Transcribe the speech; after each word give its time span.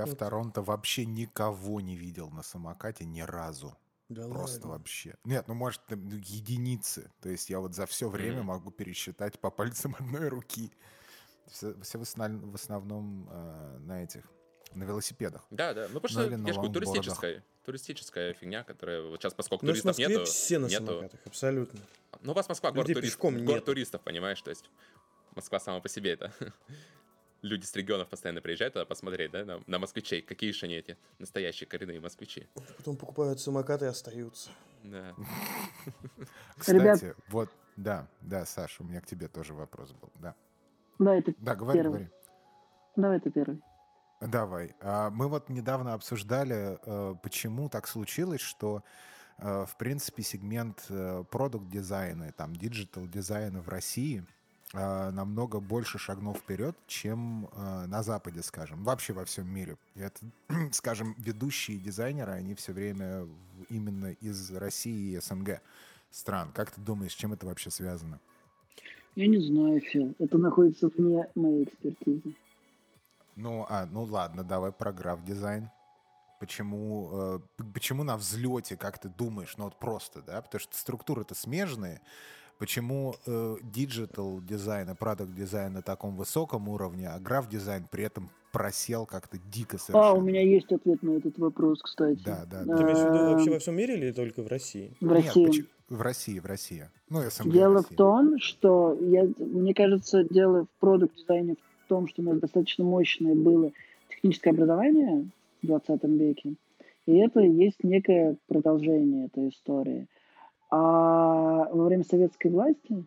Я 0.00 0.06
в 0.06 0.14
Торонто 0.16 0.62
вообще 0.62 1.04
никого 1.06 1.80
не 1.80 1.96
видел 1.96 2.30
на 2.30 2.42
самокате 2.42 3.04
ни 3.04 3.20
разу. 3.20 3.76
Да 4.08 4.26
Просто 4.28 4.56
ладно. 4.66 4.70
вообще. 4.78 5.14
Нет, 5.24 5.46
ну 5.46 5.54
может 5.54 5.80
ну, 5.88 6.16
единицы. 6.16 7.10
То 7.20 7.28
есть 7.28 7.48
я 7.50 7.60
вот 7.60 7.74
за 7.74 7.86
все 7.86 8.08
время 8.08 8.38
Мгм. 8.38 8.46
могу 8.46 8.70
пересчитать 8.70 9.38
по 9.38 9.50
пальцам 9.50 9.94
одной 9.98 10.28
руки. 10.28 10.72
Все, 11.48 11.74
все 11.82 11.98
в, 11.98 12.02
основ- 12.02 12.50
в 12.50 12.54
основном 12.54 13.28
э, 13.30 13.78
на 13.80 14.02
этих, 14.02 14.24
на 14.72 14.84
велосипедах. 14.84 15.46
Да, 15.50 15.74
да. 15.74 15.88
Ну, 15.92 16.00
потому 16.00 16.02
Ну, 16.02 16.08
что, 16.08 16.26
или 16.26 16.34
на 16.36 16.46
я 16.48 16.52
же 16.54 16.60
говорю, 16.60 16.62
лонгбордах. 16.62 16.92
туристическая, 16.92 17.44
туристическая 17.64 18.32
фигня, 18.34 18.64
которая 18.64 19.02
вот 19.02 19.20
сейчас, 19.20 19.34
поскольку 19.34 19.64
Ну, 19.66 19.72
в 19.72 19.74
туристов 19.80 19.98
нету, 19.98 20.24
все 20.24 20.58
на 20.58 20.66
нету. 20.66 20.86
самокатах, 20.86 21.20
абсолютно. 21.26 21.80
Ну, 22.22 22.32
у 22.32 22.34
вас 22.34 22.48
Москва 22.48 22.70
город, 22.72 22.88
Людей 22.88 22.94
турист- 23.02 23.14
пешком 23.16 23.44
город 23.44 23.64
туристов, 23.64 24.00
понимаешь? 24.02 24.40
То 24.42 24.50
есть 24.50 24.68
Москва 25.36 25.60
сама 25.60 25.80
по 25.80 25.88
себе 25.88 26.12
это. 26.12 26.32
Люди 27.42 27.64
с 27.64 27.74
регионов 27.74 28.08
постоянно 28.08 28.40
приезжают 28.42 28.74
туда 28.74 28.84
посмотреть, 28.84 29.30
да, 29.30 29.44
на, 29.44 29.60
на 29.66 29.78
москвичей. 29.78 30.20
Какие 30.20 30.52
же 30.52 30.66
они 30.66 30.74
эти 30.74 30.96
настоящие 31.18 31.66
коренные 31.66 32.00
москвичи. 32.00 32.46
Потом 32.76 32.96
покупают 32.96 33.40
самокаты 33.40 33.86
и 33.86 33.88
остаются. 33.88 34.50
Да. 34.84 35.14
Кстати, 36.56 37.14
вот, 37.28 37.50
да, 37.76 38.06
да, 38.20 38.44
Саша, 38.44 38.82
у 38.82 38.86
меня 38.86 39.00
к 39.00 39.06
тебе 39.06 39.28
тоже 39.28 39.54
вопрос 39.54 39.92
был. 39.92 40.10
Да, 40.16 40.34
Да, 40.98 41.14
это 41.16 41.34
да 41.38 41.54
говори, 41.54 41.78
Первый. 41.78 41.92
говори. 41.92 42.10
давай 42.96 43.20
ты 43.20 43.30
первый. 43.30 43.60
Давай. 44.20 44.74
А, 44.80 45.08
Мы 45.10 45.28
вот 45.28 45.48
недавно 45.48 45.94
обсуждали, 45.94 46.78
э, 46.84 47.14
почему 47.22 47.70
так 47.70 47.86
случилось, 47.88 48.42
что, 48.42 48.82
э, 49.38 49.64
в 49.66 49.76
принципе, 49.78 50.22
сегмент 50.22 50.86
продукт 51.30 51.68
дизайна 51.70 52.24
и 52.24 52.32
там 52.32 52.54
digital 52.54 53.06
дизайна 53.06 53.62
в 53.62 53.68
России 53.70 54.22
э, 54.22 54.24
намного 54.72 55.58
больше 55.58 55.98
шагнул 55.98 56.34
вперед, 56.34 56.76
чем 56.86 57.48
э, 57.52 57.86
на 57.86 58.02
Западе, 58.02 58.42
скажем, 58.42 58.84
вообще 58.84 59.12
во 59.12 59.24
всем 59.24 59.48
мире. 59.48 59.76
И 59.96 60.00
это, 60.00 60.20
скажем, 60.72 61.14
ведущие 61.18 61.78
дизайнеры, 61.78 62.32
они 62.32 62.54
все 62.54 62.72
время 62.72 63.26
именно 63.68 64.12
из 64.12 64.52
России 64.52 65.16
и 65.16 65.20
СНГ 65.20 65.60
стран. 66.10 66.52
Как 66.52 66.70
ты 66.70 66.80
думаешь, 66.80 67.12
с 67.12 67.16
чем 67.16 67.32
это 67.32 67.46
вообще 67.46 67.70
связано? 67.70 68.20
Я 69.16 69.26
не 69.26 69.40
знаю, 69.40 69.80
Фил. 69.80 70.14
Это 70.18 70.38
находится 70.38 70.88
вне 70.88 71.28
моей 71.34 71.64
экспертизы. 71.64 72.36
Ну, 73.36 73.66
а, 73.68 73.86
ну 73.86 74.04
ладно, 74.04 74.44
давай 74.44 74.72
про 74.72 74.92
граф-дизайн. 74.92 75.68
Почему, 76.38 77.10
э, 77.12 77.38
почему 77.74 78.02
на 78.02 78.16
взлете, 78.16 78.76
как 78.76 78.98
ты 78.98 79.08
думаешь, 79.08 79.56
ну 79.58 79.64
вот 79.64 79.78
просто, 79.78 80.22
да, 80.22 80.40
потому 80.40 80.60
что 80.60 80.76
структуры-то 80.76 81.34
смежные. 81.34 82.00
Почему 82.60 83.14
digital 83.74 84.42
design 84.42 84.90
и 84.90 84.94
product 84.94 85.34
design 85.34 85.72
на 85.72 85.80
таком 85.80 86.14
высоком 86.14 86.68
уровне, 86.68 87.08
а 87.08 87.18
граф-дизайн 87.18 87.86
при 87.90 88.04
этом 88.04 88.28
просел 88.52 89.06
как-то 89.06 89.38
дико 89.50 89.78
совершенно? 89.78 90.10
А, 90.10 90.12
у 90.12 90.20
меня 90.20 90.42
есть 90.42 90.70
ответ 90.70 91.02
на 91.02 91.12
этот 91.12 91.38
вопрос, 91.38 91.80
кстати. 91.80 92.20
Да, 92.22 92.44
да, 92.44 92.60
Ты 92.60 92.66
да. 92.66 92.82
имеешь 92.82 92.98
в 92.98 93.04
виду 93.06 93.18
Эм, 93.18 93.32
вообще 93.32 93.50
во 93.50 93.58
всем 93.60 93.76
мире 93.76 93.96
или 93.96 94.12
только 94.12 94.42
в 94.42 94.46
России? 94.48 94.92
В 95.00 95.06
Нет, 95.06 95.24
России. 95.24 95.46
поч- 95.46 95.64
в 95.88 96.02
России, 96.02 96.38
в 96.38 96.44
России. 96.44 96.90
Ну, 97.08 97.20
СНГ, 97.22 97.50
Дело 97.50 97.72
в 97.72 97.76
Россия. 97.76 97.96
том, 97.96 98.38
что 98.38 98.98
я, 99.00 99.26
мне 99.38 99.72
кажется, 99.72 100.22
дело 100.24 100.66
в 100.66 100.80
продукт 100.80 101.16
дизайне 101.16 101.54
в 101.86 101.88
том, 101.88 102.08
что 102.08 102.20
у 102.20 102.26
нас 102.26 102.38
достаточно 102.40 102.84
мощное 102.84 103.34
было 103.34 103.72
техническое 104.10 104.50
образование 104.50 105.30
в 105.62 105.66
20 105.66 106.04
веке, 106.04 106.56
и 107.06 107.16
это 107.16 107.40
есть 107.40 107.82
некое 107.82 108.36
продолжение 108.48 109.26
этой 109.26 109.48
истории. 109.48 110.08
А 110.70 111.68
во 111.72 111.84
время 111.84 112.04
советской 112.04 112.48
власти 112.48 113.04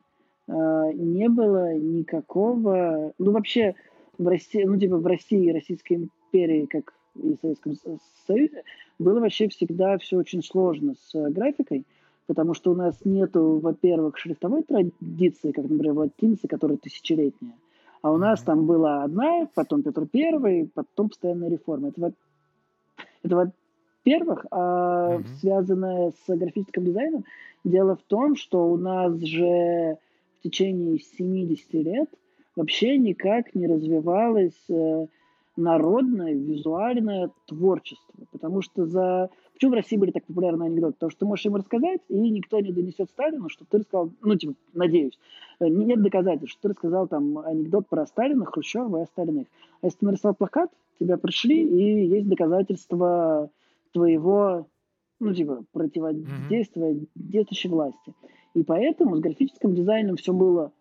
э, 0.48 0.92
не 0.94 1.30
было 1.30 1.74
никакого, 1.76 3.14
ну 3.18 3.32
вообще 3.32 3.76
в 4.18 4.28
России, 4.28 4.64
ну 4.64 4.78
типа 4.78 4.98
в 4.98 5.08
России, 5.08 5.50
Российской 5.52 5.94
империи, 5.94 6.66
как 6.66 6.94
и 7.16 7.36
в 7.36 7.40
Советском 7.42 7.76
Со- 7.76 8.00
Союзе, 8.28 8.64
было 9.00 9.20
вообще 9.20 9.48
всегда 9.48 9.98
все 9.98 10.18
очень 10.18 10.44
сложно 10.44 10.96
с 10.96 11.16
э, 11.16 11.30
графикой, 11.30 11.86
потому 12.28 12.54
что 12.54 12.72
у 12.72 12.76
нас 12.76 13.00
нету, 13.06 13.60
во-первых, 13.62 14.18
шрифтовой 14.18 14.64
традиции, 14.64 15.52
как, 15.52 15.70
например, 15.70 15.94
латиницы, 15.94 16.48
которая 16.48 16.78
тысячелетняя, 16.78 17.56
а 18.02 18.12
у 18.12 18.18
нас 18.18 18.42
там 18.42 18.66
была 18.66 19.04
одна, 19.04 19.48
потом 19.56 19.84
Петр 19.84 20.06
Первый, 20.06 20.70
потом 20.74 21.10
постоянная 21.10 21.50
реформа. 21.50 21.90
Это, 21.90 22.02
во- 22.02 22.14
это 23.24 23.36
во-первых, 24.04 24.46
а 24.52 25.20
Мгм. 25.20 25.28
связанное 25.40 26.12
с 26.26 26.36
графическим 26.36 26.84
дизайном, 26.84 27.24
дело 27.64 27.96
в 27.96 28.04
том, 28.04 28.36
что 28.36 28.68
у 28.68 28.78
нас 28.78 29.18
же 29.20 29.98
в 30.40 30.44
течение 30.44 31.00
70 31.00 31.74
лет 31.74 32.10
вообще 32.56 32.98
никак 32.98 33.56
не 33.56 33.68
развивалось 33.68 34.70
э, 34.70 35.08
народное 35.56 36.34
визуальное 36.34 37.32
творчество. 37.46 38.14
Потому 38.32 38.62
что 38.62 38.86
за... 38.86 39.30
Почему 39.54 39.72
в 39.72 39.76
России 39.76 39.98
были 39.98 40.12
так 40.12 40.26
популярны 40.26 40.64
анекдоты? 40.64 40.94
Потому 40.94 41.12
что 41.12 41.20
ты 41.20 41.26
можешь 41.26 41.46
им 41.46 41.56
рассказать, 41.56 42.02
и 42.10 42.18
никто 42.18 42.60
не 42.60 42.72
донесет 42.72 43.10
Сталину, 43.10 43.50
что 43.50 43.66
ты 43.66 43.80
рассказал, 43.80 44.12
ну, 44.22 44.36
типа, 44.36 44.54
надеюсь, 44.74 45.18
э, 45.60 45.68
не- 45.68 45.86
нет 45.86 46.02
доказательств, 46.02 46.54
что 46.54 46.64
ты 46.64 46.70
рассказал 46.70 47.08
там 47.08 47.38
анекдот 47.40 47.88
про 47.88 48.06
Сталина, 48.06 48.46
Хрущева 48.46 49.00
и 49.00 49.04
остальных. 49.04 49.48
А 49.82 49.88
если 49.88 50.00
ты 50.00 50.06
нарисовал 50.06 50.36
плакат, 50.36 50.72
тебя 51.00 51.18
пришли, 51.18 51.64
и 51.64 52.08
есть 52.08 52.28
доказательства 52.28 53.50
твоего, 53.94 54.68
ну, 55.24 55.34
типа, 55.34 55.64
противодействия 55.72 57.00
действующей 57.16 57.70
власти. 57.70 58.14
И 58.54 58.64
поэтому 58.64 59.16
с 59.16 59.20
графическим 59.20 59.74
дизайном 59.74 60.18
все 60.18 60.34
было 60.34 60.72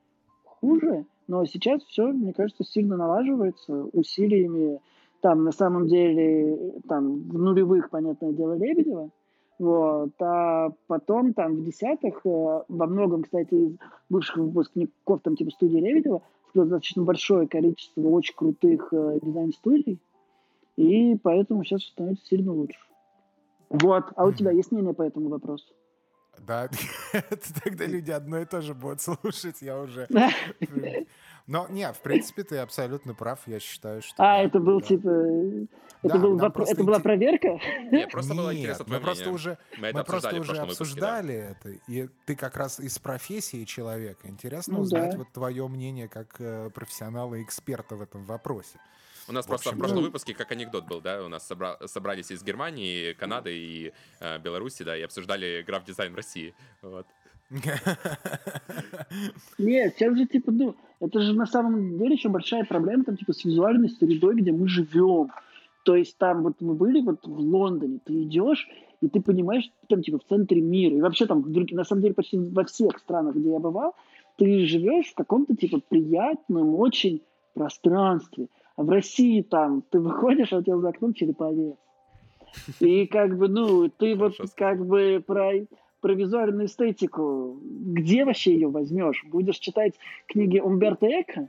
хуже, 0.45 1.07
но 1.29 1.45
сейчас 1.45 1.83
все, 1.85 2.13
мне 2.13 2.33
кажется, 2.33 2.65
сильно 2.65 2.97
налаживается 2.97 3.85
усилиями, 3.93 4.81
там, 5.21 5.45
на 5.45 5.53
самом 5.53 5.87
деле, 5.87 6.75
там, 6.89 7.23
в 7.29 7.39
нулевых, 7.39 7.91
понятное 7.91 8.33
дело, 8.33 8.57
Лебедева, 8.57 9.11
вот, 9.59 10.11
а 10.21 10.71
потом 10.89 11.35
там 11.35 11.55
в 11.55 11.65
десятых, 11.65 12.21
э, 12.25 12.63
во 12.69 12.87
многом, 12.87 13.23
кстати, 13.23 13.55
из 13.55 13.77
бывших 14.11 14.39
выпускников 14.39 15.21
там 15.23 15.37
типа 15.37 15.53
студии 15.53 15.79
Лебедева, 15.79 16.23
было 16.53 16.65
достаточно 16.65 17.05
большое 17.05 17.47
количество 17.47 18.01
очень 18.09 18.35
крутых 18.35 18.89
э, 18.93 19.21
дизайн-студий, 19.23 19.99
и 20.77 21.17
поэтому 21.23 21.65
сейчас 21.65 21.83
становится 21.85 22.27
сильно 22.27 22.53
лучше. 22.53 22.79
Вот, 23.73 24.05
а 24.17 24.25
у 24.27 24.33
тебя 24.33 24.51
есть 24.51 24.71
мнение 24.71 24.93
по 24.93 25.03
этому 25.03 25.31
вопросу? 25.31 25.73
Да, 26.39 26.69
тогда 27.65 27.87
люди 27.87 28.11
одно 28.11 28.39
и 28.39 28.45
то 28.45 28.61
же 28.61 28.75
будут 28.75 29.01
слушать, 29.01 29.61
я 29.63 29.79
уже... 29.79 30.09
Но 31.47 31.67
нет, 31.69 31.97
в 31.97 32.01
принципе, 32.01 32.45
ты 32.45 32.59
абсолютно 32.59 33.15
прав, 33.15 33.41
я 33.47 33.59
считаю, 33.59 34.01
что... 34.01 34.15
А, 34.19 34.37
да, 34.39 34.43
это 34.45 34.61
был 34.61 34.81
да. 34.81 34.87
типа... 34.87 35.09
Это, 36.05 36.15
Да, 36.15 36.19
был 36.19 36.51
просто 36.51 36.75
это 36.75 36.85
была 36.85 36.99
инте- 36.99 37.03
проверка? 37.03 37.59
Нет, 37.91 38.11
просто 38.11 38.35
было 38.35 38.55
интересно 38.55 38.85
мы 38.89 39.01
просто 39.01 39.31
уже, 39.31 39.59
Мы 39.79 39.89
это 39.89 39.99
мы 39.99 40.05
просто 40.05 40.29
обсуждали 40.29 40.41
уже 40.41 40.61
выпуске, 40.63 41.01
да. 41.01 41.19
обсуждали 41.19 41.35
это, 41.35 41.69
и 41.89 42.09
ты 42.27 42.37
как 42.37 42.57
раз 42.57 42.81
из 42.81 42.99
профессии 42.99 43.65
человека. 43.65 44.29
Интересно 44.29 44.75
Ну 44.75 44.81
узнать 44.81 45.13
да. 45.13 45.19
вот 45.19 45.33
твое 45.33 45.67
мнение 45.69 46.09
как 46.09 46.37
э, 46.41 46.71
профессионала 46.71 47.35
и 47.37 47.43
эксперта 47.43 47.97
в 47.97 48.03
этом 48.03 48.25
вопросе. 48.25 48.79
У 49.29 49.33
нас 49.33 49.45
В 49.45 49.49
просто 49.49 49.73
в 49.73 49.79
прошлом 49.79 49.99
ну- 49.99 50.05
выпуске 50.05 50.35
как 50.35 50.51
анекдот 50.53 50.87
был, 50.87 51.01
да, 51.01 51.25
у 51.25 51.29
нас 51.29 51.49
собра- 51.51 51.77
собрались 51.87 52.31
из 52.31 52.43
Германии, 52.43 53.13
Канады 53.13 53.57
и 53.57 53.93
э, 54.21 54.39
Беларуси, 54.39 54.83
да, 54.83 54.97
и 54.97 55.03
обсуждали 55.03 55.63
граф-дизайн 55.67 56.13
в 56.13 56.17
России. 56.17 56.55
Вот. 56.83 57.07
Нет, 59.59 59.95
сейчас 59.95 60.17
же 60.17 60.27
типа, 60.27 60.51
ну, 60.51 60.75
это 61.01 61.21
же 61.21 61.35
на 61.35 61.47
самом 61.47 61.99
деле 61.99 62.15
еще 62.15 62.29
большая 62.29 62.65
проблема 62.65 63.05
там 63.05 63.17
типа 63.17 63.33
с 63.33 63.45
визуальной 63.45 63.91
средой, 63.91 64.37
где 64.37 64.53
мы 64.53 64.69
живем. 64.69 65.31
То 65.85 65.97
есть 65.97 66.17
там 66.19 66.43
вот 66.43 66.61
мы 66.61 66.75
были 66.75 67.01
вот 67.03 67.27
в 67.27 67.39
Лондоне, 67.39 67.99
ты 68.05 68.23
идешь, 68.23 68.69
и 69.01 69.09
ты 69.09 69.21
понимаешь, 69.21 69.65
что 69.65 69.73
ты 69.81 69.87
там 69.89 70.03
типа 70.03 70.19
в 70.19 70.25
центре 70.25 70.61
мира. 70.61 70.97
И 70.97 71.01
вообще 71.01 71.27
там, 71.27 71.45
на 71.47 71.85
самом 71.85 72.03
деле, 72.03 72.15
почти 72.15 72.39
во 72.39 72.65
всех 72.65 72.99
странах, 72.99 73.35
где 73.35 73.51
я 73.51 73.59
бывал, 73.59 73.95
ты 74.37 74.65
живешь 74.65 75.09
в 75.09 75.15
каком-то 75.15 75.57
типа 75.57 75.81
приятном 75.89 76.75
очень 76.77 77.21
пространстве. 77.55 78.49
А 78.77 78.83
в 78.83 78.89
России 78.91 79.43
там 79.43 79.83
ты 79.91 79.99
выходишь, 80.01 80.53
а 80.53 80.59
у 80.59 80.63
тебя 80.63 80.79
за 80.79 80.89
окном 80.89 81.15
череповец. 81.15 81.77
И 82.81 83.07
как 83.07 83.37
бы, 83.37 83.49
ну, 83.49 83.89
ты 83.89 84.15
вот 84.15 84.35
как 84.57 84.85
бы 84.85 85.23
про, 85.27 85.53
про 86.01 86.13
визуальную 86.15 86.67
эстетику, 86.67 87.59
где 87.63 88.25
вообще 88.25 88.55
ее 88.55 88.69
возьмешь? 88.69 89.25
Будешь 89.27 89.57
читать 89.59 89.95
книги 90.27 90.59
Умберто 90.59 91.07
Эко 91.07 91.49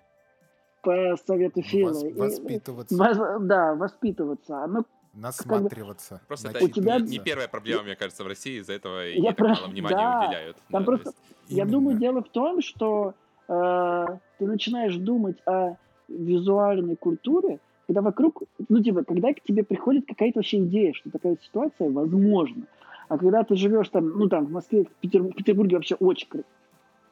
по 0.82 1.16
совету 1.26 1.62
Фила? 1.62 1.92
Вос- 1.92 2.10
и- 2.10 2.14
Воспитываться, 2.14 2.96
воз- 2.96 3.42
да, 3.42 3.74
воспитываться. 3.76 4.64
Оно 4.64 4.86
насматриваться. 5.14 6.22
Просто 6.28 6.50
это 6.50 6.64
У 6.66 6.68
тебя- 6.70 7.00
не, 7.00 7.08
не 7.18 7.20
первая 7.20 7.48
проблема, 7.48 7.84
мне 7.84 7.96
кажется, 7.96 8.24
в 8.24 8.28
России, 8.28 8.60
из-за 8.60 8.74
этого 8.74 9.08
и 9.08 9.20
Я 9.22 9.34
про- 9.34 9.50
мало 9.50 9.68
внимания 9.68 9.96
да. 9.96 10.26
уделяют. 10.28 10.58
Там 10.72 10.82
Да, 10.82 10.86
просто- 10.86 11.04
то 11.06 11.10
есть- 11.10 11.52
Я 11.52 11.64
Именно. 11.64 11.72
думаю, 11.72 11.98
дело 11.98 12.22
в 12.24 12.30
том, 12.30 12.62
что 12.62 13.14
э, 13.50 14.06
ты 14.40 14.48
начинаешь 14.48 14.96
думать 14.96 15.38
о 15.46 15.76
визуальной 16.18 16.96
культуре, 16.96 17.60
когда 17.88 18.02
вокруг, 18.02 18.44
ну, 18.70 18.82
типа, 18.82 19.04
когда 19.04 19.34
к 19.34 19.42
тебе 19.42 19.64
приходит 19.64 20.06
какая-то 20.08 20.40
вообще 20.40 20.60
идея, 20.64 20.94
что 20.94 21.10
такая 21.12 21.38
ситуация 21.42 21.90
возможна. 21.90 22.64
А 23.10 23.18
когда 23.18 23.44
ты 23.44 23.56
живешь 23.56 23.90
там, 23.90 24.10
ну, 24.18 24.30
там, 24.30 24.46
в 24.46 24.52
Москве, 24.52 24.86
в, 24.86 25.06
Петер- 25.06 25.24
в 25.24 25.36
Петербурге 25.36 25.76
вообще 25.76 25.96
очень, 25.96 26.28
кра- 26.30 26.44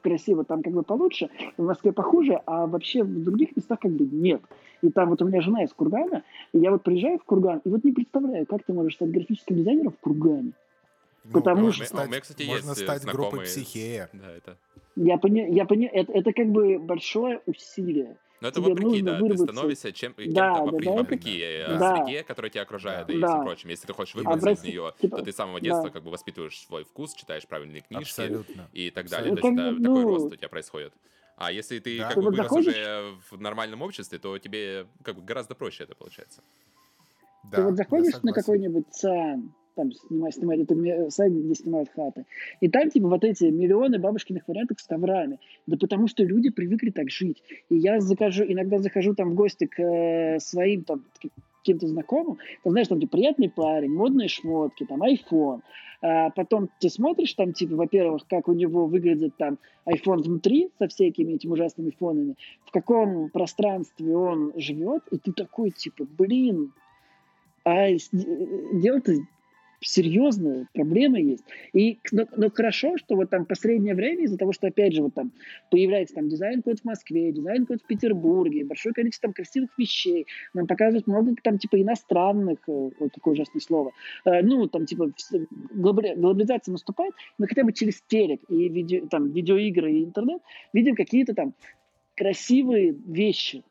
красиво, 0.02 0.44
там 0.44 0.62
как 0.62 0.72
бы 0.72 0.82
получше, 0.82 1.28
в 1.56 1.62
Москве 1.62 1.92
похуже, 1.92 2.40
а 2.46 2.66
вообще 2.66 3.04
в 3.04 3.24
других 3.24 3.54
местах 3.56 3.78
как 3.80 3.92
бы 3.92 4.04
нет. 4.04 4.40
И 4.80 4.90
там 4.90 5.10
вот 5.10 5.22
у 5.22 5.26
меня 5.26 5.40
жена 5.42 5.62
из 5.62 5.72
Кургана, 5.72 6.22
и 6.52 6.58
я 6.58 6.70
вот 6.72 6.82
приезжаю 6.82 7.18
в 7.18 7.24
Курган, 7.24 7.60
и 7.64 7.68
вот 7.68 7.84
не 7.84 7.92
представляю, 7.92 8.46
как 8.46 8.64
ты 8.64 8.72
можешь 8.72 8.94
стать 8.94 9.10
графическим 9.10 9.56
дизайнером 9.56 9.92
в 9.92 9.98
Кургане. 9.98 10.52
Ну, 11.24 11.32
Потому 11.32 11.70
что- 11.70 11.84
У 11.84 11.98
меня, 11.98 12.06
стать- 12.08 12.22
кстати, 12.22 12.42
можно 12.48 12.68
есть 12.70 12.80
э, 12.80 12.84
стать 12.84 13.02
группой 13.04 13.12
знакомые 13.22 13.46
психея. 13.46 14.08
Да, 14.12 14.32
это... 14.36 14.56
Я 14.96 15.18
понимаю, 15.18 15.52
я 15.54 15.64
понимаю, 15.66 15.90
это, 15.94 16.12
это 16.12 16.32
как 16.32 16.48
бы 16.48 16.78
большое 16.80 17.40
усилие. 17.46 18.16
Но 18.42 18.48
это 18.48 18.60
Тебе 18.60 18.70
вопреки, 18.70 18.88
нужно 18.88 19.04
да, 19.12 19.16
ты 19.18 19.22
выработать- 19.22 19.54
становишься 19.54 19.92
чем, 19.92 20.14
кем-то 20.14 20.34
Да, 20.34 20.54
да, 20.54 20.60
вопреки, 20.64 20.84
да, 20.84 20.92
вопреки 20.92 21.38
э, 21.40 21.78
Да. 21.78 21.96
среде, 22.04 22.22
которая 22.24 22.50
тебя 22.50 22.62
окружает, 22.62 23.06
Да. 23.06 23.12
и 23.14 23.20
Да. 23.20 23.28
всем 23.28 23.42
прочим. 23.44 23.68
Если 23.68 23.86
ты 23.86 23.92
хочешь 23.92 24.14
А 24.16 24.18
выбраться 24.18 24.38
из 24.50 24.58
просто, 24.58 24.66
нее, 24.66 24.92
типа, 25.00 25.16
то 25.18 25.24
ты 25.24 25.32
с 25.32 25.36
самого 25.36 25.60
детства 25.60 25.84
да. 25.84 25.90
как 25.90 26.02
бы 26.02 26.10
воспитываешь 26.10 26.58
свой 26.66 26.82
вкус, 26.82 27.14
читаешь 27.14 27.46
правильные 27.46 27.82
книжки 27.82 28.02
Абсолютно. 28.20 28.68
и 28.72 28.90
так 28.90 29.08
далее. 29.08 29.32
Абсолютно. 29.32 29.40
То 29.40 29.46
есть 29.46 29.56
Ну, 29.56 29.62
это 29.62 29.70
как 29.70 29.78
бы, 29.78 29.84
такой 29.84 30.02
ну- 30.02 30.08
рост 30.08 30.32
у 30.32 30.36
тебя 30.36 30.48
происходит. 30.48 30.92
А 31.36 31.52
если 31.52 31.78
ты 31.78 31.98
Да. 31.98 32.04
как 32.06 32.14
Ты 32.14 32.20
бы 32.20 32.26
вырос 32.30 32.36
заходишь- 32.38 32.66
уже 32.72 33.14
в 33.30 33.40
нормальном 33.40 33.80
обществе, 33.82 34.18
то 34.18 34.36
тебе 34.38 34.86
как 35.04 35.14
бы 35.14 35.22
гораздо 35.22 35.54
проще 35.54 35.84
это 35.84 35.94
получается. 35.94 36.42
Да, 37.44 37.58
ты 37.58 37.62
вот 37.62 37.76
заходишь 37.76 38.20
на 38.24 38.32
какой-нибудь 38.32 38.86
ЦИАН, 38.90 39.52
там 39.74 39.92
снимать, 39.92 40.34
снимать, 40.34 40.60
это 40.60 41.10
сайт, 41.10 41.32
где 41.32 41.54
снимают 41.54 41.90
хаты, 41.94 42.24
и 42.60 42.68
там 42.68 42.90
типа 42.90 43.08
вот 43.08 43.24
эти 43.24 43.44
миллионы 43.44 43.98
бабушкиных 43.98 44.46
вариантов 44.48 44.80
с 44.80 44.86
коврами. 44.86 45.38
Да 45.66 45.76
потому 45.76 46.08
что 46.08 46.24
люди 46.24 46.50
привыкли 46.50 46.90
так 46.90 47.10
жить. 47.10 47.42
И 47.68 47.76
я 47.76 48.00
закажу, 48.00 48.44
иногда 48.44 48.78
захожу 48.78 49.14
там 49.14 49.30
в 49.30 49.34
гости 49.34 49.66
к 49.66 49.80
э, 49.80 50.38
своим 50.40 50.84
там 50.84 51.04
каким-то 51.62 51.86
знакомым, 51.86 52.38
там, 52.64 52.72
знаешь, 52.72 52.88
там 52.88 53.00
типа, 53.00 53.12
приятный 53.12 53.48
парень, 53.48 53.92
модные 53.92 54.28
шмотки, 54.28 54.84
там, 54.84 55.02
iPhone. 55.02 55.60
А 56.04 56.30
потом 56.30 56.68
ты 56.80 56.88
смотришь 56.88 57.32
там, 57.34 57.52
типа, 57.52 57.76
во-первых, 57.76 58.26
как 58.28 58.48
у 58.48 58.52
него 58.52 58.86
выглядит 58.86 59.36
там 59.36 59.58
iPhone 59.86 60.22
внутри 60.22 60.70
со 60.78 60.88
всякими 60.88 61.34
этими 61.34 61.52
ужасными 61.52 61.90
фонами, 61.90 62.34
в 62.66 62.72
каком 62.72 63.30
пространстве 63.30 64.16
он 64.16 64.52
живет, 64.56 65.04
и 65.12 65.18
ты 65.18 65.32
такой, 65.32 65.70
типа, 65.70 66.04
блин, 66.18 66.72
а 67.64 67.88
э, 67.88 67.98
дело-то 68.74 69.12
серьезные 69.82 70.66
проблемы 70.72 71.20
есть. 71.20 71.44
И, 71.72 71.98
но, 72.10 72.26
но 72.36 72.50
хорошо, 72.50 72.96
что 72.96 73.16
вот 73.16 73.30
там 73.30 73.44
последнее 73.44 73.94
время 73.94 74.24
из-за 74.24 74.38
того, 74.38 74.52
что 74.52 74.68
опять 74.68 74.94
же 74.94 75.02
вот 75.02 75.14
там 75.14 75.32
появляется 75.70 76.14
там 76.14 76.28
дизайн-код 76.28 76.80
в 76.80 76.84
Москве, 76.84 77.32
дизайн-код 77.32 77.82
в 77.82 77.86
Петербурге, 77.86 78.64
большое 78.64 78.94
количество 78.94 79.28
там 79.28 79.34
красивых 79.34 79.70
вещей, 79.78 80.26
нам 80.54 80.66
показывают 80.66 81.06
много 81.06 81.34
там 81.42 81.58
типа 81.58 81.80
иностранных, 81.80 82.58
э, 82.68 82.90
вот 82.98 83.12
такое 83.12 83.34
ужасное 83.34 83.60
слово, 83.60 83.92
Э, 84.24 84.42
ну 84.42 84.66
там 84.68 84.86
типа 84.86 85.12
глобализация 85.70 86.72
наступает, 86.72 87.14
мы 87.38 87.46
хотя 87.46 87.64
бы 87.64 87.72
через 87.72 88.02
телек 88.02 88.40
и 88.48 88.68
видео, 88.68 89.06
там 89.08 89.30
видеоигры 89.30 89.92
и 89.92 90.04
интернет 90.04 90.42
видим 90.72 90.94
какие-то 90.94 91.34
там 91.34 91.54
красивые 92.16 92.92
вещи. 92.92 93.62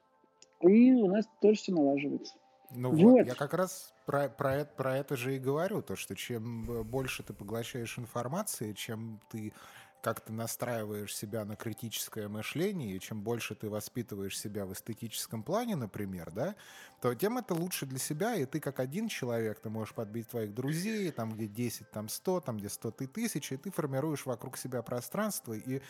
И 0.61 0.91
у 0.93 1.07
нас 1.07 1.25
тоже 1.41 1.57
все 1.57 1.73
налаживается. 1.73 2.35
Ну 2.73 2.91
Вот. 2.91 3.15
вот, 3.15 3.23
я 3.23 3.35
как 3.35 3.53
раз 3.53 3.93
про, 4.05 4.29
про, 4.29 4.55
это, 4.55 4.73
про 4.75 4.97
это 4.97 5.17
же 5.17 5.35
и 5.35 5.39
говорю, 5.39 5.81
то, 5.81 5.95
что 5.95 6.15
чем 6.15 6.69
э, 6.71 6.83
больше 6.83 7.23
ты 7.23 7.33
поглощаешь 7.33 7.99
информации, 7.99 8.73
чем 8.73 9.21
ты 9.29 9.53
как-то 10.01 10.33
настраиваешь 10.33 11.15
себя 11.15 11.45
на 11.45 11.55
критическое 11.55 12.27
мышление, 12.27 12.95
и 12.95 12.99
чем 12.99 13.23
больше 13.23 13.55
ты 13.55 13.69
воспитываешь 13.69 14.39
себя 14.39 14.65
в 14.65 14.73
эстетическом 14.73 15.43
плане, 15.43 15.75
например, 15.75 16.31
да, 16.31 16.55
то 17.01 17.13
тем 17.13 17.37
это 17.37 17.53
лучше 17.53 17.85
для 17.85 17.99
себя, 17.99 18.35
и 18.35 18.45
ты 18.45 18.59
как 18.59 18.79
один 18.79 19.07
человек, 19.09 19.59
ты 19.61 19.69
можешь 19.69 19.93
подбить 19.93 20.29
твоих 20.29 20.53
друзей, 20.55 21.11
там 21.11 21.33
где 21.33 21.47
10, 21.47 21.91
там 21.91 22.09
100, 22.09 22.39
там 22.41 22.57
где 22.57 22.69
100 22.69 22.91
ты 22.91 23.05
тысяч, 23.07 23.51
и 23.51 23.57
ты 23.57 23.69
формируешь 23.69 24.25
вокруг 24.25 24.57
себя 24.57 24.81
пространство 24.81 25.53
и 25.53 25.81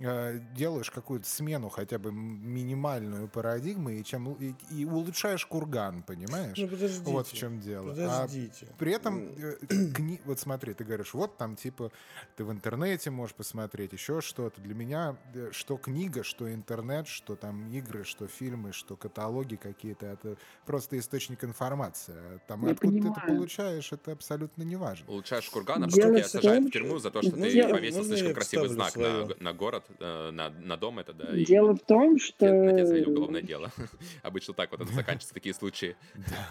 э, 0.00 0.40
делаешь 0.56 0.90
какую-то 0.90 1.28
смену 1.28 1.68
хотя 1.68 1.98
бы 1.98 2.12
минимальную 2.12 3.28
парадигмы, 3.28 3.98
и, 4.00 4.04
чем, 4.04 4.32
и, 4.34 4.54
и 4.70 4.84
улучшаешь 4.84 5.44
курган, 5.46 6.02
понимаешь? 6.02 6.56
Ну, 6.58 6.68
подождите. 6.68 7.10
Вот 7.10 7.26
в 7.28 7.32
чем 7.32 7.60
дело. 7.60 7.92
А 7.92 7.94
Подождите. 8.22 8.68
при 8.78 8.92
этом, 8.92 9.28
э, 9.36 9.56
кни- 9.68 10.20
вот 10.24 10.38
смотри, 10.40 10.74
ты 10.74 10.84
говоришь, 10.84 11.14
вот 11.14 11.36
там 11.36 11.56
типа 11.56 11.90
ты 12.36 12.44
в 12.44 12.50
интернете 12.52 13.10
можешь 13.10 13.34
посмотреть 13.34 13.92
еще 13.92 14.20
что-то. 14.20 14.60
Для 14.60 14.74
меня 14.74 15.16
э, 15.34 15.50
что 15.52 15.76
книга, 15.76 16.22
что 16.24 16.52
интернет, 16.52 17.06
что 17.08 17.36
там 17.36 17.68
игры, 17.70 18.04
что 18.04 18.26
фильмы, 18.26 18.72
что 18.72 18.96
каталоги 18.96 19.56
какие-то, 19.56 20.06
это 20.06 20.36
просто 20.66 20.98
источник 20.98 21.44
информации. 21.44 22.14
А 22.16 22.38
Там 22.46 22.64
Я 22.66 22.72
откуда 22.72 22.92
ты 22.92 22.98
это 22.98 23.08
понимаю. 23.12 23.28
получаешь, 23.28 23.92
это 23.92 24.12
абсолютно 24.12 24.62
не 24.62 24.76
важно. 24.76 25.06
Улучшаешь 25.10 25.48
курган, 25.50 25.84
а 25.84 25.86
потом 25.86 26.14
тебя 26.14 26.24
сажают 26.24 26.66
в 26.66 26.70
тюрьму 26.70 26.98
за 26.98 27.10
то, 27.10 27.22
что- 27.22 27.36
Ну, 27.36 27.42
ты 27.42 27.50
я- 27.50 27.68
повесил 27.68 28.04
слишком 28.04 28.34
красивый 28.34 28.68
знак 28.68 28.96
на, 28.96 29.28
на 29.40 29.52
город, 29.52 29.83
э, 29.98 30.30
на, 30.30 30.50
на 30.50 30.76
дом 30.76 30.98
это, 30.98 31.12
да. 31.12 31.36
и 31.36 31.44
Дело 31.44 31.74
в 31.74 31.80
том, 31.80 32.18
что... 32.18 32.46
на 32.46 32.72
тебя 32.72 32.86
завели 32.86 33.06
уголовное 33.06 33.42
дело. 33.42 33.70
Обычно 34.22 34.54
так 34.54 34.70
вот 34.70 34.80
это 34.80 34.92
заканчиваются 34.92 35.34
такие 35.34 35.54
случаи. 35.54 35.96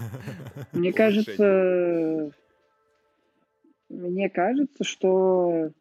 Мне 0.74 0.94
кажется, 0.94 2.31
мне 3.89 4.30
кажется, 4.30 4.83
что 4.83 5.71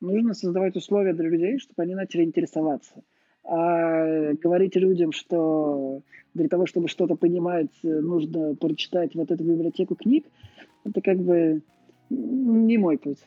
нужно 0.00 0.34
создавать 0.34 0.76
условия 0.76 1.12
для 1.12 1.28
людей, 1.28 1.58
чтобы 1.58 1.82
они 1.82 1.94
начали 1.94 2.24
интересоваться. 2.24 3.02
А 3.44 4.32
говорить 4.34 4.76
людям, 4.76 5.12
что 5.12 6.02
для 6.34 6.48
того, 6.48 6.66
чтобы 6.66 6.88
что-то 6.88 7.16
понимать, 7.16 7.70
нужно 7.82 8.54
прочитать 8.54 9.14
вот 9.14 9.30
эту 9.30 9.44
библиотеку 9.44 9.94
книг, 9.94 10.26
это 10.84 11.00
как 11.00 11.18
бы 11.18 11.62
не 12.10 12.78
мой 12.78 12.98
путь. 12.98 13.18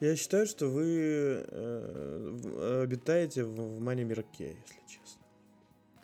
Я 0.00 0.14
считаю, 0.16 0.46
что 0.46 0.68
вы 0.68 1.44
э, 1.46 2.30
в- 2.42 2.82
обитаете 2.82 3.44
в, 3.44 3.54
в 3.76 3.80
мане-мирке, 3.80 4.56
если 4.66 4.80
честно. 4.86 5.22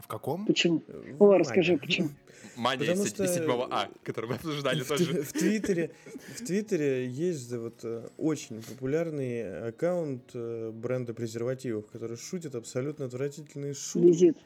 В 0.01 0.07
каком? 0.09 0.47
Почему? 0.47 0.83
В 0.89 1.23
О, 1.23 1.27
мане. 1.29 1.39
расскажи, 1.41 1.77
почему. 1.79 2.11
Мания 2.57 2.87
Потому 2.87 3.05
из 3.05 3.11
что- 3.11 3.27
7 3.27 3.45
А, 3.71 3.89
который 4.03 4.31
мы 4.31 4.35
обсуждали 4.37 4.83
в, 4.83 4.89
тоже. 4.89 5.23
В 5.23 5.33
Твиттере, 5.33 5.91
в 6.37 6.45
Твиттере 6.45 7.09
есть 7.09 7.51
вот 7.53 7.81
э, 7.85 8.09
очень 8.19 8.63
популярный 8.63 9.69
аккаунт 9.69 10.31
э, 10.35 10.71
бренда 10.73 11.15
презервативов, 11.15 11.87
который 11.87 12.17
шутит 12.17 12.55
абсолютно 12.55 13.07
отвратительные 13.07 13.75
шутки. 13.75 14.07
Визит. 14.07 14.37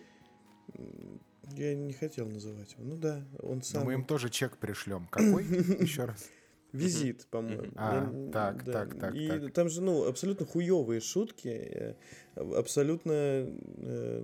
Я 1.56 1.74
не 1.74 1.92
хотел 1.94 2.26
называть 2.28 2.72
его. 2.74 2.84
Ну 2.84 2.96
да, 2.96 3.24
он 3.42 3.56
Но 3.58 3.62
сам. 3.62 3.84
мы 3.84 3.94
им 3.94 4.04
тоже 4.04 4.28
чек 4.30 4.58
пришлем. 4.58 5.06
Какой? 5.10 5.44
Еще 5.80 6.04
раз. 6.04 6.28
Визит, 6.72 7.26
по-моему. 7.30 7.64
А, 7.76 8.10
Я 8.26 8.30
так, 8.32 8.64
так, 8.64 8.98
так, 8.98 9.14
И 9.14 9.28
так. 9.28 9.52
там 9.52 9.68
же, 9.70 9.80
ну, 9.82 10.06
абсолютно 10.06 10.44
хуевые 10.46 11.00
шутки, 11.00 11.48
э, 11.48 11.94
абсолютно 12.36 13.12
э, 13.12 14.22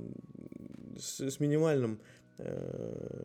с, 0.99 1.21
с 1.21 1.41
минимальным 1.41 1.99
э, 2.39 3.23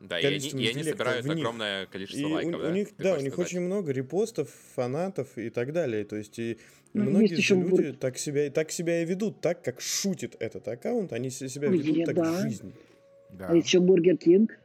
Да, 0.00 0.18
и 0.18 0.24
они, 0.26 0.36
количеством 0.38 0.60
и 0.60 0.66
они 0.68 0.82
собирают 0.84 1.24
них. 1.26 1.34
огромное 1.36 1.86
количество 1.86 2.20
И 2.20 2.24
у, 2.24 2.30
лайков, 2.34 2.54
у 2.54 2.62
да? 2.64 2.70
них, 2.72 2.88
Ты 2.96 3.02
да, 3.04 3.14
у 3.14 3.20
них 3.20 3.32
сказать? 3.32 3.46
очень 3.52 3.60
много 3.60 3.92
репостов, 3.92 4.48
фанатов 4.74 5.38
и 5.38 5.50
так 5.50 5.72
далее. 5.72 6.04
То 6.04 6.16
есть 6.16 6.38
и 6.38 6.58
Ну, 6.94 7.04
многие 7.04 7.34
же 7.36 7.54
люди 7.54 7.70
бургер. 7.70 7.96
так 7.96 8.18
себя, 8.18 8.50
так 8.50 8.70
себя 8.72 9.02
и 9.02 9.04
ведут, 9.04 9.40
так 9.40 9.62
как 9.62 9.80
шутит 9.80 10.36
этот 10.40 10.66
аккаунт, 10.66 11.12
они 11.12 11.30
се- 11.30 11.48
себя 11.48 11.68
Ой, 11.68 11.78
ведут 11.78 12.04
так 12.06 12.14
да. 12.16 12.32
в 12.32 12.40
жизни. 12.42 12.72
Да. 13.30 13.48
А 13.50 13.54
есть 13.54 13.68
еще 13.68 13.80
Бургер 13.80 14.16
Кинг. 14.16 14.58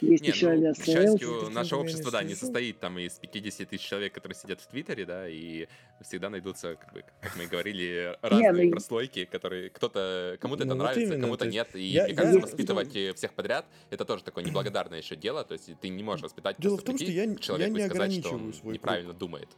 Есть 0.00 0.22
Не, 0.22 0.30
еще 0.30 0.46
ну, 0.46 0.52
к 0.52 0.56
Aviasales. 0.58 0.86
счастью, 1.20 1.50
наше 1.50 1.74
я 1.74 1.76
не 1.76 1.82
общество, 1.82 2.10
да, 2.10 2.22
не 2.22 2.34
состоит 2.34 2.80
там 2.80 2.98
из 2.98 3.12
50 3.18 3.68
тысяч 3.68 3.84
человек, 3.86 4.12
которые 4.12 4.34
сидят 4.36 4.60
в 4.60 4.66
Твиттере, 4.66 5.04
да, 5.04 5.28
и 5.28 5.68
всегда 6.02 6.28
найдутся, 6.30 6.74
как, 6.76 6.92
бы, 6.92 7.04
как 7.20 7.36
мы 7.36 7.44
и 7.44 7.46
говорили, 7.46 8.16
разные 8.22 8.64
ну, 8.66 8.70
прослойки, 8.72 9.24
которые 9.26 9.70
кто-то, 9.70 10.38
кому-то 10.40 10.64
это 10.64 10.74
Ну, 10.74 10.80
вот 10.80 10.82
нравится, 10.84 11.02
именно, 11.14 11.22
кому-то 11.24 11.46
нет, 11.46 11.68
и 11.76 11.82
я- 11.82 12.04
мне 12.04 12.10
я- 12.12 12.16
кажется, 12.16 12.38
я- 12.38 12.42
воспитывать 12.42 12.96
э, 12.96 13.12
всех 13.14 13.34
подряд, 13.34 13.66
это 13.90 14.04
тоже 14.04 14.24
такое 14.24 14.42
неблагодарное 14.44 14.98
еще 14.98 15.14
дело, 15.14 15.44
то 15.44 15.52
есть 15.52 15.70
ты 15.80 15.88
не 15.88 16.02
можешь 16.02 16.22
воспитать 16.24 16.56
Дело 16.58 16.76
просто 16.76 16.84
в 16.92 16.96
том, 16.96 16.98
что 16.98 17.12
я- 17.12 17.26
к 17.26 17.30
я 17.30 17.36
человеку 17.36 17.76
не 17.76 17.82
и 17.82 17.86
сказать, 17.86 18.12
что 18.12 18.28
он 18.30 18.34
ограничиваю 18.34 18.52
свой 18.54 18.60
круг. 18.62 18.74
неправильно 18.74 19.12
думает. 19.12 19.48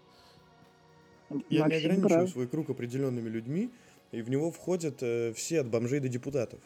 Я 1.31 1.37
не 1.37 1.59
Максим 1.59 1.65
ограничиваю 1.81 2.09
прав. 2.09 2.31
свой 2.31 2.49
круг 2.49 2.71
определенными 2.71 3.29
людьми, 3.29 3.71
и 4.13 4.21
в 4.21 4.29
него 4.29 4.51
входят 4.51 4.99
э, 5.03 5.33
все 5.33 5.61
от 5.61 5.69
бомжей 5.69 6.01
до 6.01 6.09
депутатов. 6.09 6.61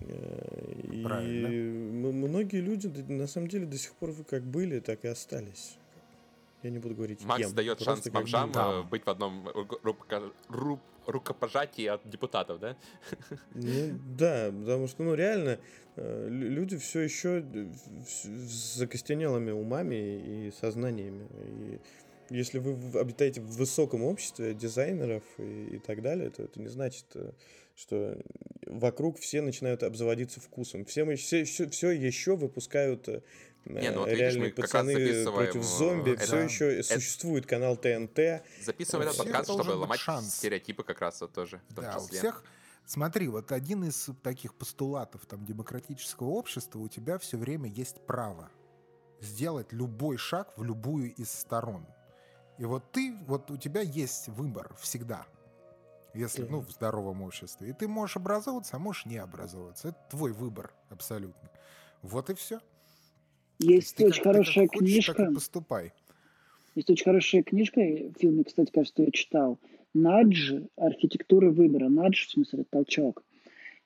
Э, 0.00 0.72
И 0.92 1.02
Правильно. 1.02 1.48
многие 2.12 2.60
люди 2.60 2.86
на 3.10 3.26
самом 3.26 3.48
деле 3.48 3.66
до 3.66 3.76
сих 3.78 3.92
пор 3.94 4.10
вы 4.10 4.24
как 4.24 4.42
были, 4.44 4.80
так 4.80 5.04
и 5.04 5.08
остались. 5.08 5.78
Я 6.62 6.70
не 6.70 6.78
буду 6.78 6.94
говорить 6.94 7.22
Макс 7.24 7.42
кем, 7.42 7.54
дает 7.54 7.78
просто 7.78 8.04
шанс 8.04 8.08
бомжам 8.14 8.46
были. 8.50 8.54
Да. 8.54 8.80
э, 8.80 8.82
быть 8.82 9.04
в 9.06 9.10
одном 9.10 9.48
ру- 10.48 10.80
рукопожатии 11.06 11.86
от 11.86 12.08
депутатов, 12.08 12.58
да? 12.60 12.76
Ну 13.54 13.98
да, 14.18 14.50
потому 14.50 14.88
что, 14.88 15.02
ну 15.04 15.14
реально, 15.14 15.58
э, 15.96 16.28
лю- 16.28 16.50
люди 16.50 16.76
все 16.76 17.00
еще 17.00 17.44
с 18.08 18.74
закостенелыми 18.76 19.52
умами 19.52 20.46
и 20.48 20.50
сознаниями. 20.60 21.28
И 22.30 22.34
если 22.34 22.58
вы 22.58 22.98
обитаете 22.98 23.40
в 23.40 23.56
высоком 23.56 24.02
обществе 24.02 24.52
дизайнеров 24.54 25.22
и, 25.38 25.76
и 25.76 25.78
так 25.78 26.02
далее, 26.02 26.30
то 26.30 26.42
это 26.42 26.60
не 26.60 26.68
значит, 26.68 27.04
э, 27.14 27.30
что 27.76 28.18
вокруг 28.66 29.18
все 29.20 29.42
начинают 29.42 29.82
обзаводиться 29.82 30.40
вкусом. 30.40 30.84
Все, 30.86 31.04
мы- 31.04 31.14
все, 31.16 31.44
все, 31.44 31.68
все 31.68 31.90
еще 31.90 32.34
выпускают 32.34 33.06
э, 33.08 33.20
Не, 33.66 33.90
ну 33.90 34.00
вот 34.00 34.06
видишь, 34.08 34.20
реальные 34.20 34.42
мы 34.44 34.50
как 34.50 34.58
раз 34.64 34.70
пацаны 34.72 35.24
против 35.32 35.62
зомби. 35.62 36.10
э, 36.12 36.16
Все 36.16 36.36
это- 36.36 36.44
еще 36.44 36.78
это- 36.78 36.94
существует 36.94 37.46
канал 37.46 37.76
ТНТ. 37.76 38.42
Записываем 38.64 39.08
У 39.08 39.10
этот 39.12 39.24
подкаст, 39.24 39.50
чтобы 39.52 39.70
ломать 39.72 40.00
шанс. 40.00 40.34
стереотипы 40.36 40.82
как 40.84 41.00
раз 41.00 41.20
вот 41.20 41.32
тоже, 41.32 41.60
в 41.68 41.74
том 41.74 41.84
Да, 41.84 41.96
у 41.98 42.00
числе. 42.06 42.18
всех... 42.18 42.44
Смотри, 42.86 43.26
вот 43.28 43.50
один 43.52 43.84
из 43.84 44.08
таких 44.22 44.54
постулатов 44.54 45.26
там 45.26 45.44
демократического 45.44 46.28
общества, 46.28 46.78
у 46.78 46.88
тебя 46.88 47.18
все 47.18 47.36
время 47.36 47.68
есть 47.68 48.00
право 48.06 48.48
сделать 49.20 49.72
любой 49.72 50.16
шаг 50.18 50.52
в 50.56 50.62
любую 50.62 51.12
из 51.14 51.30
сторон. 51.30 51.84
И 52.58 52.64
вот 52.64 52.90
ты, 52.92 53.12
вот 53.26 53.50
у 53.50 53.56
тебя 53.56 53.80
есть 53.82 54.28
выбор 54.28 54.74
всегда, 54.80 55.26
если, 56.16 56.42
ну, 56.42 56.60
в 56.60 56.70
здоровом 56.70 57.22
обществе. 57.22 57.68
И 57.68 57.72
ты 57.72 57.88
можешь 57.88 58.16
образовываться, 58.16 58.76
а 58.76 58.78
можешь 58.78 59.06
не 59.06 59.18
образовываться. 59.18 59.88
Это 59.88 59.98
твой 60.10 60.32
выбор 60.32 60.72
абсолютно. 60.88 61.50
Вот 62.02 62.30
и 62.30 62.34
все. 62.34 62.60
Есть 63.58 64.00
очень 64.00 64.22
хорошая 64.22 64.68
хочешь, 64.68 64.92
книжка. 64.92 65.14
так 65.14 65.30
и 65.30 65.34
поступай. 65.34 65.92
Есть 66.74 66.90
очень 66.90 67.04
хорошая 67.04 67.42
книжка, 67.42 67.80
в 67.80 68.18
фильме, 68.18 68.44
кстати, 68.44 68.70
кажется, 68.70 69.02
я 69.02 69.10
читал. 69.10 69.58
«Надж. 69.94 70.60
Архитектура 70.76 71.50
выбора». 71.50 71.88
Надж, 71.88 72.26
в 72.26 72.30
смысле, 72.30 72.64
толчок. 72.68 73.24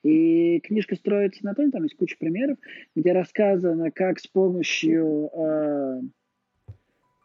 И 0.03 0.59
книжка 0.61 0.95
строится 0.95 1.45
на 1.45 1.53
том, 1.53 1.71
там 1.71 1.83
есть 1.83 1.95
куча 1.95 2.17
примеров, 2.17 2.57
где 2.95 3.13
рассказано, 3.13 3.91
как 3.91 4.19
с 4.19 4.27
помощью 4.27 5.29
э, 5.31 6.01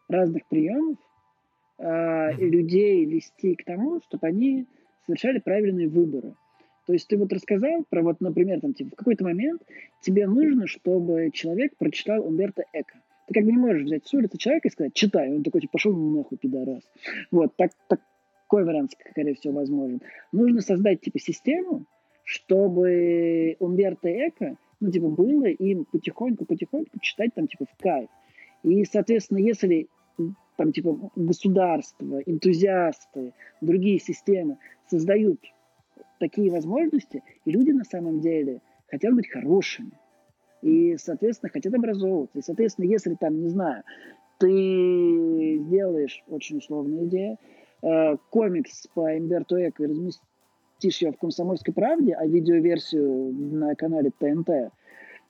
разных 0.07 0.47
приемов 0.47 0.97
э, 1.79 2.33
людей 2.37 3.03
вести 3.05 3.55
к 3.55 3.65
тому, 3.65 3.99
чтобы 4.01 4.27
они 4.27 4.67
совершали 5.07 5.39
правильные 5.39 5.87
выборы. 5.87 6.35
То 6.85 6.93
есть 6.93 7.07
ты 7.07 7.17
вот 7.17 7.33
рассказал 7.33 7.83
про, 7.89 8.01
вот, 8.01 8.21
например, 8.21 8.61
там, 8.61 8.73
типа, 8.73 8.91
в 8.91 8.95
какой-то 8.95 9.23
момент 9.23 9.61
тебе 10.01 10.27
нужно, 10.27 10.67
чтобы 10.67 11.31
человек 11.33 11.75
прочитал 11.77 12.25
Умберто 12.25 12.63
Эко. 12.71 13.01
Ты 13.27 13.33
как 13.33 13.43
бы 13.43 13.51
не 13.51 13.57
можешь 13.57 13.83
взять 13.83 14.07
с 14.07 14.13
улицы 14.13 14.37
человека 14.37 14.69
и 14.69 14.71
сказать, 14.71 14.93
читай. 14.93 15.29
Он 15.29 15.43
такой, 15.43 15.59
типа, 15.59 15.73
пошел 15.73 15.93
нахуй, 15.93 16.37
пидорас. 16.37 16.83
Вот, 17.29 17.53
так, 17.57 17.71
такой 17.87 18.63
вариант, 18.63 18.91
скорее 19.11 19.35
всего, 19.35 19.55
возможен. 19.55 20.01
Нужно 20.31 20.61
создать, 20.61 21.01
типа, 21.01 21.19
систему, 21.19 21.85
чтобы 22.23 23.57
Умберто 23.59 24.09
Эко, 24.09 24.55
ну, 24.79 24.89
типа, 24.89 25.09
было 25.09 25.45
им 25.45 25.85
потихоньку-потихоньку 25.91 26.99
читать, 27.01 27.33
там, 27.33 27.47
типа, 27.47 27.65
в 27.65 27.81
кайф. 27.81 28.09
И, 28.63 28.85
соответственно, 28.85 29.39
если 29.39 29.87
там, 30.57 30.73
типа, 30.73 31.11
государства, 31.15 32.19
энтузиасты, 32.25 33.33
другие 33.61 33.99
системы 33.99 34.57
создают 34.87 35.39
такие 36.19 36.51
возможности, 36.51 37.23
и 37.45 37.51
люди 37.51 37.71
на 37.71 37.83
самом 37.85 38.19
деле 38.19 38.61
хотят 38.87 39.13
быть 39.13 39.29
хорошими. 39.29 39.91
И, 40.63 40.97
соответственно, 40.97 41.51
хотят 41.51 41.73
образовываться. 41.73 42.39
И, 42.39 42.41
соответственно, 42.41 42.85
если 42.85 43.13
там, 43.13 43.39
не 43.41 43.49
знаю, 43.49 43.83
ты 44.39 45.59
сделаешь, 45.59 46.23
очень 46.27 46.57
условная 46.57 47.05
идея, 47.05 47.37
э, 47.83 48.17
комикс 48.31 48.87
по 48.87 49.01
Умберто 49.01 49.69
Эко 49.69 49.83
и 49.83 49.87
разместишь 49.87 51.01
ее 51.01 51.11
в 51.11 51.17
«Комсомольской 51.17 51.73
правде», 51.73 52.13
а 52.13 52.25
видеоверсию 52.25 53.31
на 53.31 53.75
канале 53.75 54.11
ТНТ, 54.17 54.71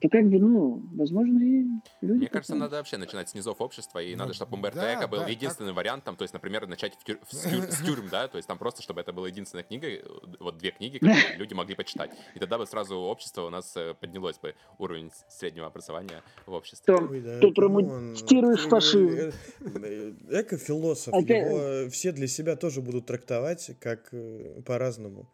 то 0.00 0.08
как 0.08 0.28
бы, 0.28 0.38
ну, 0.38 0.82
возможно, 0.94 1.38
и 1.42 1.64
люди... 2.02 2.18
Мне 2.18 2.28
кажется, 2.28 2.54
надо 2.54 2.76
вообще 2.76 2.96
начинать 2.98 3.28
с 3.30 3.34
низов 3.34 3.60
общества, 3.60 3.98
и 4.00 4.12
Ну, 4.12 4.18
надо, 4.20 4.34
чтобы 4.34 4.54
Умберто 4.54 4.80
да, 4.80 4.94
Эко 4.94 5.08
был 5.08 5.18
да, 5.18 5.26
единственным 5.28 5.74
вариантом, 5.74 6.14
то 6.16 6.22
есть, 6.22 6.32
например, 6.34 6.66
начать 6.68 6.94
в 6.94 7.04
тюр- 7.04 7.18
в- 7.26 7.32
с, 7.32 7.44
тюр- 7.46 7.70
с 7.70 7.82
тюрьм, 7.84 8.08
да, 8.08 8.28
то 8.28 8.36
есть 8.36 8.46
там 8.46 8.58
просто, 8.58 8.80
чтобы 8.82 9.00
это 9.00 9.12
была 9.12 9.26
единственная 9.28 9.64
книга, 9.64 9.88
э, 9.88 10.00
вот 10.38 10.58
две 10.58 10.70
книги, 10.70 10.98
которые 10.98 11.36
люди 11.36 11.54
могли 11.54 11.74
почитать. 11.74 12.12
И 12.34 12.38
тогда 12.38 12.58
бы 12.58 12.66
сразу 12.66 12.96
общество 12.96 13.42
у 13.46 13.50
нас 13.50 13.76
э, 13.76 13.94
поднялось 13.94 14.38
бы, 14.38 14.54
уровень 14.78 15.10
среднего 15.28 15.66
образования 15.66 16.22
в 16.46 16.52
обществе. 16.52 16.94
Том, 16.94 17.10
Ой, 17.10 17.20
да, 17.20 17.40
ты 17.40 17.52
come 17.52 17.70
on. 17.70 17.84
промонтируешь 17.84 18.66
Э, 18.66 18.68
фашизм. 18.68 19.32
Эко-философ, 20.30 21.14
его 21.14 21.90
все 21.90 22.12
для 22.12 22.26
себя 22.26 22.56
тоже 22.56 22.80
будут 22.82 23.06
трактовать 23.06 23.70
как 23.80 24.12
по-разному. 24.64 25.26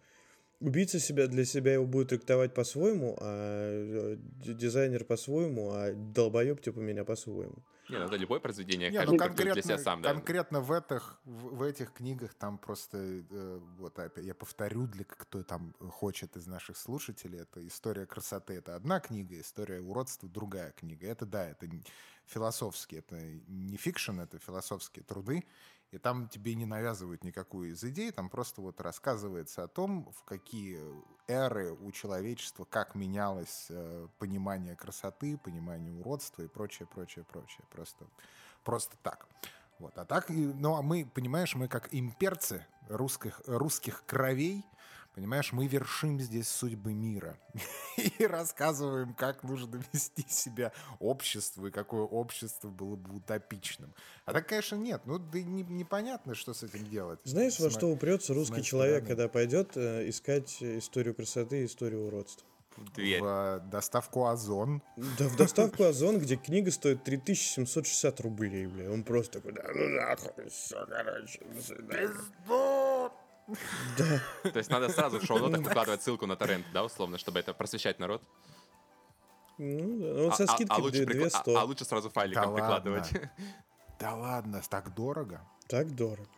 Убийца 0.61 0.99
себя 0.99 1.27
для 1.27 1.45
себя 1.45 1.75
его 1.75 1.87
будет 1.87 2.09
трактовать 2.09 2.55
по-своему, 2.55 3.17
а 3.21 4.17
дизайнер 4.17 5.05
по-своему, 5.05 5.71
а 5.73 5.93
долбоеб 5.93 6.61
типа 6.61 6.79
меня 6.79 7.05
по-своему. 7.05 7.65
Не, 7.91 7.99
ну 7.99 8.07
это 8.07 8.17
любое 8.17 8.41
произведение, 8.41 8.91
Не, 8.91 9.03
ну 9.05 9.17
трактует 9.19 9.19
для 9.19 9.45
конкретно, 9.45 9.63
себя 9.63 9.79
сам, 9.79 10.01
да. 10.01 10.13
конкретно 10.13 10.61
в, 10.63 10.73
этих, 10.73 11.21
в, 11.25 11.57
в 11.57 11.63
этих 11.63 11.93
книгах 11.93 12.33
там 12.33 12.57
просто, 12.57 12.97
э, 12.99 13.61
вот 13.79 13.99
опять, 13.99 14.25
я 14.25 14.35
повторю 14.35 14.87
для 14.87 15.05
кто 15.05 15.43
там 15.43 15.75
хочет 15.91 16.35
из 16.37 16.47
наших 16.47 16.79
слушателей, 16.79 17.41
это 17.41 17.67
«История 17.67 18.07
красоты»— 18.07 18.55
это 18.55 18.75
одна 18.75 19.01
книга, 19.01 19.39
«История 19.39 19.81
уродства»— 19.81 20.29
другая 20.33 20.73
книга. 20.73 21.07
Это, 21.07 21.27
да, 21.27 21.47
это 21.47 21.69
философские, 22.25 23.01
это 23.01 23.21
не 23.49 23.77
fiction, 23.77 24.21
это 24.21 24.39
философские 24.39 25.05
труды, 25.05 25.45
и 25.95 25.99
там 25.99 26.29
тебе 26.29 26.57
не 26.57 26.67
навязывают 26.67 27.23
никакую 27.23 27.71
из 27.71 27.85
идей, 27.85 28.11
там 28.11 28.29
просто 28.29 28.61
вот 28.61 28.81
рассказывается 28.81 29.63
о 29.63 29.69
том, 29.69 30.11
в 30.11 30.25
какие 30.25 30.81
эры 31.29 31.73
у 31.73 31.93
человечества, 31.93 32.65
как 32.65 32.97
менялось 32.97 33.67
э, 33.71 34.09
понимание 34.19 34.75
красоты, 34.75 35.39
понимание 35.39 35.93
уродства 35.93 36.43
и 36.43 36.49
прочее, 36.49 36.89
прочее, 36.93 37.25
прочее. 37.25 37.65
Просто, 37.71 38.07
просто 38.65 38.97
так. 39.03 39.29
Вот. 39.79 39.97
А 39.97 40.05
так, 40.05 40.27
ну 40.29 40.75
а 40.75 40.83
мы, 40.83 41.07
понимаешь, 41.07 41.55
мы 41.55 41.69
как 41.69 41.95
имперцы 41.95 42.67
русских, 42.89 43.41
русских 43.47 44.05
кровей, 44.05 44.65
понимаешь, 45.15 45.53
мы 45.53 45.67
вершим 45.67 46.21
здесь 46.21 46.49
судьбы 46.49 46.93
мира 46.93 47.39
и 48.19 48.27
рассказываем, 48.27 49.15
как 49.15 49.43
нужно 49.43 49.83
вести 49.93 50.25
себя 50.29 50.73
обществу 50.99 51.67
и 51.67 51.71
какое 51.71 52.03
общество 52.03 52.69
было 52.69 52.97
бы 52.97 53.17
утопичным. 53.17 53.95
А 54.25 54.33
так, 54.33 54.49
конечно, 54.49 54.77
нет. 54.77 55.03
Ну, 55.05 55.19
да 55.19 55.41
не- 55.41 55.63
непонятно, 55.63 56.35
что 56.35 56.55
с 56.55 56.63
этим 56.63 56.89
делать. 56.89 57.21
Знаешь, 57.25 57.59
во 57.61 57.71
что 57.71 57.89
упрется 57.89 58.35
русский 58.35 58.63
человек, 58.63 59.07
когда 59.07 59.29
пойдет 59.29 59.77
э, 59.77 60.09
искать 60.09 60.63
историю 60.63 61.15
красоты 61.15 61.63
и 61.63 61.67
историю 61.67 62.07
уродства? 62.07 62.47
Дверь. 62.97 63.21
В 63.23 63.25
э, 63.25 63.71
доставку 63.71 64.27
Озон. 64.27 64.83
Да 64.97 65.29
в 65.29 65.37
доставку 65.37 65.85
Озон, 65.85 66.19
где 66.19 66.37
книга 66.37 66.71
стоит 66.71 67.05
3760 67.05 68.21
рублей, 68.21 68.67
бля. 68.67 68.91
Он 68.91 69.05
просто 69.05 69.41
такой, 69.41 69.53
да 69.53 69.63
ну 69.73 69.89
нахуй, 69.89 70.49
все, 70.49 70.85
короче, 70.87 71.41
до 71.55 71.63
свидания». 71.63 72.11
Да. 73.99 74.51
То 74.51 74.59
есть 74.59 74.71
надо 74.71 74.89
сразу 74.89 75.21
в 75.21 75.25
шоу-нотах 75.25 75.61
укладывать 75.61 76.03
ссылку 76.03 76.27
на 76.27 76.37
торрент, 76.37 76.65
да, 76.73 76.85
условно, 76.85 77.19
чтобы 77.19 77.39
это 77.41 77.53
просвещать 77.53 77.99
народ. 77.99 78.23
Ну, 79.59 79.79
да. 79.99 80.07
Ну, 80.15 80.25
вот 80.25 80.37
со 80.37 80.45
А- 80.45 80.47
а- 80.47 80.55
скидкой 80.57 80.79
а 80.79 80.81
лучше 80.83 81.05
две- 81.07 81.15
прикла- 81.15 81.31
а- 81.33 81.45
200. 81.45 81.55
а 81.61 81.65
лучше 81.65 81.85
сразу 81.85 82.11
файликом 82.11 82.47
Да 82.47 82.53
прикладывать. 82.55 83.11
Да 84.01 84.15
ладно, 84.15 84.61
так 84.69 84.95
дорого. 84.95 85.41
Так 85.69 85.95
дорого. 85.95 86.29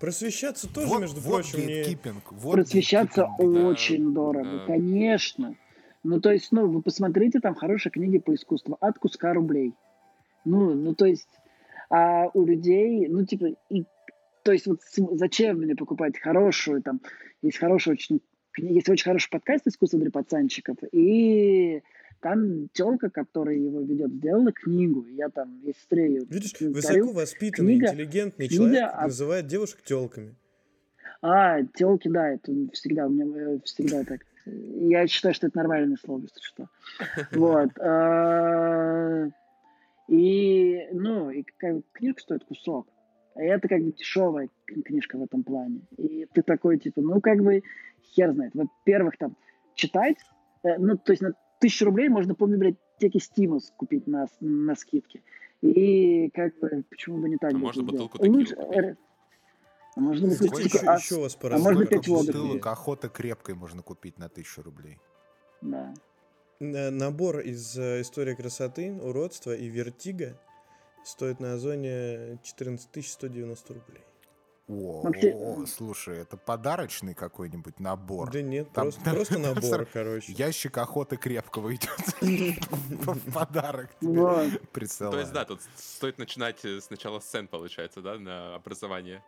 Просвещаться 0.00 0.72
тоже, 0.72 0.88
вот, 0.88 1.00
между 1.00 1.20
вот 1.20 1.34
прочим, 1.44 1.66
не... 1.66 1.82
вот 2.30 2.52
Просвещаться 2.52 3.22
гейткипинг, 3.38 3.54
да. 3.54 3.66
очень 3.68 4.14
дорого, 4.14 4.58
да. 4.60 4.66
конечно. 4.66 5.54
Ну, 6.04 6.20
то 6.20 6.30
есть, 6.30 6.52
ну, 6.52 6.68
вы 6.68 6.80
посмотрите, 6.80 7.40
там 7.40 7.54
хорошие 7.54 7.90
книги 7.90 8.18
по 8.18 8.34
искусству 8.34 8.76
от 8.80 8.98
куска 8.98 9.32
рублей. 9.34 9.74
Ну, 10.44 10.74
ну, 10.74 10.94
то 10.94 11.06
есть, 11.06 11.28
а 11.90 12.28
у 12.34 12.44
людей, 12.46 13.08
ну, 13.08 13.24
типа, 13.26 13.46
и, 13.68 13.84
то 14.48 14.52
есть, 14.52 14.66
вот 14.66 14.80
зачем 15.18 15.58
мне 15.58 15.76
покупать 15.76 16.18
хорошую, 16.18 16.80
там, 16.80 17.02
есть 17.42 17.58
хорошая 17.58 17.96
очень, 17.96 18.22
есть 18.56 18.88
очень 18.88 19.04
хороший 19.04 19.28
подкаст 19.30 19.66
«Искусство 19.66 19.98
для 20.00 20.10
пацанчиков», 20.10 20.78
и 20.90 21.82
там 22.20 22.70
телка, 22.72 23.10
которая 23.10 23.56
его 23.56 23.82
ведет, 23.82 24.10
сделала 24.10 24.50
книгу, 24.50 25.04
я 25.08 25.28
там, 25.28 25.60
если 25.64 25.78
сестре 25.78 26.20
Видишь, 26.30 26.58
высоко 26.62 27.12
воспитанный, 27.12 27.74
книга- 27.74 27.88
интеллигентный 27.88 28.48
книга 28.48 28.64
человек 28.64 28.88
от- 28.90 29.02
называет 29.02 29.46
девушек 29.48 29.82
телками. 29.82 30.34
А, 31.20 31.62
телки, 31.74 32.08
да, 32.08 32.30
это 32.30 32.50
всегда 32.72 33.06
у 33.06 33.10
меня 33.10 33.26
э, 33.26 33.58
всегда 33.64 34.02
так. 34.04 34.22
Я 34.46 35.06
считаю, 35.08 35.34
что 35.34 35.48
это 35.48 35.58
нормальное 35.58 35.98
слово, 36.02 36.22
если 36.22 36.40
что. 36.40 36.68
Вот. 37.32 37.68
а, 37.80 39.28
И, 40.08 40.88
ну, 40.92 41.28
и 41.28 41.44
как 41.58 41.74
бы 41.76 41.82
книжка 41.92 42.20
стоит 42.22 42.44
кусок. 42.44 42.86
А 43.38 43.42
это 43.42 43.68
как 43.68 43.80
бы 43.82 43.92
дешевая 43.92 44.48
кни- 44.66 44.82
книжка 44.82 45.16
в 45.16 45.22
этом 45.22 45.44
плане. 45.44 45.80
И 45.96 46.26
ты 46.32 46.42
такой, 46.42 46.76
типа, 46.78 47.00
ну, 47.00 47.20
как 47.20 47.38
бы, 47.40 47.62
хер 48.02 48.32
знает. 48.32 48.52
Во-первых, 48.54 49.16
там, 49.16 49.36
читать, 49.74 50.16
э, 50.64 50.76
ну, 50.78 50.96
то 50.98 51.12
есть 51.12 51.22
на 51.22 51.34
тысячу 51.60 51.84
рублей 51.84 52.08
можно 52.08 52.34
по 52.34 52.46
библиотеке 52.46 53.20
Стимус 53.20 53.72
купить 53.76 54.08
на, 54.08 54.26
на 54.40 54.74
скидке. 54.74 55.22
И 55.62 56.30
как 56.30 56.58
бы, 56.58 56.82
почему 56.90 57.18
бы 57.18 57.28
не 57.28 57.36
так 57.36 57.52
А 57.52 57.56
можно 57.58 57.84
бутылку 57.84 58.18
текилы 58.18 58.38
Лучше- 58.38 58.56
купить? 58.56 58.96
а 59.94 60.00
можно 60.00 60.30
Сколько 60.32 60.50
бутылку 60.56 60.76
еще? 60.76 60.86
А, 60.86 60.96
еще 60.96 61.20
вас 61.20 61.38
а 61.40 61.48
можно 61.48 61.64
поразит? 61.70 61.88
пять 61.90 62.08
водок 62.08 62.26
бутылок 62.34 62.66
охота 62.66 63.08
крепкой 63.08 63.54
можно 63.54 63.82
купить 63.82 64.18
на 64.18 64.28
тысячу 64.28 64.62
рублей. 64.62 64.98
Да. 65.60 65.94
Набор 66.58 67.38
из 67.38 67.78
э, 67.78 68.00
истории 68.00 68.34
красоты, 68.34 68.92
уродства 69.00 69.54
и 69.54 69.68
вертига 69.68 70.36
стоит 71.08 71.40
на 71.40 71.54
Озоне 71.54 72.38
14 72.42 73.06
190 73.06 73.74
рублей. 73.74 74.02
О, 74.68 75.02
Макси- 75.02 75.32
о, 75.34 75.64
слушай, 75.66 76.18
это 76.18 76.36
подарочный 76.36 77.14
какой-нибудь 77.14 77.80
набор. 77.80 78.30
Да 78.30 78.42
нет, 78.42 78.70
Там- 78.74 78.90
просто, 78.92 79.00
просто 79.10 79.38
набор, 79.38 79.86
короче. 79.86 80.30
Ящик 80.32 80.76
охоты 80.76 81.16
крепкого 81.16 81.74
идет 81.74 81.90
в 82.20 83.32
подарок. 83.32 83.90
То 84.00 85.18
есть, 85.18 85.32
да, 85.32 85.46
тут 85.46 85.62
стоит 85.76 86.18
начинать 86.18 86.62
э, 86.66 86.80
сначала 86.82 87.20
с 87.20 87.24
цен, 87.24 87.48
получается, 87.48 88.02
да, 88.02 88.18
на 88.18 88.54
образование 88.56 89.24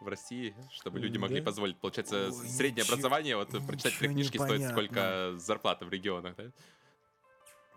в 0.00 0.06
России, 0.06 0.54
чтобы 0.70 1.00
люди 1.00 1.18
могли 1.18 1.40
позволить. 1.40 1.76
Получается, 1.78 2.30
среднее 2.30 2.84
образование, 2.84 3.36
вот 3.36 3.48
прочитать 3.66 3.98
три 3.98 4.08
книжки 4.08 4.36
стоит 4.36 4.70
сколько 4.70 5.34
зарплата 5.38 5.84
в 5.84 5.90
регионах, 5.90 6.36
да? 6.36 6.44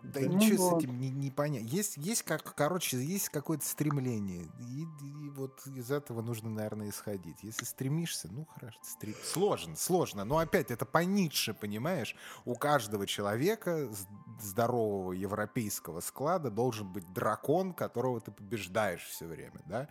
Да 0.02 0.20
Ну 0.20 0.36
ничего 0.36 0.70
вот. 0.70 0.80
с 0.80 0.84
этим 0.84 1.00
не, 1.00 1.10
не 1.10 1.30
понятно. 1.30 1.66
Есть, 1.66 1.96
есть 1.96 2.22
как, 2.22 2.54
короче, 2.54 3.02
есть 3.02 3.28
какое-то 3.30 3.66
стремление. 3.66 4.46
И, 4.60 4.82
и 4.82 5.30
вот 5.30 5.66
из 5.66 5.90
этого 5.90 6.22
нужно, 6.22 6.50
наверное, 6.50 6.90
исходить. 6.90 7.42
Если 7.42 7.64
стремишься, 7.64 8.28
ну 8.30 8.46
хорошо, 8.46 8.78
стрем... 8.82 9.14
сложно, 9.24 9.76
сложно. 9.76 10.24
Но 10.24 10.38
опять 10.38 10.70
это 10.70 10.86
по 10.86 10.98
Ницше, 10.98 11.52
понимаешь? 11.52 12.14
У 12.44 12.54
каждого 12.54 13.06
человека 13.06 13.88
здорового 14.40 15.12
европейского 15.12 16.00
склада 16.00 16.50
должен 16.50 16.92
быть 16.92 17.12
дракон, 17.12 17.72
которого 17.72 18.20
ты 18.20 18.30
побеждаешь 18.30 19.02
все 19.02 19.26
время, 19.26 19.60
да? 19.66 19.88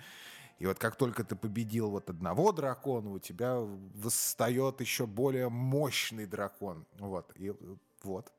И 0.60 0.66
вот 0.66 0.80
как 0.80 0.96
только 0.96 1.24
ты 1.24 1.36
победил 1.36 1.92
вот 1.92 2.10
одного 2.10 2.52
дракона, 2.52 3.12
у 3.12 3.20
тебя 3.20 3.60
восстает 3.60 4.82
еще 4.82 5.06
более 5.06 5.50
мощный 5.50 6.26
дракон. 6.26 6.86
Вот. 6.98 7.32
И 7.36 7.54
вот. 8.04 8.32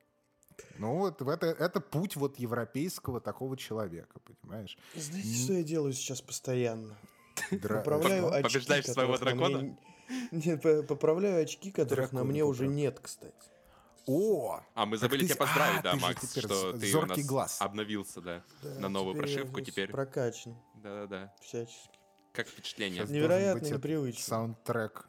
Ну 0.78 0.96
вот 0.98 1.20
в 1.22 1.28
это, 1.28 1.46
это 1.46 1.80
путь 1.80 2.16
вот 2.16 2.38
европейского 2.38 3.20
такого 3.20 3.56
человека, 3.56 4.18
понимаешь? 4.42 4.76
Знаете, 4.94 5.34
что 5.44 5.52
я 5.54 5.62
делаю 5.62 5.92
сейчас 5.92 6.20
постоянно? 6.20 6.96
Дра- 7.50 7.78
Поправляю 7.78 8.32
очки, 8.32 8.42
Побеждаешь 8.42 8.84
своего 8.86 9.12
на 9.12 9.18
дракона? 9.18 9.58
мне- 9.58 9.78
Нет, 10.32 10.62
по- 10.62 10.82
поправляю 10.82 11.42
очки, 11.42 11.70
которых 11.70 12.12
на 12.12 12.18
Дракона 12.20 12.24
мне 12.32 12.44
уже 12.44 12.66
нет, 12.66 12.98
кстати. 13.00 13.34
О! 14.06 14.60
А 14.74 14.86
мы 14.86 14.96
забыли 14.96 15.20
ты 15.26 15.34
тебя 15.34 15.36
поздравить, 15.36 15.80
а, 15.80 15.82
да, 15.82 15.94
Макс, 15.96 16.30
что 16.38 16.72
ты 16.72 16.86
у 16.86 16.90
зоркий 16.90 17.20
нас 17.20 17.26
глаз. 17.26 17.56
обновился, 17.60 18.20
да, 18.22 18.42
Да, 18.62 18.80
на 18.80 18.88
новую 18.88 19.16
прошивку 19.16 19.60
теперь. 19.60 19.90
Прокачан, 19.90 20.56
Да-да-да. 20.76 21.34
всячески. 21.42 21.97
Как 22.38 22.46
впечатление? 22.46 23.00
Сейчас 23.00 23.10
Невероятно 23.10 23.66
непривычно. 23.66 24.22
Саундтрек. 24.22 25.06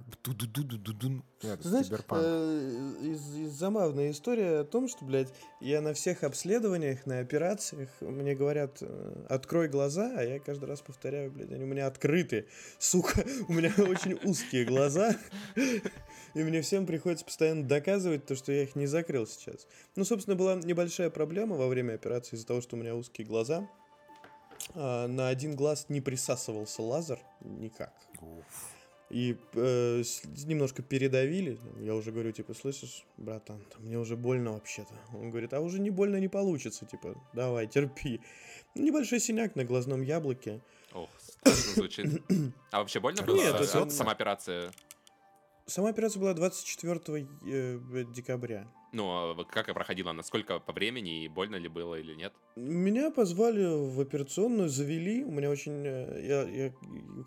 Знаешь, 1.62 1.86
э, 1.91 2.95
из, 3.03 3.36
из 3.36 3.51
забавная 3.51 4.09
история 4.09 4.62
о 4.62 4.63
том, 4.63 4.88
что, 4.88 5.05
блядь, 5.05 5.31
я 5.62 5.81
на 5.81 5.93
всех 5.93 6.24
обследованиях, 6.24 7.05
на 7.05 7.19
операциях, 7.19 7.89
мне 8.01 8.33
говорят, 8.33 8.79
э, 8.81 9.25
открой 9.29 9.67
глаза, 9.67 10.12
а 10.17 10.24
я 10.24 10.39
каждый 10.39 10.65
раз 10.65 10.81
повторяю, 10.81 11.29
блядь, 11.29 11.51
они 11.51 11.65
у 11.65 11.67
меня 11.67 11.86
открыты. 11.86 12.48
Сука, 12.79 13.24
у 13.48 13.53
меня 13.53 13.71
очень 13.77 14.19
узкие 14.24 14.65
глаза, 14.65 15.15
и 16.33 16.43
мне 16.43 16.63
всем 16.63 16.88
приходится 16.88 17.25
постоянно 17.25 17.63
доказывать 17.63 18.25
то, 18.25 18.36
что 18.36 18.51
я 18.51 18.63
их 18.63 18.75
не 18.75 18.88
закрыл 18.88 19.27
сейчас. 19.27 19.67
Ну, 19.95 20.03
собственно, 20.03 20.36
была 20.36 20.55
небольшая 20.55 21.12
проблема 21.12 21.57
во 21.57 21.67
время 21.67 21.93
операции 21.93 22.38
из-за 22.38 22.48
того, 22.48 22.62
что 22.62 22.75
у 22.75 22.79
меня 22.79 22.95
узкие 22.95 23.27
глаза. 23.27 23.69
А, 24.75 25.07
На 25.07 25.29
один 25.29 25.55
глаз 25.55 25.85
не 25.89 26.01
присасывался 26.01 26.81
лазер 26.81 27.19
никак. 27.41 27.93
Уф. 28.21 28.45
И 29.09 29.35
э, 29.53 30.03
немножко 30.45 30.83
передавили. 30.83 31.57
Я 31.79 31.95
уже 31.95 32.11
говорю, 32.11 32.31
типа, 32.31 32.53
слышишь, 32.53 33.05
братан, 33.17 33.65
мне 33.79 33.97
уже 33.97 34.15
больно 34.15 34.53
вообще-то. 34.53 34.93
Он 35.17 35.31
говорит, 35.31 35.51
а 35.53 35.61
уже 35.61 35.79
не 35.79 35.89
больно 35.89 36.17
не 36.19 36.27
получится, 36.27 36.85
типа, 36.85 37.15
давай, 37.33 37.65
терпи. 37.65 38.21
Небольшой 38.75 39.19
синяк 39.19 39.55
на 39.55 39.63
глазном 39.65 40.03
яблоке. 40.03 40.61
Ох, 40.93 41.09
страшно 41.19 41.73
звучит. 41.73 42.21
А 42.71 42.79
вообще 42.79 42.99
больно 42.99 43.23
было? 43.23 43.35
Нет, 43.35 43.55
Э, 43.55 43.63
это- 43.63 43.89
Сама 43.89 44.11
операция? 44.11 44.71
Сама 45.65 45.89
операция 45.89 46.19
была 46.19 46.33
24 46.35 47.27
э, 47.47 47.79
декабря. 48.13 48.67
Ну, 48.91 49.05
а 49.08 49.46
как 49.46 49.72
проходила? 49.74 50.12
Насколько 50.13 50.60
по 50.60 50.74
времени 50.74 51.24
и 51.24 51.27
больно 51.27 51.58
ли 51.58 51.67
было 51.67 51.96
или 51.96 52.15
нет? 52.15 52.34
Меня 52.55 53.12
позвали 53.12 53.63
в 53.65 54.00
операционную, 54.01 54.67
завели. 54.69 55.24
У 55.24 55.31
меня 55.31 55.50
очень, 55.50 55.86
э, 55.86 56.25
я, 56.27 56.43
я, 56.43 56.74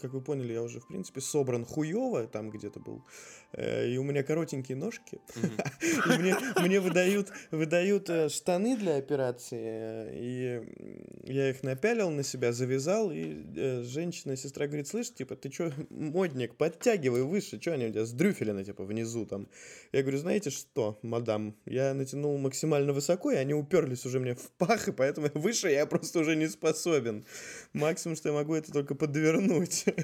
как 0.00 0.12
вы 0.12 0.20
поняли, 0.20 0.52
я 0.52 0.62
уже, 0.62 0.80
в 0.80 0.88
принципе, 0.88 1.20
собран 1.20 1.64
хуево, 1.64 2.26
там 2.26 2.50
где-то 2.50 2.80
был. 2.80 3.04
Э, 3.52 3.88
И 3.88 3.96
у 3.96 4.02
меня 4.02 4.22
коротенькие 4.24 4.76
ножки. 4.76 5.20
Мне, 6.60 6.80
выдают, 6.80 7.32
выдают 7.50 8.10
э, 8.10 8.28
штаны 8.28 8.76
для 8.76 8.96
операции, 8.96 10.08
и 10.12 11.32
я 11.32 11.50
их 11.50 11.62
напялил 11.62 12.10
на 12.10 12.24
себя, 12.24 12.52
завязал, 12.52 13.10
и 13.12 13.82
женщина, 13.82 14.36
сестра 14.36 14.66
говорит, 14.66 14.88
слышь, 14.88 15.12
типа, 15.14 15.36
ты 15.36 15.48
чё, 15.48 15.72
модник, 15.90 16.56
подтягивай 16.56 17.22
выше, 17.22 17.60
что 17.60 17.72
они 17.72 17.86
у 17.86 17.90
тебя 17.90 18.04
сдрюфелены, 18.04 18.64
типа, 18.64 18.84
внизу 18.84 19.26
там. 19.26 19.46
Я 19.92 20.02
говорю, 20.02 20.18
знаете 20.18 20.50
что, 20.50 20.98
мадам, 21.02 21.51
я 21.66 21.94
натянул 21.94 22.36
максимально 22.38 22.92
высоко, 22.92 23.30
и 23.30 23.36
они 23.36 23.54
уперлись 23.54 24.04
уже 24.06 24.20
мне 24.20 24.34
в 24.34 24.50
пах, 24.58 24.88
и 24.88 24.92
поэтому 24.92 25.28
выше 25.34 25.70
я 25.70 25.86
просто 25.86 26.20
уже 26.20 26.36
не 26.36 26.48
способен. 26.48 27.24
Максимум, 27.72 28.16
что 28.16 28.28
я 28.28 28.34
могу, 28.34 28.54
это 28.54 28.72
только 28.72 28.94
подвернуть. 28.94 29.84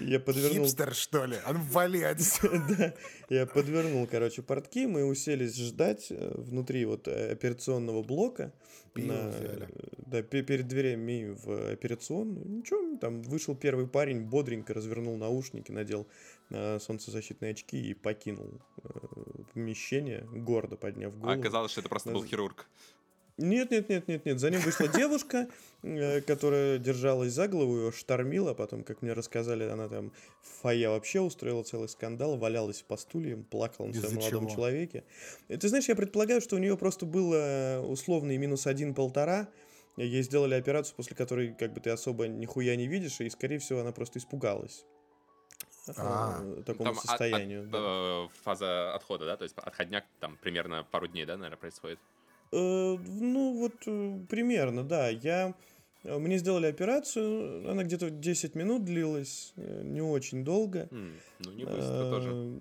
Я 0.00 0.18
подвернул 0.18 0.64
Хипстер, 0.64 0.94
что 0.94 1.26
ли? 1.26 1.36
Ну, 1.48 1.60
вали 1.70 2.00
да, 2.76 2.94
я 3.28 3.46
подвернул, 3.46 4.08
короче, 4.08 4.42
портки, 4.42 4.84
мы 4.84 5.04
уселись 5.04 5.56
ждать 5.56 6.08
э, 6.10 6.32
внутри 6.36 6.84
вот 6.86 7.06
э, 7.06 7.30
операционного 7.30 8.02
блока. 8.02 8.52
На- 8.96 9.32
да, 10.06 10.22
пе- 10.22 10.42
перед 10.42 10.66
дверями 10.66 11.36
в 11.44 11.70
операционную. 11.72 12.48
Ничего, 12.48 12.96
там 12.98 13.22
вышел 13.22 13.54
первый 13.54 13.86
парень, 13.86 14.22
бодренько 14.22 14.74
развернул 14.74 15.16
наушники, 15.16 15.70
надел 15.70 16.08
солнцезащитные 16.50 17.50
очки 17.52 17.90
и 17.90 17.94
покинул 17.94 18.60
э, 18.84 18.88
помещение, 19.54 20.26
гордо 20.32 20.76
подняв 20.76 21.12
А 21.14 21.16
голову. 21.18 21.40
оказалось, 21.40 21.72
что 21.72 21.80
это 21.80 21.88
просто 21.88 22.10
был 22.10 22.22
Наз- 22.22 22.28
хирург. 22.28 22.68
Нет, 23.38 23.70
нет, 23.70 23.90
нет, 23.90 24.08
нет, 24.08 24.24
нет. 24.24 24.40
За 24.40 24.48
ним 24.48 24.60
вышла 24.62 24.88
девушка, 24.88 25.46
э, 25.82 26.22
которая 26.22 26.78
держалась 26.78 27.32
за 27.32 27.48
голову, 27.48 27.76
ее 27.76 27.92
штормила. 27.92 28.54
Потом, 28.54 28.82
как 28.82 29.02
мне 29.02 29.12
рассказали, 29.12 29.64
она 29.64 29.88
там 29.88 30.12
в 30.40 30.62
фойе 30.62 30.88
вообще 30.88 31.20
устроила 31.20 31.62
целый 31.62 31.88
скандал, 31.88 32.38
валялась 32.38 32.80
по 32.82 32.96
стульям, 32.96 33.44
плакала 33.44 33.86
на 33.88 33.92
своем 33.92 34.14
молодом 34.16 34.48
человеке. 34.48 35.04
Ты 35.48 35.68
знаешь, 35.68 35.86
я 35.88 35.94
предполагаю, 35.96 36.40
что 36.40 36.56
у 36.56 36.58
нее 36.58 36.78
просто 36.78 37.04
было 37.04 37.84
условный 37.86 38.38
минус 38.38 38.66
один-полтора. 38.66 39.48
Ей 39.98 40.22
сделали 40.22 40.54
операцию, 40.54 40.94
после 40.96 41.14
которой 41.16 41.54
как 41.54 41.72
бы 41.74 41.80
ты 41.80 41.90
особо 41.90 42.28
нихуя 42.28 42.74
не 42.76 42.86
видишь, 42.86 43.20
и, 43.20 43.28
скорее 43.30 43.58
всего, 43.58 43.80
она 43.80 43.92
просто 43.92 44.18
испугалась. 44.18 44.84
А. 45.96 46.40
э, 46.42 46.62
такому 46.64 46.92
Там 46.92 46.94
состоянию. 46.96 47.62
от- 47.62 47.70
да. 47.70 47.78
э, 47.80 48.28
фаза 48.44 48.94
отхода, 48.94 49.26
да? 49.26 49.36
То 49.36 49.44
есть 49.44 49.56
отходняк 49.56 50.04
там 50.20 50.36
примерно 50.40 50.84
пару 50.90 51.06
дней, 51.06 51.24
да, 51.26 51.36
наверное, 51.36 51.58
происходит? 51.58 51.98
Э, 52.52 52.56
ну, 52.98 53.58
вот 53.58 54.28
примерно, 54.28 54.82
да. 54.84 55.08
Я... 55.08 55.54
Мне 56.04 56.38
сделали 56.38 56.66
операцию, 56.66 57.68
она 57.68 57.82
где-то 57.82 58.10
10 58.10 58.54
минут 58.54 58.84
длилась, 58.84 59.52
не 59.56 60.00
очень 60.00 60.44
долго. 60.44 60.86
Ну, 60.92 61.50
не 61.52 61.64
быстро 61.64 62.10
тоже. 62.10 62.60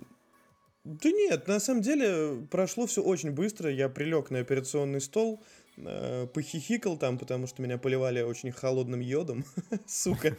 Да 0.86 1.10
нет, 1.12 1.48
на 1.48 1.60
самом 1.60 1.82
деле 1.82 2.46
прошло 2.52 2.86
все 2.86 3.02
очень 3.02 3.32
быстро. 3.32 3.72
Я 3.72 3.90
прилег 3.90 4.30
на 4.30 4.40
операционный 4.40 5.02
стол, 5.02 5.44
э, 5.78 6.28
похихикал 6.28 6.96
там, 6.98 7.18
потому 7.18 7.48
что 7.48 7.64
меня 7.64 7.80
поливали 7.80 8.22
очень 8.22 8.52
холодным 8.52 9.00
йодом. 9.00 9.46
Сука. 9.88 10.36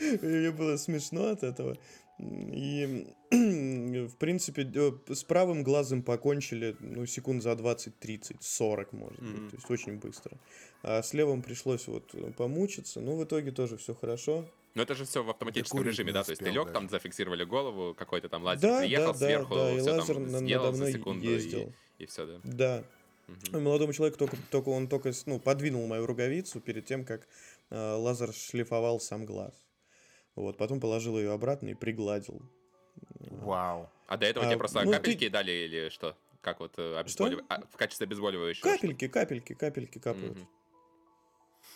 Мне 0.00 0.50
было 0.50 0.78
смешно 0.78 1.28
от 1.28 1.42
этого. 1.42 1.76
И, 2.18 3.06
в 3.30 4.16
принципе, 4.16 4.70
э, 4.74 4.92
с 5.12 5.24
правым 5.24 5.62
глазом 5.62 6.02
покончили, 6.02 6.76
ну, 6.80 7.06
секунд 7.06 7.42
за 7.42 7.56
20, 7.56 7.98
30, 7.98 8.42
40, 8.42 8.92
может 8.92 9.20
быть. 9.20 9.30
Мгм. 9.30 9.50
То 9.50 9.56
есть 9.56 9.70
очень 9.70 9.98
быстро. 9.98 10.36
А 10.82 11.02
с 11.02 11.14
левым 11.14 11.42
пришлось 11.42 11.86
вот 11.88 12.14
помучиться. 12.36 13.00
Но 13.00 13.16
в 13.16 13.24
итоге 13.24 13.50
тоже 13.50 13.76
все 13.76 13.94
хорошо. 13.94 14.44
Но 14.74 14.82
это 14.82 14.94
же 14.94 15.04
все 15.04 15.22
в 15.22 15.30
автоматическом 15.30 15.78
Докурить 15.78 15.98
режиме, 15.98 16.12
да? 16.12 16.22
То 16.24 16.30
есть 16.30 16.42
ты 16.42 16.50
лег, 16.50 16.72
там 16.72 16.84
даже. 16.84 16.92
зафиксировали 16.92 17.44
голову, 17.44 17.94
какой-то 17.94 18.28
там 18.28 18.42
лазер 18.42 18.70
Да, 18.70 18.80
приехал 18.80 19.12
да, 19.12 19.12
да, 19.12 19.26
сверху, 19.26 19.54
да, 19.54 19.72
и 19.72 19.80
все 19.80 19.90
лазер 19.90 20.14
там 20.14 20.28
сделал 20.28 20.64
надо 20.64 20.76
за 20.76 20.82
мной 20.82 20.92
секунду 20.92 21.24
ездил. 21.24 21.72
и, 21.98 22.06
все, 22.06 22.26
да. 22.26 22.40
Да. 22.44 22.84
Мгм. 23.28 23.62
Молодому 23.64 23.92
человеку 23.92 24.18
только, 24.18 24.36
только 24.50 24.68
он 24.70 24.88
только 24.88 25.12
ну, 25.26 25.38
подвинул 25.38 25.86
мою 25.86 26.06
руковицу 26.06 26.60
перед 26.60 26.86
тем, 26.86 27.04
как 27.04 27.26
э, 27.70 27.94
лазер 27.94 28.32
шлифовал 28.32 28.98
сам 28.98 29.26
глаз. 29.26 29.54
Вот, 30.34 30.56
потом 30.56 30.80
положил 30.80 31.18
ее 31.18 31.32
обратно 31.32 31.68
и 31.68 31.74
пригладил. 31.74 32.40
Вау. 33.20 33.88
А 34.06 34.16
до 34.16 34.26
этого 34.26 34.46
А, 34.46 34.48
тебе 34.48 34.58
просто 34.58 34.82
ну, 34.84 34.90
ты- 34.92 34.96
капельки 34.98 35.28
дали 35.28 35.50
или 35.52 35.88
что? 35.88 36.16
Как 36.40 36.60
вот 36.60 36.74
э, 36.78 36.98
обезболива- 37.00 37.44
а, 37.48 37.62
в 37.70 37.76
качестве 37.76 38.06
обезболивающего? 38.06 38.64
Капельки, 38.64 39.08
капельки, 39.08 39.54
капельки 39.54 39.98
что? 39.98 40.00
капают. 40.00 40.36
Мгм. 40.36 40.48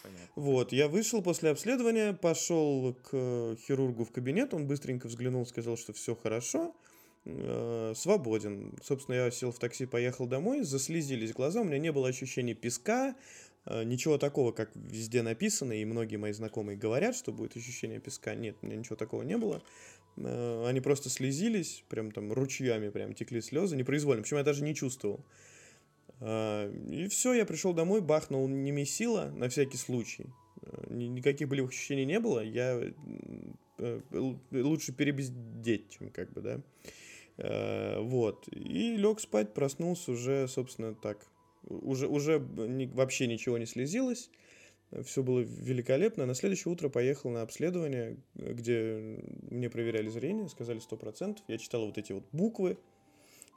Понятно. 0.02 0.26
Вот, 0.36 0.72
я 0.72 0.88
вышел 0.88 1.22
после 1.22 1.50
обследования, 1.50 2.12
пошел 2.12 2.94
к 2.94 3.56
хирургу 3.66 4.04
в 4.04 4.12
кабинет, 4.12 4.54
он 4.54 4.66
быстренько 4.66 5.06
взглянул, 5.06 5.46
сказал, 5.46 5.76
что 5.76 5.92
все 5.92 6.14
хорошо, 6.14 6.74
э, 7.24 7.92
свободен. 7.94 8.76
Собственно, 8.82 9.16
я 9.16 9.30
сел 9.30 9.52
в 9.52 9.58
такси, 9.58 9.86
поехал 9.86 10.26
домой, 10.26 10.62
заслезились 10.62 11.32
глаза, 11.32 11.60
у 11.60 11.64
меня 11.64 11.78
не 11.78 11.92
было 11.92 12.08
ощущения 12.08 12.54
песка, 12.54 13.14
ничего 13.84 14.16
такого, 14.18 14.52
как 14.52 14.70
везде 14.74 15.22
написано, 15.22 15.72
и 15.72 15.84
многие 15.84 16.16
мои 16.16 16.32
знакомые 16.32 16.78
говорят, 16.78 17.16
что 17.16 17.32
будет 17.32 17.56
ощущение 17.56 17.98
песка. 18.00 18.34
Нет, 18.34 18.56
у 18.62 18.66
меня 18.66 18.76
ничего 18.76 18.96
такого 18.96 19.22
не 19.22 19.36
было. 19.36 19.62
Э, 20.16 20.66
они 20.66 20.80
просто 20.80 21.08
слезились, 21.10 21.84
прям 21.88 22.10
там 22.10 22.32
ручьями 22.32 22.88
прям 22.88 23.14
текли 23.14 23.40
слезы, 23.40 23.76
непроизвольно. 23.76 24.22
Причем 24.22 24.38
я 24.38 24.44
даже 24.44 24.62
не 24.62 24.74
чувствовал. 24.74 25.24
Э, 26.20 26.72
и 26.90 27.08
все, 27.08 27.34
я 27.34 27.46
пришел 27.46 27.72
домой, 27.72 28.00
бахнул 28.00 28.46
немесила 28.48 29.32
на 29.36 29.48
всякий 29.48 29.76
случай. 29.76 30.26
Никаких 30.88 31.48
болевых 31.48 31.70
ощущений 31.70 32.04
не 32.04 32.18
было. 32.18 32.40
Я 32.40 32.80
лучше 34.50 34.92
перебездеть, 34.92 35.90
чем 35.90 36.10
как 36.10 36.32
бы, 36.32 36.40
да. 36.40 38.00
Вот. 38.00 38.48
И 38.48 38.96
лег 38.96 39.20
спать, 39.20 39.52
проснулся 39.52 40.12
уже, 40.12 40.48
собственно, 40.48 40.94
так, 40.94 41.26
уже, 41.66 42.08
уже 42.08 42.38
ни, 42.38 42.86
вообще 42.86 43.26
ничего 43.26 43.58
не 43.58 43.66
слезилось, 43.66 44.30
все 45.04 45.22
было 45.22 45.40
великолепно. 45.40 46.26
На 46.26 46.34
следующее 46.34 46.72
утро 46.72 46.88
поехал 46.88 47.30
на 47.30 47.42
обследование, 47.42 48.16
где 48.34 49.20
мне 49.50 49.68
проверяли 49.68 50.08
зрение, 50.08 50.48
сказали 50.48 50.80
100%. 50.80 51.38
Я 51.48 51.58
читал 51.58 51.86
вот 51.86 51.98
эти 51.98 52.12
вот 52.12 52.24
буквы, 52.32 52.78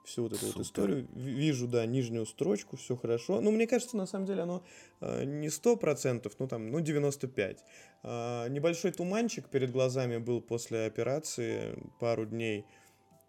всю 0.10 0.24
вот 0.24 0.34
эту 0.34 0.46
Супер. 0.46 0.58
вот 0.58 0.66
историю. 0.66 1.08
Вижу, 1.14 1.68
да, 1.68 1.86
нижнюю 1.86 2.26
строчку, 2.26 2.78
все 2.78 2.96
хорошо. 2.96 3.42
Ну, 3.42 3.52
мне 3.52 3.68
кажется, 3.68 3.96
на 3.98 4.06
самом 4.06 4.26
деле 4.26 4.42
оно 4.42 4.64
э, 5.02 5.24
не 5.24 5.48
100%, 5.48 6.32
ну 6.40 6.48
там, 6.48 6.72
ну 6.72 6.80
95%. 6.80 7.58
Э, 8.04 8.48
небольшой 8.50 8.92
туманчик 8.92 9.48
перед 9.48 9.72
глазами 9.72 10.18
был 10.18 10.42
после 10.42 10.86
операции 10.86 11.78
пару 12.00 12.26
дней. 12.26 12.66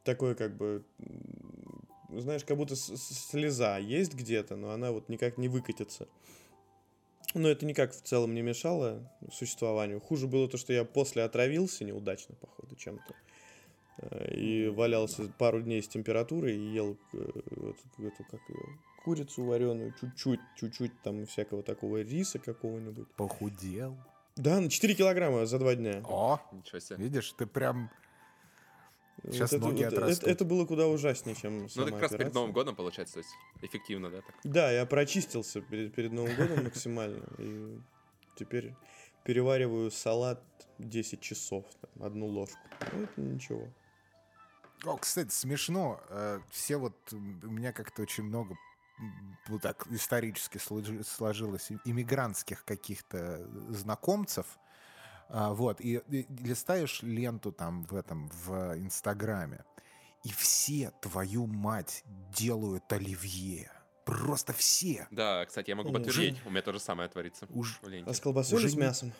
Такой 0.04 0.34
как 0.34 0.56
бы 0.56 0.84
знаешь, 2.16 2.44
как 2.44 2.56
будто 2.56 2.76
слеза 2.76 3.78
есть 3.78 4.14
где-то, 4.14 4.56
но 4.56 4.70
она 4.70 4.92
вот 4.92 5.08
никак 5.08 5.38
не 5.38 5.48
выкатится. 5.48 6.08
Но 7.34 7.48
это 7.48 7.64
никак 7.64 7.92
в 7.92 8.02
целом 8.02 8.34
не 8.34 8.42
мешало 8.42 9.08
существованию. 9.32 10.00
Хуже 10.00 10.26
было 10.26 10.48
то, 10.48 10.56
что 10.56 10.72
я 10.72 10.84
после 10.84 11.22
отравился 11.22 11.84
неудачно, 11.84 12.34
походу, 12.34 12.74
чем-то. 12.74 13.14
Э, 13.98 14.34
и 14.34 14.68
валялся 14.68 15.28
пару 15.38 15.62
дней 15.62 15.82
с 15.82 15.88
температурой 15.88 16.56
и 16.56 16.72
ел 16.72 16.96
эту, 17.12 18.06
эту 18.06 18.24
как 18.30 18.40
ее, 18.48 18.78
курицу 19.04 19.44
вареную, 19.44 19.94
чуть-чуть, 20.00 20.40
чуть-чуть 20.56 21.02
там 21.02 21.24
всякого 21.26 21.62
такого 21.62 22.02
риса 22.02 22.38
какого-нибудь. 22.38 23.08
Похудел? 23.16 23.96
Да, 24.36 24.60
на 24.60 24.70
4 24.70 24.94
килограмма 24.94 25.46
за 25.46 25.58
два 25.58 25.74
дня. 25.74 26.02
О, 26.04 26.40
ничего 26.52 26.80
себе. 26.80 26.96
Видишь, 26.98 27.32
ты 27.32 27.46
прям 27.46 27.90
Сейчас 29.24 29.52
вот 29.52 29.60
ноги 29.60 29.84
это, 29.84 29.96
отрастут. 29.96 30.22
Это, 30.24 30.32
это 30.32 30.44
было 30.44 30.64
куда 30.64 30.86
ужаснее, 30.86 31.36
чем 31.36 31.68
Ну, 31.74 31.82
это 31.82 31.92
как 31.92 32.02
раз 32.02 32.12
перед 32.12 32.34
Новым 32.34 32.52
годом, 32.52 32.74
получается, 32.74 33.14
то 33.14 33.20
есть 33.20 33.30
эффективно, 33.62 34.10
да? 34.10 34.22
Так? 34.22 34.34
Да, 34.44 34.70
я 34.70 34.86
прочистился 34.86 35.60
перед, 35.60 35.94
перед 35.94 36.12
Новым 36.12 36.34
годом 36.36 36.64
максимально, 36.64 37.24
и 37.38 37.78
теперь 38.36 38.74
перевариваю 39.24 39.90
салат 39.90 40.42
10 40.78 41.20
часов, 41.20 41.64
там, 41.80 42.06
одну 42.06 42.26
ложку. 42.26 42.58
Ну, 42.92 43.02
это 43.02 43.20
ничего. 43.20 43.68
О, 44.84 44.96
кстати, 44.96 45.30
смешно. 45.30 46.00
Э, 46.08 46.40
все 46.50 46.78
вот 46.78 46.94
у 47.12 47.16
меня 47.16 47.72
как-то 47.72 48.02
очень 48.02 48.24
много 48.24 48.56
вот 49.48 49.62
так 49.62 49.86
исторически 49.90 50.58
сложилось 50.58 51.70
иммигрантских 51.84 52.64
каких-то 52.64 53.46
знакомцев, 53.70 54.46
а, 55.32 55.52
вот, 55.52 55.80
и, 55.80 56.00
и 56.10 56.26
листаешь 56.42 57.02
ленту 57.02 57.52
там 57.52 57.84
в 57.84 57.94
этом, 57.94 58.28
в 58.44 58.76
Инстаграме, 58.76 59.64
и 60.24 60.30
все, 60.30 60.92
твою 61.00 61.46
мать, 61.46 62.04
делают 62.36 62.92
оливье. 62.92 63.70
Просто 64.04 64.52
все. 64.52 65.06
Да, 65.10 65.46
кстати, 65.46 65.70
я 65.70 65.76
могу 65.76 65.92
подтвердить, 65.92 66.36
у 66.44 66.50
меня 66.50 66.62
то 66.62 66.72
же 66.72 66.80
самое 66.80 67.08
творится. 67.08 67.46
Уж... 67.50 67.80
А 68.06 68.12
с 68.12 68.20
колбасой 68.20 68.60
или 68.60 68.68
с 68.68 68.74
мясом? 68.74 69.12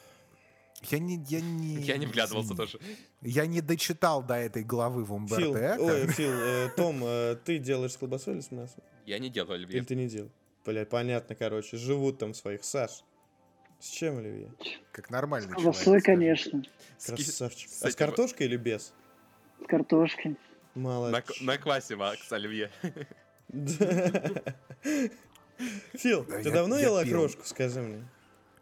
Я 0.91 0.99
не, 0.99 1.23
я 1.29 1.41
не... 1.41 1.77
Я 1.77 1.97
не 1.99 2.07
вглядывался 2.07 2.55
тоже. 2.55 2.81
Я 3.21 3.47
не 3.47 3.61
дочитал 3.61 4.23
до 4.23 4.35
этой 4.35 4.65
главы 4.65 5.05
в 5.05 5.13
Умберто 5.13 5.77
Фил, 5.77 5.85
ой, 5.85 6.07
Фил, 6.13 6.33
э, 6.33 6.71
Том, 6.75 7.05
э, 7.05 7.37
ты 7.45 7.59
делаешь 7.59 7.93
с 7.93 7.97
колбасой 7.99 8.35
или 8.35 8.41
с 8.41 8.51
мясом? 8.51 8.83
Я 9.05 9.19
не 9.19 9.29
делаю 9.29 9.55
оливье. 9.57 9.77
Или 9.77 9.85
ты 9.85 9.95
не 9.95 10.09
делал? 10.09 10.31
Бля, 10.65 10.87
понятно, 10.87 11.35
короче, 11.35 11.77
живут 11.77 12.19
там 12.19 12.33
своих, 12.33 12.65
Саш. 12.65 13.05
С 13.81 13.89
чем, 13.89 14.19
Оливье? 14.19 14.53
Как 14.93 15.09
нормальный 15.11 15.51
с 15.51 15.55
колбасой, 15.55 16.03
конечно. 16.03 16.63
Красавчик. 17.05 17.71
А 17.81 17.91
с 17.91 17.97
картошкой 17.97 18.47
или 18.47 18.59
без? 18.59 18.93
С 19.63 19.67
картошкой. 19.67 20.37
Молодец. 20.75 21.41
На, 21.41 21.53
на 21.53 21.59
квасе, 21.59 21.97
Макс, 21.97 22.31
Оливье. 22.31 22.71
Фил, 25.95 26.25
ты 26.25 26.51
давно 26.51 26.79
ел 26.79 26.99
окрошку, 26.99 27.45
скажи 27.45 27.81
мне? 27.81 28.07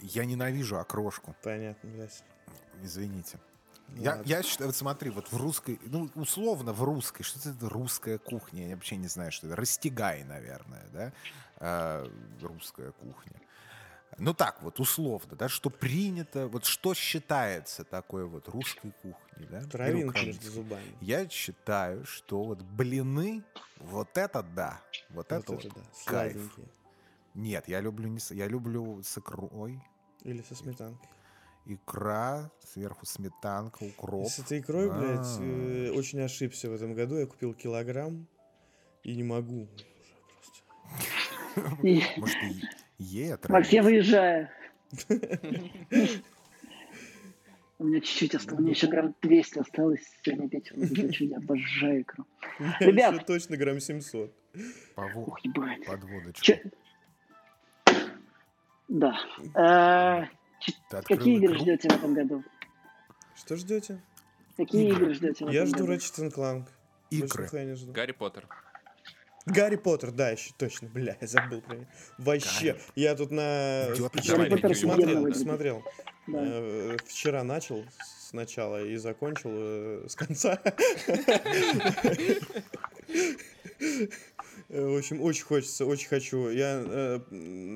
Я 0.00 0.24
ненавижу 0.24 0.78
окрошку. 0.78 1.34
Понятно, 1.42 1.90
блядь. 1.90 2.22
Извините. 2.82 3.38
Я, 3.96 4.22
я 4.24 4.42
считаю, 4.42 4.68
вот 4.68 4.76
смотри, 4.76 5.10
вот 5.10 5.32
в 5.32 5.36
русской, 5.36 5.80
ну, 5.86 6.10
условно 6.14 6.72
в 6.72 6.84
русской, 6.84 7.22
что 7.22 7.38
это 7.48 7.68
русская 7.68 8.18
кухня, 8.18 8.68
я 8.68 8.74
вообще 8.74 8.96
не 8.96 9.08
знаю, 9.08 9.32
что 9.32 9.46
это, 9.46 9.56
растягай, 9.56 10.24
наверное, 10.24 10.84
да, 10.92 11.12
э, 11.58 12.08
русская 12.42 12.92
кухня. 12.92 13.40
Ну 14.18 14.34
так 14.34 14.62
вот, 14.62 14.80
условно, 14.80 15.36
да, 15.36 15.48
что 15.48 15.70
принято, 15.70 16.48
вот 16.48 16.64
что 16.64 16.92
считается 16.92 17.84
такой 17.84 18.26
вот 18.26 18.48
русской 18.48 18.92
кухней, 19.02 19.46
да? 19.48 19.62
Травинка 19.62 20.20
между 20.24 20.50
зубами. 20.50 20.96
Я 21.00 21.28
считаю, 21.28 22.04
что 22.04 22.42
вот 22.42 22.62
блины, 22.62 23.44
вот 23.76 24.18
это 24.18 24.42
да, 24.42 24.80
вот, 25.10 25.30
вот 25.30 25.32
это 25.32 25.52
вот 25.52 25.64
да. 25.64 25.82
кайф. 26.04 26.58
Нет, 27.34 27.68
я 27.68 27.80
люблю 27.80 28.08
не, 28.08 28.18
я 28.30 28.48
люблю 28.48 29.00
с 29.02 29.16
икрой. 29.18 29.80
Или 30.24 30.42
со 30.42 30.56
сметанкой. 30.56 31.08
Икра, 31.66 32.50
сверху 32.72 33.06
сметанка, 33.06 33.84
укроп. 33.84 34.28
С 34.28 34.40
этой 34.40 34.60
икрой, 34.60 34.90
блядь, 34.90 35.38
э, 35.38 35.92
очень 35.94 36.20
ошибся 36.20 36.68
в 36.68 36.72
этом 36.72 36.94
году. 36.94 37.16
Я 37.16 37.26
купил 37.26 37.54
килограмм 37.54 38.26
и 39.04 39.14
не 39.14 39.22
могу. 39.22 39.68
Может, 41.82 42.36
Е, 42.98 43.38
Макс, 43.48 43.68
я 43.70 43.82
выезжаю. 43.82 44.48
У 47.80 47.84
меня 47.84 48.00
чуть-чуть 48.00 48.34
осталось, 48.34 48.58
у 48.58 48.62
меня 48.62 48.72
еще 48.72 48.88
грамм 48.88 49.14
200 49.22 49.58
осталось 49.60 50.00
сегодня 50.24 50.48
вечером. 50.48 50.82
Я 51.30 51.36
обожаю 51.36 52.02
икру. 52.02 52.26
Ребят. 52.80 53.24
точно 53.24 53.56
грамм 53.56 53.78
700. 53.78 54.34
Ух, 55.14 55.38
ебать. 55.44 55.86
Подводочку. 55.86 56.52
Да. 58.88 59.16
А, 59.54 60.26
какие 61.04 61.36
игры 61.36 61.56
ждете 61.56 61.88
в 61.88 61.92
этом 61.92 62.14
году? 62.14 62.42
Что 63.36 63.54
ждете? 63.54 64.02
Какие 64.56 64.90
игры 64.90 65.14
ждете 65.14 65.44
в 65.44 65.48
этом 65.48 65.48
году? 65.48 65.58
Я 65.58 65.66
жду 65.66 65.86
Ratchet 65.86 66.34
Clank. 66.34 66.64
Игры. 67.10 67.48
Гарри 67.92 68.12
Поттер. 68.12 68.48
Гарри 69.50 69.76
Поттер, 69.76 70.10
да, 70.10 70.30
еще 70.30 70.52
точно, 70.56 70.88
бля, 70.88 71.16
я 71.20 71.26
забыл 71.26 71.60
про 71.60 71.76
него. 71.76 71.86
Вообще, 72.18 72.72
Гарри. 72.72 72.82
я 72.96 73.14
тут 73.14 73.30
на 73.30 73.88
Гарри 74.26 74.50
Поттер 74.50 74.76
смотрел, 74.76 75.34
смотрел. 75.34 75.84
Да. 76.26 76.38
Э, 76.42 76.96
вчера 77.06 77.42
начал 77.42 77.84
сначала 78.20 78.84
и 78.84 78.96
закончил 78.96 79.50
э, 79.52 80.06
с 80.08 80.14
конца. 80.14 80.60
В 84.68 84.98
общем, 84.98 85.22
очень 85.22 85.44
хочется, 85.44 85.86
очень 85.86 86.08
хочу. 86.08 86.50
Я 86.50 86.82
э, 86.84 87.20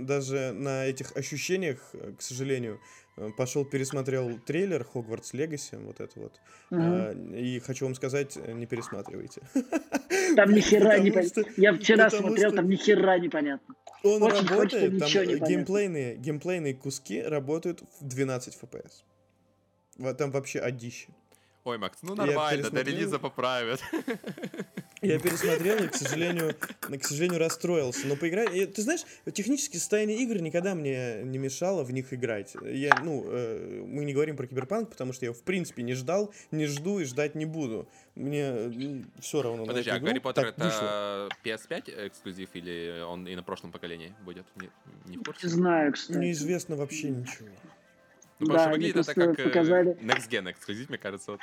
даже 0.04 0.52
на 0.52 0.84
этих 0.84 1.16
ощущениях, 1.16 1.78
к 2.18 2.20
сожалению, 2.20 2.78
Э, 2.78 3.01
пошел 3.36 3.64
пересмотрел 3.64 4.38
трейлер 4.38 4.84
Хогвартс 4.84 5.34
Легаси, 5.34 5.76
вот 5.76 6.00
это 6.00 6.18
вот. 6.18 6.40
Угу. 6.70 7.34
И 7.36 7.58
хочу 7.60 7.84
вам 7.84 7.94
сказать, 7.94 8.36
э, 8.36 8.52
не 8.52 8.66
пересматривайте. 8.66 9.42
Там 10.36 10.52
ни 10.52 10.60
хера 10.60 10.98
не 10.98 11.10
понятно. 11.10 11.44
Я 11.56 11.74
вчера 11.74 12.08
смотрел, 12.08 12.52
там 12.52 12.68
ни 12.68 12.76
хера 12.76 13.18
непонятно. 13.18 13.74
Он 14.02 14.22
Очень 14.22 14.46
работает, 14.46 14.98
там 14.98 15.08
геймплейные, 15.10 16.16
геймплейные 16.16 16.74
куски 16.74 17.20
работают 17.22 17.82
в 18.00 18.08
12 18.08 18.58
FPS. 18.62 20.14
Там 20.16 20.30
вообще 20.30 20.60
одище. 20.60 21.08
Ой, 21.64 21.78
Макс, 21.78 21.98
ну 22.02 22.14
нормально, 22.14 22.70
до 22.70 22.82
релиза 22.82 23.18
поправят. 23.18 23.80
Я 25.02 25.18
пересмотрел 25.18 25.82
и, 25.82 25.88
к 25.88 25.96
сожалению, 25.96 26.54
к 26.54 27.04
сожалению, 27.04 27.40
расстроился. 27.40 28.06
Но 28.06 28.14
поиграть... 28.14 28.50
Ты 28.72 28.82
знаешь, 28.82 29.00
технически 29.32 29.76
состояние 29.76 30.18
игр 30.18 30.40
никогда 30.40 30.76
мне 30.76 31.22
не 31.24 31.38
мешало 31.38 31.82
в 31.82 31.92
них 31.92 32.12
играть. 32.12 32.54
Я, 32.62 33.00
ну, 33.02 33.24
э, 33.26 33.82
мы 33.84 34.04
не 34.04 34.14
говорим 34.14 34.36
про 34.36 34.46
Киберпанк, 34.46 34.90
потому 34.90 35.12
что 35.12 35.26
я, 35.26 35.32
в 35.32 35.42
принципе, 35.42 35.82
не 35.82 35.94
ждал, 35.94 36.32
не 36.52 36.66
жду 36.66 37.00
и 37.00 37.04
ждать 37.04 37.34
не 37.34 37.46
буду. 37.46 37.88
Мне 38.14 38.52
ну, 38.52 39.04
все 39.18 39.42
равно 39.42 39.66
Подожди, 39.66 39.90
а 39.90 39.98
Гарри 39.98 40.20
Поттер 40.20 40.46
это 40.46 40.64
вышло. 40.64 41.28
PS5 41.44 42.08
эксклюзив 42.08 42.50
или 42.54 43.02
он 43.02 43.26
и 43.26 43.34
на 43.34 43.42
прошлом 43.42 43.72
поколении 43.72 44.14
будет? 44.24 44.46
Не, 44.54 44.70
не 45.06 45.16
в 45.16 45.24
курсе? 45.24 45.46
Не 45.46 45.52
знаю, 45.52 45.92
кстати. 45.92 46.18
Неизвестно 46.18 46.76
вообще 46.76 47.10
ничего. 47.10 47.48
Ну, 48.42 48.54
да, 48.54 48.68
выглядит 48.68 48.96
это 48.96 49.14
как 49.14 49.38
э, 49.38 49.44
показали... 49.44 49.96
Next 50.00 50.28
Gen 50.28 50.50
эксклюзив, 50.50 50.88
мне 50.88 50.98
кажется. 50.98 51.32
Вот. 51.32 51.40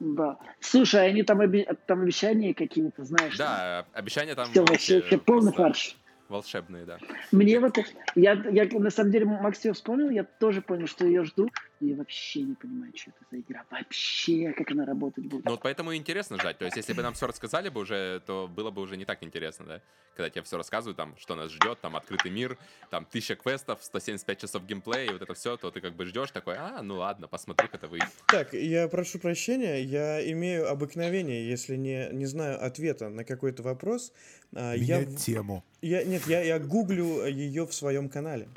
Да. 0.00 0.38
Слушай, 0.60 1.08
они 1.08 1.22
там, 1.22 1.40
оби... 1.40 1.66
там 1.86 2.02
обещания 2.02 2.54
какие-то, 2.54 3.04
знаешь? 3.04 3.36
Да, 3.36 3.86
там... 3.92 4.00
обещания 4.00 4.34
там... 4.34 4.48
Все, 4.50 4.64
вообще, 4.64 5.00
вообще 5.00 5.18
полный 5.18 5.52
фарш. 5.52 5.96
Волшебные, 6.28 6.84
да. 6.84 6.98
Мне 7.32 7.58
вот, 7.60 7.78
я, 8.14 8.32
я 8.32 8.64
на 8.78 8.90
самом 8.90 9.10
деле, 9.10 9.24
Макс 9.26 9.64
ее 9.64 9.72
вспомнил, 9.72 10.10
я 10.10 10.24
тоже 10.24 10.62
понял, 10.62 10.86
что 10.86 11.06
ее 11.06 11.24
жду, 11.24 11.48
но 11.80 11.88
я 11.88 11.96
вообще 11.96 12.42
не 12.42 12.54
понимаю, 12.54 12.92
что 12.94 13.10
это 13.10 13.20
за 13.30 13.40
игра, 13.40 13.64
вообще, 13.70 14.52
как 14.52 14.70
она 14.70 14.84
работать 14.84 15.26
будет. 15.26 15.44
Ну 15.44 15.52
вот 15.52 15.60
поэтому 15.62 15.92
и 15.92 15.96
интересно 15.96 16.38
ждать, 16.38 16.58
то 16.58 16.64
есть 16.64 16.76
если 16.76 16.92
бы 16.92 17.02
нам 17.02 17.14
все 17.14 17.26
рассказали 17.26 17.68
бы 17.68 17.80
уже, 17.80 18.20
то 18.26 18.48
было 18.48 18.70
бы 18.70 18.82
уже 18.82 18.96
не 18.96 19.04
так 19.04 19.22
интересно, 19.22 19.66
да, 19.66 19.80
когда 20.14 20.30
тебе 20.30 20.42
все 20.42 20.56
рассказывают, 20.56 20.96
там, 20.96 21.16
что 21.18 21.34
нас 21.36 21.50
ждет, 21.50 21.80
там, 21.80 21.96
открытый 21.96 22.30
мир, 22.30 22.58
там, 22.90 23.04
тысяча 23.04 23.36
квестов, 23.36 23.78
175 23.82 24.40
часов 24.40 24.66
геймплея, 24.66 25.10
и 25.10 25.12
вот 25.12 25.22
это 25.22 25.34
все, 25.34 25.56
то 25.56 25.70
ты 25.70 25.80
как 25.80 25.94
бы 25.94 26.04
ждешь 26.06 26.30
такой, 26.32 26.56
а, 26.56 26.82
ну 26.82 26.96
ладно, 26.96 27.28
посмотри, 27.28 27.68
как 27.68 27.76
это 27.76 27.88
выйдет. 27.88 28.08
Так, 28.26 28.52
я 28.52 28.88
прошу 28.88 29.18
прощения, 29.18 29.80
я 29.82 30.20
имею 30.32 30.68
обыкновение, 30.68 31.48
если 31.48 31.76
не, 31.76 32.08
не 32.12 32.26
знаю 32.26 32.62
ответа 32.64 33.08
на 33.08 33.24
какой-то 33.24 33.62
вопрос, 33.62 34.12
а, 34.54 34.74
я, 34.74 35.00
Менять 35.00 35.24
тему. 35.24 35.64
Я, 35.82 36.04
нет, 36.04 36.26
я, 36.26 36.42
я 36.42 36.58
гуглю 36.58 37.24
ее 37.26 37.66
в 37.66 37.74
своем 37.74 38.08
канале. 38.08 38.48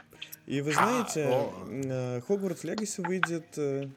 И 0.47 0.61
вы 0.61 0.71
знаете, 0.73 1.25
о. 1.27 1.53
э, 1.69 2.19
Hogwarts 2.27 2.63
Legacy 2.63 3.05
выйдет... 3.07 3.45
э, 3.57 3.87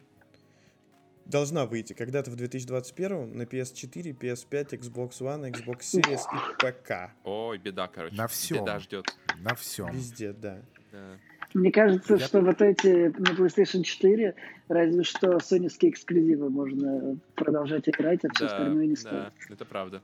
Должна 1.26 1.64
выйти 1.64 1.94
когда-то 1.94 2.30
в 2.30 2.36
2021 2.36 3.34
на 3.38 3.42
PS4, 3.44 4.14
PS5, 4.18 4.78
Xbox 4.78 5.20
One, 5.22 5.50
Xbox 5.50 5.78
Series 5.80 6.20
и 6.20 6.54
ПК. 6.58 7.12
Ой, 7.24 7.56
беда, 7.56 7.88
короче. 7.88 8.14
На 8.14 8.26
всем. 8.28 8.58
Беда 8.58 8.78
ждет. 8.78 9.06
На 9.38 9.54
всем. 9.54 9.90
Везде, 9.90 10.34
да. 10.34 10.60
Да. 10.92 11.16
Мне 11.54 11.72
кажется, 11.72 12.16
Я- 12.16 12.26
что 12.26 12.42
вот 12.42 12.60
эти 12.60 13.06
на 13.18 13.32
PlayStation 13.38 13.82
4, 13.84 14.34
разве 14.68 15.02
что 15.02 15.38
соневские 15.40 15.92
эксклюзивы 15.92 16.50
можно 16.50 17.16
продолжать 17.36 17.88
играть, 17.88 18.20
а 18.26 18.28
все 18.34 18.44
Да, 18.46 18.52
остальное 18.56 18.86
не 18.86 18.94
да, 18.96 19.00
стоит. 19.00 19.32
это 19.50 19.64
правда. 19.64 20.02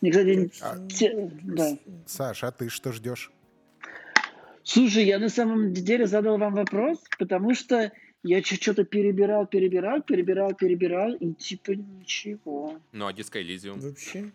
Мне, 0.00 0.10
кстати, 0.10 0.50
Так 0.60 0.78
А, 0.78 0.88
те- 0.88 1.30
да. 1.42 1.78
Саш, 2.06 2.44
а 2.44 2.50
ты 2.50 2.68
что 2.68 2.92
ждешь? 2.92 3.30
Слушай, 4.62 5.04
я 5.04 5.18
на 5.18 5.28
самом 5.28 5.72
деле 5.72 6.06
задал 6.06 6.38
вам 6.38 6.54
вопрос, 6.54 6.98
потому 7.18 7.54
что 7.54 7.90
я 8.22 8.42
что-то 8.42 8.84
перебирал, 8.84 9.46
перебирал, 9.46 10.02
перебирал, 10.02 10.54
перебирал, 10.54 11.14
и 11.14 11.32
типа 11.32 11.72
ничего. 11.72 12.78
Ну, 12.92 13.06
а 13.06 13.12
Disco 13.12 13.40
Elysium? 13.42 13.80
Вообще. 13.80 14.30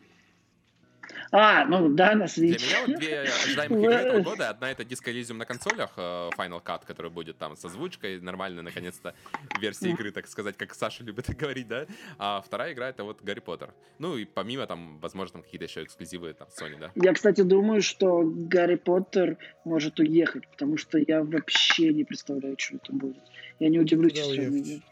А, 1.32 1.66
ну 1.66 1.90
да, 1.90 2.16
на 2.16 2.26
Для 2.26 2.26
Switch. 2.26 2.66
меня 2.66 2.88
вот 2.88 2.96
две 2.98 3.20
ожидаемых 3.22 3.80
игры 3.80 3.94
этого 3.94 4.22
года. 4.22 4.50
Одна 4.50 4.72
это 4.72 4.84
Disco 4.84 5.12
Elysium 5.12 5.34
на 5.34 5.46
консолях, 5.46 5.92
э, 5.98 6.30
Final 6.38 6.64
Cut, 6.64 6.86
который 6.86 7.12
будет 7.12 7.38
там 7.38 7.56
с 7.56 7.66
озвучкой, 7.66 8.22
нормальной, 8.22 8.64
наконец-то, 8.64 9.14
версия 9.60 9.90
игры, 9.90 10.12
так 10.12 10.28
сказать, 10.28 10.58
как 10.58 10.74
Саша 10.74 11.04
любит 11.04 11.30
говорить, 11.38 11.68
да? 11.68 11.86
А 12.18 12.42
вторая 12.42 12.74
игра 12.74 12.90
это 12.90 13.04
вот 13.04 13.22
Гарри 13.22 13.40
Поттер. 13.40 13.74
Ну 14.00 14.18
и 14.18 14.26
помимо 14.26 14.66
там, 14.68 15.00
возможно, 15.00 15.34
там 15.34 15.44
какие-то 15.44 15.66
еще 15.66 15.84
эксклюзивы 15.84 16.34
там 16.34 16.48
Sony, 16.48 16.80
да? 16.80 16.92
Я, 16.96 17.14
кстати, 17.14 17.42
думаю, 17.42 17.82
что 17.82 18.24
Гарри 18.24 18.76
Поттер 18.76 19.38
может 19.64 20.00
уехать, 20.00 20.48
потому 20.48 20.78
что 20.78 20.98
я 20.98 21.24
вообще 21.24 21.94
не 21.94 22.04
представляю, 22.04 22.56
что 22.58 22.76
это 22.78 22.94
будет. 22.94 23.24
Я 23.60 23.70
не 23.70 23.80
удивлюсь, 23.80 24.14
если 24.14 24.48
он. 24.48 24.84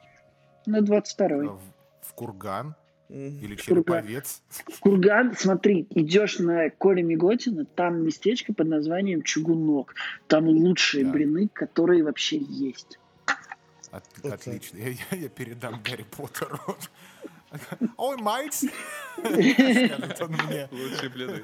На 0.65 0.80
22-й. 0.80 1.47
В, 1.47 1.60
в 2.02 2.13
Курган. 2.13 2.76
Или 3.13 3.56
Курган. 3.56 3.58
Череповец? 4.04 4.41
Курган, 4.80 5.36
смотри, 5.38 5.86
идешь 5.91 6.39
на 6.39 6.69
Коля 6.71 7.04
Миготина, 7.04 7.65
там 7.65 8.04
местечко 8.04 8.54
под 8.54 8.67
названием 8.67 9.21
Чугунок. 9.21 9.93
Там 10.28 10.47
лучшие 10.47 11.06
Да. 11.06 11.12
блины, 11.12 11.47
которые 11.54 12.04
вообще 12.04 12.38
есть. 12.38 12.99
От- 13.91 14.04
Вот 14.23 14.34
отлично. 14.34 14.78
Я, 14.78 14.89
я- 15.12 15.17
я 15.17 15.30
передам 15.30 15.80
Гарри 15.84 16.06
Поттеру. 16.10 16.60
Ой, 17.97 18.17
мне. 20.28 20.67
Лучшие 20.71 21.10
блины. 21.10 21.43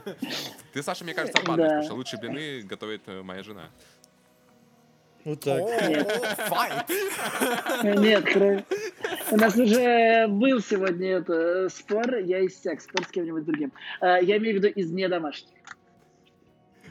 Ты, 0.74 0.82
Саша, 0.82 1.04
мне 1.04 1.14
кажется, 1.14 1.40
обманываешь, 1.40 1.70
потому 1.70 1.84
что 1.84 1.94
лучшие 1.96 2.20
блины 2.20 2.62
готовит 2.64 3.04
э, 3.06 3.22
моя 3.22 3.44
жена. 3.44 3.70
Вот 5.26 5.42
так. 5.42 5.62
О, 5.62 5.68
файт! 6.48 6.86
Нет, 7.84 8.66
у 9.32 9.36
нас 9.38 9.56
уже 9.58 10.28
был 10.28 10.62
сегодня 10.62 11.18
это 11.18 11.68
спор, 11.70 12.16
я 12.18 12.46
иссяк, 12.46 12.82
спор 12.82 13.06
с 13.06 13.10
кем-нибудь 13.12 13.44
другим. 13.46 13.74
А, 14.00 14.18
Я 14.20 14.38
имею 14.38 14.60
в 14.60 14.64
виду 14.64 14.68
из 14.74 14.92
недомашних. 14.92 15.50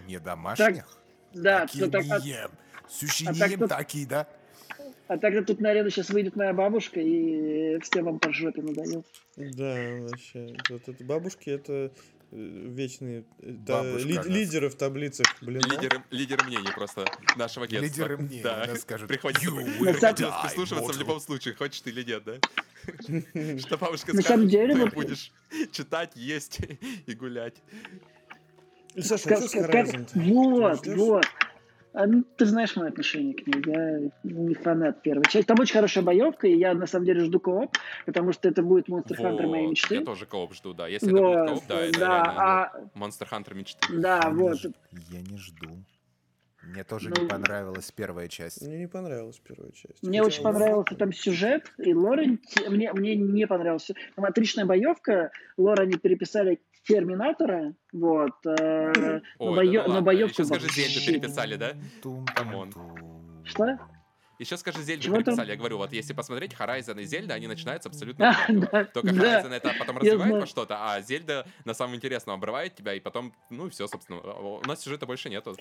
Не 0.07 0.19
домашних? 0.21 0.99
Да, 1.35 1.67
Такие 1.67 1.85
то 1.87 1.91
так- 1.91 2.05
а- 2.11 2.21
не 2.21 2.29
ем. 2.31 2.51
Суши 2.89 3.25
а 3.29 3.35
так 3.35 3.59
тут- 3.59 3.69
такие, 3.69 4.07
да? 4.07 4.27
А 5.09 5.17
тогда 5.19 5.43
тут 5.43 5.61
на 5.61 5.71
арену 5.71 5.89
сейчас 5.91 6.11
выйдет 6.11 6.37
моя 6.37 6.53
бабушка 6.53 7.01
и 7.01 7.79
всем 7.81 8.05
вам 8.05 8.19
по 8.19 8.31
жопе 8.33 8.61
надает. 8.63 9.07
Да, 9.37 9.75
вообще. 10.03 10.55
Вот 10.69 10.87
это 10.87 11.05
бабушки 11.05 11.49
это 11.51 11.73
э, 11.73 11.91
вечные 12.31 13.25
э, 13.41 13.55
та- 13.67 13.83
Бабушка 13.83 14.09
ли- 14.09 14.17
нас. 14.17 14.27
лидеры 14.27 14.69
в 14.69 14.75
таблицах, 14.75 15.27
блин. 15.41 15.63
Лидеры, 15.63 16.03
лидеры 16.11 16.45
мнений 16.47 16.69
просто 16.75 17.05
нашего 17.37 17.65
агентства. 17.65 17.87
Лидеры 18.03 18.17
мнений, 18.19 18.43
Да. 18.43 18.65
она 18.65 18.77
скажет, 18.77 19.09
Приходится, 19.09 19.47
«You 19.47 19.57
will 19.57 19.93
приходится 19.93 20.35
прислушиваться 20.43 20.93
в 20.93 20.97
mortal». 20.97 20.99
любом 21.01 21.21
случае, 21.21 21.55
хочешь 21.55 21.81
ты 21.81 21.91
или 21.91 22.03
нет, 22.05 22.23
да? 22.25 22.35
Что 23.59 23.79
бабушка 23.79 24.13
скажет, 24.23 24.51
ты 24.51 24.91
будешь 24.91 25.33
читать, 25.73 26.13
есть 26.15 26.61
и 27.07 27.15
гулять. 27.15 27.55
Саша, 29.01 29.35
а 29.35 29.37
что 29.37 29.49
с? 29.49 30.09
Вот, 30.15 30.87
вот. 30.87 31.27
А, 31.99 32.07
ну, 32.07 32.23
ты 32.37 32.47
знаешь 32.47 32.77
мое 32.77 32.91
отношение 32.91 33.35
к 33.35 33.45
ней. 33.45 33.61
Я 33.67 34.11
не 34.23 34.55
фанат 34.55 35.03
первой 35.03 35.25
части. 35.25 35.43
Там 35.45 35.59
очень 35.59 35.73
хорошая 35.73 36.05
боевка, 36.05 36.47
и 36.47 36.57
я 36.57 36.73
на 36.75 36.87
самом 36.87 37.07
деле 37.07 37.25
жду 37.25 37.41
кооп, 37.41 37.77
потому 38.07 38.31
что 38.31 38.49
это 38.49 38.63
будет 38.63 38.89
Monster 38.89 39.17
Hunter 39.19 39.47
моей 39.49 39.65
Вот, 39.65 39.71
мечты. 39.73 39.95
Я 39.97 40.05
тоже 40.05 40.25
кооп 40.25 40.55
жду, 40.55 40.75
да. 40.75 40.87
Если 40.87 41.09
это 41.09 41.17
будет 41.21 41.37
Вот, 41.41 41.49
кооп, 41.49 41.63
да, 41.69 41.81
это 41.81 41.99
да, 41.99 42.07
реально 42.23 42.35
а, 42.41 42.73
Monster 42.95 43.29
Hunter 43.29 43.55
мечты. 43.55 44.01
да, 44.01 44.21
Я 44.23 44.31
не 44.31 44.37
вот. 44.37 44.59
ж- 44.61 44.71
Я 45.11 45.21
не 45.23 45.39
жду. 45.39 45.71
Мне 46.63 46.85
тоже 46.85 47.11
Ну, 47.11 47.23
не 47.23 47.29
понравилась 47.29 47.91
первая 47.91 48.29
часть. 48.29 48.63
Мне 48.65 48.79
не 48.79 48.87
понравилась 48.89 49.39
первая 49.41 49.73
часть. 49.73 50.01
Мне 50.03 50.19
Хотя 50.19 50.27
очень 50.27 50.43
вот- 50.45 50.53
понравился 50.53 50.95
там 50.97 51.13
сюжет, 51.13 51.73
и 51.79 51.95
лор, 51.95 52.21
инте- 52.21 52.69
мне, 52.69 52.93
мне 52.93 53.17
не 53.17 53.47
понравился. 53.47 53.95
Там 54.15 54.25
отличная 54.25 54.67
боевка, 54.67 55.31
лор 55.57 55.81
они 55.81 55.97
переписали 55.97 56.61
Терминатора, 56.89 57.75
вот, 57.93 58.33
э, 58.47 59.21
но, 59.39 59.47
Ой, 59.47 59.57
бое- 59.67 59.87
да 59.87 60.01
ну 60.01 60.11
Еще 60.11 60.45
скажи, 60.45 60.69
Зельду 60.69 61.07
переписали, 61.07 61.57
да? 61.57 61.75
Come 62.35 62.56
on. 62.56 62.73
Что? 63.45 63.79
Еще 64.39 64.57
скажи, 64.57 64.83
Зельду 64.83 65.03
Чего 65.03 65.17
там? 65.17 65.25
переписали. 65.25 65.51
Я 65.51 65.57
говорю, 65.57 65.79
вот 65.79 65.93
если 65.93 66.13
посмотреть, 66.13 66.53
Horizon 66.53 67.01
и 67.01 67.05
Зельда, 67.05 67.35
они 67.35 67.49
начинаются 67.49 67.89
абсолютно 67.89 68.31
А, 68.49 68.53
да, 68.53 68.85
Только 68.85 69.13
да. 69.13 69.43
Horizon 69.43 69.53
это 69.53 69.75
потом 69.79 69.97
Я 69.97 70.13
развивает 70.13 70.41
во 70.43 70.47
что-то, 70.47 70.77
а 70.93 71.01
Зельда 71.03 71.45
на 71.65 71.75
самом 71.75 71.97
интересном 71.97 72.37
обрывает 72.37 72.77
тебя, 72.77 72.95
и 72.95 73.01
потом, 73.01 73.35
ну 73.51 73.67
и 73.67 73.71
все, 73.71 73.89
собственно. 73.89 74.21
У 74.21 74.63
нас 74.65 74.81
сюжета 74.81 75.07
больше 75.07 75.29
нету. 75.29 75.57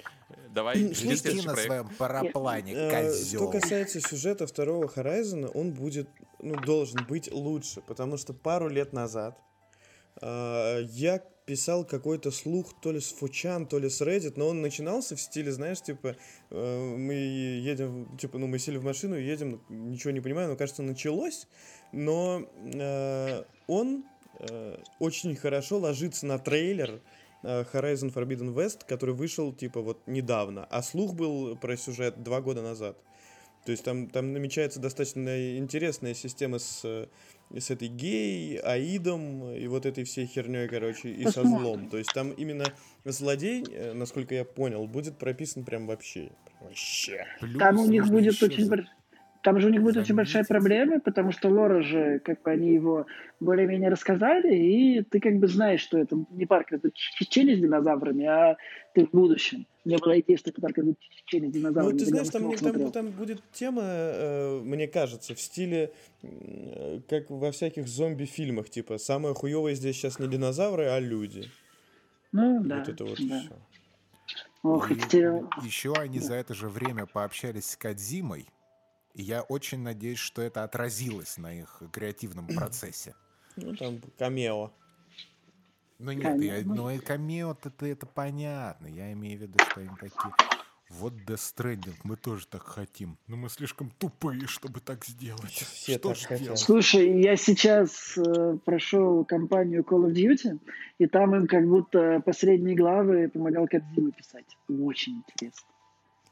Давай, 0.49 0.75
жди 0.93 1.07
Лети 1.09 1.15
следующий 1.17 1.47
на 1.47 1.55
своем 1.55 1.89
параплане, 1.97 2.73
Э, 2.73 3.07
козел. 3.07 3.41
Что 3.51 3.59
касается 3.59 3.99
сюжета 3.99 4.45
второго 4.45 4.85
Horizon, 4.85 5.49
он 5.55 5.73
будет, 5.73 6.07
ну, 6.39 6.55
должен 6.55 7.03
быть 7.05 7.31
лучше, 7.31 7.81
потому 7.81 8.17
что 8.17 8.33
пару 8.33 8.69
лет 8.69 8.93
назад 8.93 9.39
я 10.21 11.21
писал 11.47 11.85
какой-то 11.85 12.29
слух 12.29 12.75
то 12.81 12.91
ли 12.91 12.99
с 12.99 13.13
Фучан, 13.13 13.67
то 13.67 13.79
ли 13.79 13.89
с 13.89 14.01
Reddit, 14.01 14.33
но 14.35 14.49
он 14.49 14.61
начинался 14.61 15.15
в 15.15 15.21
стиле, 15.21 15.51
знаешь, 15.53 15.81
типа, 15.81 16.17
э, 16.51 16.95
мы 16.97 17.13
едем, 17.13 18.17
типа, 18.17 18.37
ну, 18.37 18.47
мы 18.47 18.59
сели 18.59 18.77
в 18.77 18.83
машину, 18.83 19.15
едем, 19.15 19.61
ничего 19.69 20.11
не 20.11 20.19
понимаю, 20.19 20.49
но, 20.49 20.57
кажется, 20.57 20.83
началось, 20.83 21.47
но 21.93 22.45
э, 22.57 23.43
он 23.67 24.03
э, 24.39 24.77
очень 24.99 25.37
хорошо 25.37 25.79
ложится 25.79 26.25
на 26.25 26.37
трейлер 26.37 27.01
Horizon 27.43 28.13
Forbidden 28.13 28.53
West, 28.53 28.81
который 28.85 29.15
вышел, 29.15 29.53
типа, 29.53 29.79
вот 29.79 30.05
недавно, 30.05 30.65
а 30.65 30.83
слух 30.83 31.13
был 31.13 31.55
про 31.55 31.77
сюжет 31.77 32.21
два 32.23 32.41
года 32.41 32.61
назад. 32.61 32.97
То 33.63 33.71
есть 33.71 33.83
там, 33.83 34.09
там 34.09 34.33
намечается 34.33 34.79
достаточно 34.81 35.57
интересная 35.57 36.13
система 36.13 36.59
с, 36.59 37.07
с 37.55 37.69
этой 37.71 37.87
гей, 37.87 38.57
аидом 38.59 39.51
и 39.53 39.67
вот 39.67 39.85
этой 39.85 40.03
всей 40.03 40.25
херней, 40.25 40.67
короче, 40.67 41.09
и 41.09 41.25
со 41.25 41.43
злом. 41.43 41.89
То 41.89 41.97
есть 41.97 42.11
там 42.13 42.31
именно 42.31 42.65
злодей, 43.05 43.63
э, 43.71 43.93
насколько 43.93 44.35
я 44.35 44.43
понял, 44.43 44.85
будет 44.87 45.17
прописан 45.17 45.63
прям 45.63 45.87
вообще. 45.87 46.29
Прям 46.45 46.67
вообще. 46.67 47.25
Плюс 47.39 47.57
Там 47.57 47.79
у 47.79 47.85
них 47.85 48.07
будет 48.07 48.41
очень 48.41 48.65
за- 48.65 48.85
Там 49.43 49.59
же 49.59 49.67
у 49.67 49.69
них 49.71 49.81
будет 49.81 49.97
очень 49.97 50.15
большая 50.15 50.43
проблема, 50.43 50.99
потому 50.99 51.31
что 51.31 51.49
Лора 51.49 51.81
же, 51.81 52.19
как 52.19 52.41
бы 52.41 52.51
они 52.51 52.73
его 52.73 53.05
более-менее 53.39 53.89
рассказали, 53.89 54.55
и 54.55 55.03
ты 55.03 55.19
как 55.19 55.37
бы 55.37 55.47
знаешь, 55.47 55.81
что 55.81 55.97
это 55.97 56.17
не 56.31 56.45
парк 56.45 56.71
это 56.71 56.89
чечени 56.93 57.55
с 57.55 57.59
динозаврами, 57.59 58.25
а 58.25 58.57
ты 58.93 59.05
в 59.05 59.11
будущем. 59.11 59.65
У 59.85 59.89
меня 59.89 59.99
была 59.99 60.19
идея, 60.19 60.37
что 60.37 60.49
это 60.49 60.61
парк 60.61 60.77
это 60.77 60.93
чечени 61.09 61.49
с 61.49 61.53
Ну, 61.53 61.59
динозаврами. 61.59 61.97
ты 61.97 62.05
когда 62.05 62.17
я 62.19 62.25
знаешь, 62.25 62.59
там, 62.59 62.73
там, 62.73 62.91
там 62.91 63.11
будет 63.11 63.41
тема, 63.53 63.83
э, 63.83 64.61
мне 64.63 64.87
кажется, 64.87 65.33
в 65.35 65.39
стиле, 65.39 65.91
э, 66.23 66.99
как 67.07 67.29
во 67.29 67.51
всяких 67.51 67.87
зомби-фильмах, 67.87 68.69
типа, 68.69 68.97
самое 68.97 69.33
хуевое 69.33 69.75
здесь 69.75 69.95
сейчас 69.95 70.19
не 70.19 70.27
динозавры, 70.27 70.85
а 70.85 70.99
люди. 70.99 71.45
Ну, 72.31 72.61
да, 72.63 72.79
вот 72.79 72.89
это 72.89 73.05
вот 73.05 73.17
да. 73.29 73.39
все. 73.39 73.55
Ох, 74.63 74.91
И 74.91 74.95
и 74.95 75.65
еще 75.65 75.93
они 75.93 76.19
за 76.19 76.33
это 76.35 76.53
же 76.53 76.67
время 76.67 77.05
пообщались 77.05 77.69
с 77.69 77.77
Кадзимой, 77.77 78.47
и 79.17 79.23
я 79.23 79.41
очень 79.41 79.79
надеюсь, 79.79 80.19
что 80.19 80.43
это 80.43 80.63
отразилось 80.63 81.37
на 81.37 81.51
их 81.51 81.81
креативном 81.91 82.47
процессе. 82.55 83.15
Ну, 83.55 83.75
там 83.75 83.99
камео. 84.17 84.71
Ну 85.97 86.11
нет, 86.11 86.39
я, 86.39 86.61
ну 86.63 86.91
и 86.91 86.99
камео 86.99 87.57
это, 87.63 87.85
это 87.87 88.05
понятно. 88.05 88.85
Я 88.85 89.11
имею 89.13 89.39
в 89.39 89.41
виду, 89.41 89.57
что 89.67 89.81
они 89.81 89.89
такие. 89.99 90.31
Вот 90.89 91.13
Death 91.13 91.55
Stranding, 91.55 91.95
мы 92.03 92.15
тоже 92.15 92.45
так 92.47 92.61
хотим. 92.61 93.17
Но 93.25 93.35
мы 93.35 93.49
слишком 93.49 93.89
тупые, 93.97 94.45
чтобы 94.45 94.79
так 94.79 95.03
сделать. 95.03 95.51
Все 95.51 95.97
Что 95.97 96.13
так 96.13 96.17
хотят. 96.19 96.59
Слушай, 96.59 97.19
я 97.19 97.35
сейчас 97.35 98.17
э, 98.17 98.57
прошел 98.63 99.25
кампанию 99.25 99.81
Call 99.81 100.05
of 100.05 100.13
Duty, 100.13 100.59
и 100.99 101.07
там 101.07 101.35
им 101.35 101.47
как 101.47 101.67
будто 101.67 102.21
последние 102.23 102.75
главы 102.75 103.27
помогал 103.29 103.67
Кадзима 103.67 104.11
писать. 104.11 104.45
Очень 104.69 105.23
интересно. 105.27 105.67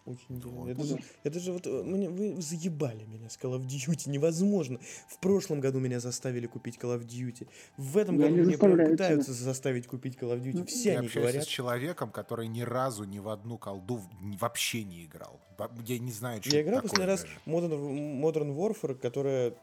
Очень 0.06 0.40
вот. 0.40 0.68
Я 0.68 0.76
даже, 0.76 1.00
я 1.24 1.32
даже 1.32 1.52
вот, 1.52 1.66
э, 1.66 1.84
мне, 1.84 2.10
вы 2.10 2.40
заебали 2.40 3.06
меня 3.06 3.28
с 3.28 3.38
Call 3.38 3.58
of 3.60 3.66
Duty, 3.66 4.10
невозможно. 4.10 4.80
В 5.08 5.18
прошлом 5.20 5.60
году 5.60 5.80
меня 5.80 6.00
заставили 6.00 6.46
купить 6.46 6.78
Call 6.78 7.00
of 7.00 7.08
Duty. 7.08 7.48
В 7.78 7.98
этом 7.98 8.20
я 8.20 8.28
году 8.30 8.36
меня 8.44 8.58
пытаются 8.58 9.34
тебя. 9.34 9.44
заставить 9.44 9.88
купить 9.88 10.16
Call 10.16 10.34
of 10.36 10.44
Duty. 10.44 10.58
Ну, 10.60 10.66
Все 10.66 10.94
я 10.94 11.00
они 11.00 11.08
говорят. 11.08 11.44
с 11.44 11.48
человеком, 11.48 12.12
который 12.12 12.48
ни 12.48 12.62
разу 12.62 13.04
ни 13.06 13.18
в 13.18 13.30
одну 13.30 13.58
колду 13.58 14.00
вообще 14.40 14.84
не 14.84 15.06
играл. 15.06 15.40
Я 15.88 15.98
не 15.98 16.12
знаю, 16.12 16.42
что 16.44 16.56
Я 16.56 16.62
играл 16.62 16.82
последний 16.84 17.08
раз 17.08 17.26
Modern, 17.48 18.22
Modern 18.22 18.56
Warfare, 18.56 18.96
которая 18.96 19.56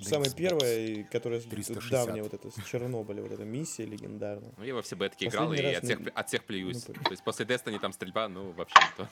Самая 0.00 0.30
первая, 0.30 1.04
которая 1.04 1.40
360. 1.40 1.90
давняя 1.90 2.22
вот 2.22 2.34
эта 2.34 2.50
с 2.50 2.64
Чернобыля, 2.64 3.22
вот 3.22 3.32
эта 3.32 3.44
миссия 3.44 3.84
легендарная. 3.84 4.52
Ну, 4.56 4.64
я 4.64 4.74
во 4.74 4.82
все 4.82 4.94
бетки 4.96 5.24
играл, 5.24 5.52
и 5.52 5.60
от 5.60 5.84
всех, 5.84 5.98
от 6.14 6.28
всех 6.28 6.44
плююсь. 6.44 6.86
Ну, 6.86 6.94
То 6.94 7.10
есть 7.10 7.24
после 7.24 7.46
Destiny 7.46 7.78
там 7.80 7.92
стрельба, 7.92 8.28
ну, 8.28 8.52
вообще 8.52 8.76
не 8.80 9.04
то. 9.04 9.08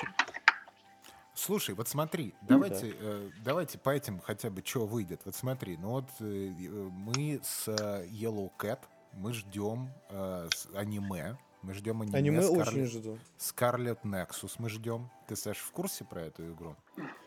Слушай, 1.37 1.75
вот 1.75 1.87
смотри, 1.87 2.35
давайте, 2.41 2.93
да. 2.93 2.97
э, 2.99 3.31
давайте 3.45 3.79
по 3.79 3.91
этим 3.91 4.21
хотя 4.21 4.49
бы 4.49 4.63
что 4.65 4.87
выйдет. 4.87 5.21
Вот 5.27 5.37
смотри, 5.37 5.77
ну 5.77 5.91
вот 5.91 6.09
э, 6.21 6.25
мы 6.25 7.41
с 7.45 7.69
э, 7.69 8.07
Yellow 8.07 8.51
Cat, 8.59 8.81
мы 9.13 9.35
ждем 9.35 9.91
э, 10.09 10.49
аниме, 10.75 11.37
мы 11.61 11.75
ждем 11.75 12.01
аниме. 12.01 12.17
Аниме 12.17 12.41
Scarlet, 12.41 12.69
очень 12.69 12.87
жду. 12.87 13.19
Scarlet 13.39 13.99
Nexus 14.03 14.53
мы 14.59 14.71
ждем. 14.71 15.11
Ты, 15.29 15.37
Саш, 15.37 15.59
в 15.59 15.71
курсе 15.73 16.05
про 16.05 16.23
эту 16.23 16.51
игру? 16.53 16.75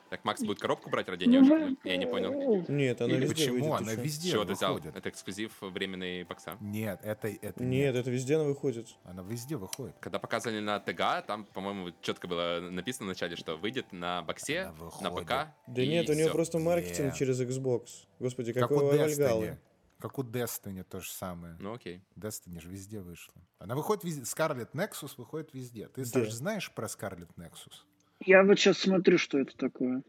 Так 0.09 0.25
Макс 0.25 0.41
будет 0.41 0.59
коробку 0.59 0.89
брать 0.89 1.07
ради 1.07 1.25
нее? 1.25 1.77
Я 1.83 1.97
не 1.97 2.07
понял. 2.07 2.65
Нет, 2.67 3.01
она 3.01 3.13
Или 3.13 3.21
везде 3.21 3.35
Почему? 3.35 3.71
Выйдет, 3.71 3.81
она 3.81 3.93
везде 3.93 4.31
Чего 4.31 4.45
ты 4.45 4.53
взял? 4.53 4.77
Это 4.77 5.09
эксклюзив 5.09 5.51
временной 5.61 6.23
бокса? 6.23 6.57
Нет, 6.59 6.99
это, 7.03 7.27
это 7.27 7.63
нет. 7.63 7.93
Нет, 7.93 7.95
это 7.95 8.09
везде 8.09 8.35
она 8.35 8.45
выходит. 8.45 8.87
Она 9.03 9.23
везде 9.23 9.55
выходит. 9.55 9.95
Когда 9.99 10.19
показывали 10.19 10.59
на 10.59 10.79
ТГ, 10.79 11.25
там, 11.27 11.45
по-моему, 11.45 11.91
четко 12.01 12.27
было 12.27 12.59
написано 12.59 13.05
в 13.05 13.09
начале, 13.09 13.35
что 13.35 13.55
выйдет 13.55 13.91
на 13.91 14.21
боксе, 14.23 14.71
на 15.01 15.11
ПК. 15.11 15.53
Да 15.67 15.85
нет, 15.85 16.09
у 16.09 16.13
нее 16.13 16.29
просто 16.29 16.59
маркетинг 16.59 17.07
нет. 17.07 17.15
через 17.15 17.41
Xbox. 17.41 18.07
Господи, 18.19 18.53
какой 18.53 18.97
Вальгалы. 18.97 19.57
Как 19.99 20.17
у 20.17 20.23
Destiny 20.23 20.83
то 20.83 21.01
же 21.01 21.11
самое. 21.11 21.57
Ну 21.59 21.73
окей. 21.73 22.01
Destiny 22.15 22.61
же 22.61 22.69
везде 22.69 23.01
вышла. 23.01 23.33
Она 23.57 23.75
выходит 23.75 24.05
везде. 24.05 24.21
Scarlet 24.21 24.71
Nexus 24.71 25.11
выходит 25.17 25.53
везде. 25.53 25.89
Ты, 25.89 26.05
Саш, 26.05 26.31
знаешь 26.31 26.71
про 26.71 26.87
Scarlet 26.87 27.29
Nexus? 27.35 27.83
Я 28.19 28.43
вот 28.43 28.59
сейчас 28.59 28.79
смотрю, 28.79 29.17
что 29.17 29.39
это 29.39 29.55
такое. 29.57 30.03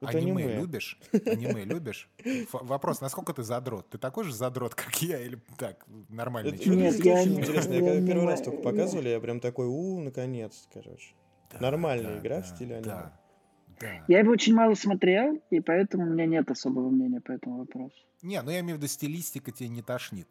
Это 0.00 0.18
аниме, 0.18 0.44
аниме 0.44 0.60
любишь? 0.60 0.98
Аниме 1.12 1.64
любишь? 1.64 2.08
вопрос, 2.52 3.00
насколько 3.00 3.32
ты 3.32 3.42
задрот? 3.42 3.88
Ты 3.90 3.98
такой 3.98 4.24
же 4.24 4.32
задрот, 4.32 4.74
как 4.74 5.02
я, 5.02 5.20
или 5.20 5.38
так, 5.56 5.84
нормальный 6.08 6.52
это, 6.52 6.62
человек? 6.62 6.94
Нет, 6.94 7.04
я, 7.04 7.14
очень 7.14 7.40
интересно. 7.40 7.72
Я, 7.72 7.78
я 7.80 7.84
когда 7.94 8.06
первый 8.06 8.26
раз 8.26 8.42
только 8.42 8.62
показывали, 8.62 9.08
я 9.08 9.20
прям 9.20 9.40
такой, 9.40 9.66
у, 9.66 10.00
наконец, 10.00 10.68
короче. 10.72 11.14
Да, 11.52 11.60
Нормальная 11.60 12.14
да, 12.14 12.18
игра 12.20 12.36
да, 12.36 12.42
в 12.42 12.46
стиле 12.46 12.76
аниме. 12.76 12.90
Да, 12.90 13.20
да. 13.80 14.04
Я 14.06 14.20
его 14.20 14.32
очень 14.32 14.54
мало 14.54 14.74
смотрел, 14.74 15.40
и 15.50 15.60
поэтому 15.60 16.06
у 16.06 16.10
меня 16.10 16.26
нет 16.26 16.48
особого 16.50 16.90
мнения 16.90 17.20
по 17.20 17.32
этому 17.32 17.58
вопросу. 17.58 17.96
Не, 18.22 18.40
ну 18.42 18.50
я 18.50 18.60
имею 18.60 18.76
в 18.76 18.78
виду, 18.78 18.88
стилистика 18.88 19.50
тебе 19.50 19.68
не 19.68 19.82
тошнит. 19.82 20.28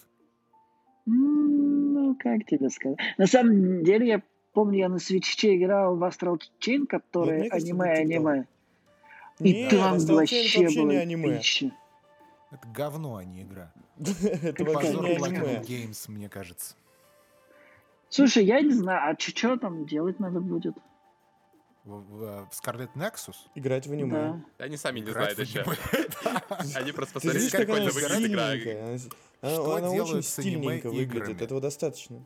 Ну, 1.05 2.15
как 2.19 2.45
тебе 2.45 2.69
сказать? 2.69 2.99
На 3.17 3.27
самом 3.27 3.83
деле, 3.83 4.07
я 4.07 4.21
помню, 4.57 4.79
я 4.79 4.89
на 4.89 4.97
свече 4.97 5.55
играл 5.55 5.95
в 5.97 6.03
Astral 6.03 6.41
Chain, 6.59 6.87
который 6.87 7.47
аниме-аниме. 7.47 8.47
И 9.37 9.53
Нет, 9.53 9.69
там 9.69 9.99
вообще, 9.99 10.61
вообще 10.61 10.81
было 10.81 10.89
не 10.89 10.95
аниме. 10.95 11.37
Пища. 11.37 11.71
Это 12.49 12.67
говно, 12.69 13.17
а 13.17 13.23
не 13.23 13.43
игра. 13.43 13.71
Это 13.99 14.63
не 14.63 14.73
аниме. 14.73 15.61
Games, 15.61 16.09
мне 16.09 16.27
кажется. 16.27 16.73
Слушай, 18.09 18.45
я 18.45 18.61
не 18.61 18.73
знаю, 18.73 19.11
а 19.11 19.19
что 19.19 19.57
там 19.57 19.85
делать 19.85 20.19
надо 20.19 20.39
будет? 20.39 20.75
В, 21.83 22.49
Scarlet 22.51 22.89
Nexus? 22.95 23.35
Играть 23.53 23.85
в 23.85 23.91
аниме. 23.91 24.41
Да. 24.57 24.65
Они 24.65 24.75
сами 24.75 25.01
не 25.01 25.11
знают 25.11 25.37
еще. 25.37 25.63
Они 26.75 26.91
просто 26.93 27.13
посмотрели, 27.13 27.49
как 27.51 27.69
это 27.69 27.93
выглядит 27.93 28.31
игра. 28.31 29.77
Она 29.77 29.91
очень 29.91 30.23
стильненько 30.23 30.89
выглядит, 30.89 31.43
этого 31.43 31.61
достаточно 31.61 32.25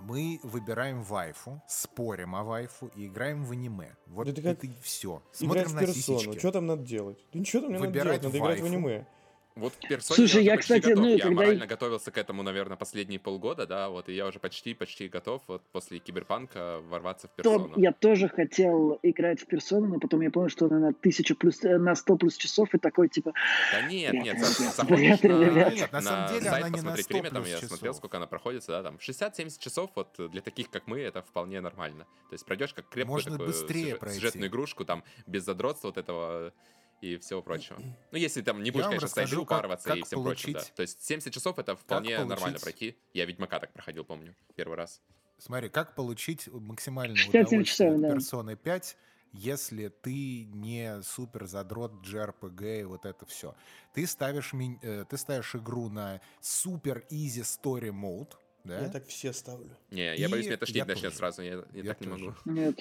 мы 0.00 0.40
выбираем 0.42 1.02
вайфу, 1.02 1.62
спорим 1.68 2.34
о 2.34 2.42
вайфу 2.44 2.90
и 2.96 3.06
играем 3.06 3.44
в 3.44 3.52
аниме. 3.52 3.94
Вот 4.06 4.28
это, 4.28 4.40
как 4.42 4.58
это 4.58 4.66
и 4.66 4.70
все. 4.80 5.22
Смотрим 5.32 5.70
играть 5.70 5.90
в 5.90 5.94
персону. 5.94 6.18
Сисечки. 6.18 6.38
Что 6.38 6.52
там 6.52 6.66
надо 6.66 6.82
делать? 6.82 7.18
Да 7.32 7.38
ничего 7.38 7.62
там 7.62 7.72
не 7.72 7.78
Выбирать 7.78 8.22
надо 8.22 8.32
делать, 8.32 8.34
надо 8.34 8.38
вайфу. 8.44 8.60
играть 8.60 8.60
в 8.60 8.74
аниме. 8.74 9.06
Вот 9.54 9.74
персоне 9.88 10.16
Слушай, 10.16 10.44
я, 10.44 10.56
кстати, 10.56 10.88
готов. 10.88 11.04
ну, 11.04 11.10
я 11.10 11.18
когда... 11.18 11.34
морально 11.34 11.66
готовился 11.66 12.10
к 12.10 12.16
этому, 12.16 12.42
наверное, 12.42 12.76
последние 12.76 13.20
полгода, 13.20 13.66
да, 13.66 13.90
вот, 13.90 14.08
и 14.08 14.14
я 14.14 14.26
уже 14.26 14.38
почти-почти 14.38 15.08
готов 15.08 15.42
вот 15.46 15.62
после 15.72 15.98
Киберпанка 15.98 16.80
ворваться 16.88 17.28
в 17.28 17.32
персону. 17.32 17.68
То, 17.68 17.80
я 17.80 17.92
тоже 17.92 18.28
хотел 18.28 18.98
играть 19.02 19.40
в 19.40 19.46
персону, 19.46 19.88
но 19.88 20.00
потом 20.00 20.22
я 20.22 20.30
понял, 20.30 20.48
что 20.48 20.66
она 20.66 20.78
на 20.78 20.92
тысячу 20.94 21.36
плюс, 21.36 21.62
э, 21.64 21.76
на 21.76 21.94
100 21.94 22.16
плюс 22.16 22.36
часов, 22.36 22.74
и 22.74 22.78
такой, 22.78 23.08
типа... 23.08 23.32
Да 23.72 23.82
нет, 23.82 24.14
нет, 24.14 24.38
заходишь 24.38 25.20
на, 25.22 26.00
на 26.00 26.02
самом 26.02 26.28
деле 26.32 26.50
сайт, 26.50 26.64
она 26.64 26.72
посмотреть 26.72 27.08
время, 27.08 27.30
там 27.30 27.44
я 27.44 27.58
смотрел, 27.58 27.94
сколько 27.94 28.16
она 28.16 28.26
проходит, 28.26 28.64
да, 28.66 28.82
там 28.82 28.96
60-70 28.96 29.58
часов, 29.58 29.90
вот 29.94 30.08
для 30.30 30.40
таких, 30.40 30.70
как 30.70 30.86
мы, 30.86 31.00
это 31.00 31.20
вполне 31.22 31.60
нормально. 31.60 32.04
То 32.30 32.34
есть 32.34 32.46
пройдешь 32.46 32.72
как 32.72 32.88
крепкую 32.88 33.22
такую 33.22 33.52
сюжетную 33.52 34.48
игрушку, 34.48 34.84
там, 34.84 35.04
без 35.26 35.44
задротства 35.44 35.88
вот 35.88 35.98
этого 35.98 36.52
и 37.02 37.18
всего 37.18 37.42
прочего. 37.42 37.78
Ну, 38.12 38.18
если 38.18 38.42
там 38.42 38.62
не 38.62 38.70
будешь, 38.70 38.86
конечно, 38.86 39.08
стоять 39.08 39.32
упарываться 39.32 39.88
как, 39.88 39.96
как 39.96 40.04
и 40.04 40.06
всем 40.06 40.22
получить... 40.22 40.52
прочим, 40.54 40.68
да. 40.68 40.76
То 40.76 40.82
есть 40.82 41.04
70 41.04 41.34
часов 41.34 41.58
это 41.58 41.74
вполне 41.74 42.16
получить... 42.16 42.28
нормально 42.28 42.58
пройти. 42.60 42.96
Я 43.12 43.24
Ведьмака 43.26 43.58
так 43.58 43.72
проходил, 43.72 44.04
помню, 44.04 44.36
первый 44.54 44.76
раз. 44.76 45.02
Смотри, 45.36 45.68
как 45.68 45.96
получить 45.96 46.46
максимальное 46.46 47.20
удовольствие 47.28 47.64
часов, 47.64 48.00
да. 48.00 48.12
персоны 48.12 48.56
5, 48.56 48.96
если 49.32 49.88
ты 49.88 50.44
не 50.44 51.02
супер 51.02 51.46
задрот 51.46 51.92
JRPG 52.06 52.80
и 52.82 52.84
вот 52.84 53.04
это 53.04 53.26
все. 53.26 53.56
Ты 53.92 54.06
ставишь, 54.06 54.52
ми... 54.52 54.78
Э, 54.82 55.04
ты 55.08 55.16
ставишь 55.16 55.56
игру 55.56 55.88
на 55.88 56.20
супер 56.40 57.04
easy 57.10 57.42
story 57.42 57.90
mode, 57.90 58.34
да? 58.62 58.82
Я 58.82 58.88
так 58.90 59.08
все 59.08 59.32
ставлю. 59.32 59.76
Не, 59.90 60.14
я 60.14 60.26
и 60.26 60.30
боюсь, 60.30 60.46
меня 60.46 60.56
тошнить 60.56 60.86
начнет 60.86 61.14
сразу, 61.14 61.42
я, 61.42 61.54
я, 61.54 61.64
я 61.72 61.84
так 61.94 61.98
тоже. 61.98 62.10
не 62.10 62.26
могу. 62.26 62.36
Нет. 62.44 62.78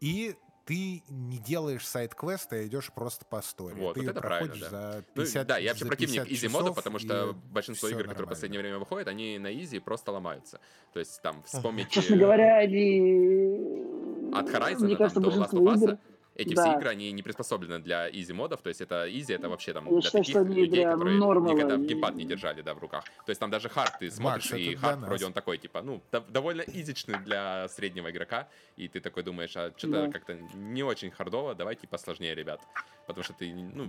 И 0.00 0.36
ты 0.64 1.02
не 1.08 1.38
делаешь 1.38 1.86
side 1.86 2.12
quest, 2.12 2.52
а 2.52 2.66
идешь 2.66 2.92
просто 2.92 3.24
по 3.24 3.40
истории. 3.40 3.80
Вот, 3.80 3.94
ты 3.94 4.00
вот 4.00 4.10
это 4.10 4.20
проходишь 4.20 4.60
правильно, 4.60 4.70
да. 4.70 4.92
за 4.98 5.04
50 5.14 5.34
ну, 5.42 5.48
Да, 5.48 5.58
я 5.58 5.70
вообще 5.70 5.86
противник 5.86 6.30
easy-мода, 6.30 6.72
потому 6.72 6.98
что 6.98 7.34
большинство 7.50 7.88
игр, 7.88 7.98
нормально. 7.98 8.14
которые 8.14 8.26
в 8.26 8.30
последнее 8.30 8.60
время 8.60 8.78
выходят, 8.78 9.08
они 9.08 9.38
на 9.38 9.52
easy 9.52 9.78
просто 9.78 10.12
ломаются. 10.12 10.60
То 10.92 11.00
есть 11.00 11.20
там 11.22 11.42
вспомните... 11.44 11.90
Честно 11.90 12.16
говоря, 12.16 12.58
они... 12.58 14.30
От 14.32 14.48
Horizon 14.48 14.84
Мне 14.84 14.96
кажется, 14.96 15.20
до 15.20 15.28
Last 15.30 15.50
of 15.50 15.74
Us 15.74 15.76
игр 15.76 15.98
эти 16.34 16.54
да. 16.54 16.62
все 16.62 16.78
игры, 16.78 16.90
они 16.90 17.12
не 17.12 17.22
приспособлены 17.22 17.78
для 17.78 18.08
easy 18.10 18.32
модов, 18.32 18.62
то 18.62 18.68
есть 18.68 18.80
это 18.80 19.06
easy, 19.08 19.34
это 19.34 19.48
вообще 19.48 19.72
там 19.72 19.84
Я 19.86 20.00
для 20.00 20.02
считаю, 20.02 20.24
таких 20.24 20.56
людей, 20.56 20.84
которые 20.84 21.18
нормала. 21.18 21.54
никогда 21.54 21.76
геймпад 21.76 22.14
не 22.14 22.24
держали, 22.24 22.62
да, 22.62 22.74
в 22.74 22.78
руках. 22.78 23.04
То 23.26 23.30
есть 23.30 23.40
там 23.40 23.50
даже 23.50 23.68
hard 23.68 23.98
ты 23.98 24.10
смотришь, 24.10 24.50
Макс, 24.50 24.62
и 24.62 24.74
hard 24.74 25.00
вроде 25.00 25.26
он 25.26 25.32
такой, 25.32 25.58
типа, 25.58 25.82
ну, 25.82 26.02
довольно 26.28 26.62
изичный 26.62 27.18
для 27.18 27.68
среднего 27.68 28.10
игрока, 28.10 28.48
и 28.76 28.88
ты 28.88 29.00
такой 29.00 29.22
думаешь, 29.22 29.56
а 29.56 29.72
что-то 29.76 30.06
да. 30.06 30.12
как-то 30.12 30.34
не 30.54 30.82
очень 30.82 31.10
хардово, 31.10 31.54
давайте 31.54 31.86
посложнее, 31.86 32.34
ребят. 32.34 32.60
Потому 33.06 33.24
что 33.24 33.34
ты, 33.34 33.52
ну, 33.52 33.86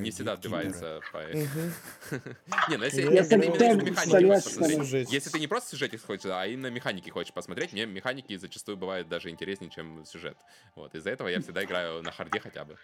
не 0.00 0.10
всегда 0.10 0.32
отбивается 0.32 1.00
по... 1.12 1.18
Не, 2.70 2.76
ну 2.78 2.84
если 2.84 3.02
именно 3.02 3.82
механики 3.82 5.12
Если 5.12 5.30
ты 5.30 5.38
не 5.38 5.46
просто 5.46 5.70
сюжете 5.70 5.98
хочешь, 5.98 6.26
а 6.26 6.46
именно 6.46 6.68
механики 6.68 7.10
хочешь 7.10 7.32
посмотреть, 7.32 7.72
мне 7.72 7.84
механики 7.86 8.36
зачастую 8.36 8.76
бывают 8.76 9.08
даже 9.08 9.28
интереснее, 9.28 9.70
чем 9.70 10.04
сюжет. 10.06 10.36
Вот, 10.74 10.94
из-за 10.94 11.10
этого 11.10 11.28
я 11.28 11.40
всегда 11.40 11.62
играю 11.64 11.83
играю 11.84 12.02
на 12.02 12.10
харде 12.10 12.40
хотя 12.40 12.64
бы. 12.64 12.76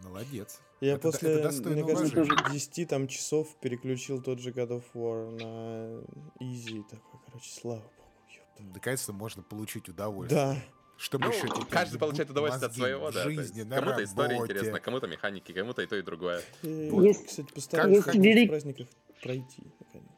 Молодец. 0.00 0.60
Я 0.80 0.94
это, 0.94 1.12
после, 1.12 1.34
это 1.34 1.68
мне 1.68 1.84
кажется, 1.84 2.12
тоже 2.12 2.32
10 2.50 2.88
там 2.88 3.06
часов 3.06 3.54
переключил 3.60 4.20
тот 4.20 4.40
же 4.40 4.50
God 4.50 4.70
of 4.70 4.84
War 4.94 5.30
на 5.30 6.02
Easy. 6.40 6.82
Такой, 6.90 7.20
короче, 7.24 7.50
слава 7.50 7.80
богу. 7.80 8.72
Наконец-то 8.74 9.12
можно 9.12 9.42
получить 9.42 9.88
удовольствие. 9.88 10.40
Да. 10.40 10.56
Чтобы 10.96 11.26
ну, 11.26 11.32
еще 11.32 11.48
каждый 11.70 11.98
получает 11.98 12.30
удовольствие 12.30 12.66
от 12.66 12.74
своего, 12.74 13.10
да. 13.10 13.22
Жизни, 13.24 13.68
кому-то 13.68 14.04
история 14.04 14.36
интересна, 14.36 14.80
кому-то 14.80 15.06
механики, 15.06 15.52
кому-то 15.52 15.82
и 15.82 15.86
то, 15.86 15.96
и 15.96 16.02
другое. 16.02 16.42
Вот. 16.62 17.02
Есть, 17.02 17.26
кстати, 17.26 17.52
постараюсь 17.52 18.04
в 18.04 18.14
велик... 18.14 18.50
праздниках 18.50 18.88
пройти, 19.20 19.62
наконец. 19.80 20.10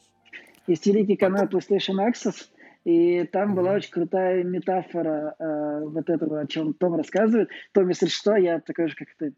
Есть 0.66 0.87
великий 0.87 1.16
канал 1.16 1.47
PlayStation 1.47 1.97
Access, 1.97 2.49
и 2.85 3.24
там 3.24 3.53
mm-hmm. 3.53 3.57
была 3.57 3.72
очень 3.72 3.91
крутая 3.91 4.45
метафора 4.45 5.35
э, 5.39 5.80
вот 5.85 6.09
этого, 6.11 6.41
о 6.41 6.47
чем 6.47 6.74
Том 6.74 6.95
рассказывает. 6.95 7.49
Том, 7.72 7.89
если 7.89 8.07
что, 8.07 8.37
я 8.37 8.61
такой 8.61 8.89
же, 8.89 8.95
как 8.95 9.09
ты. 9.18 9.35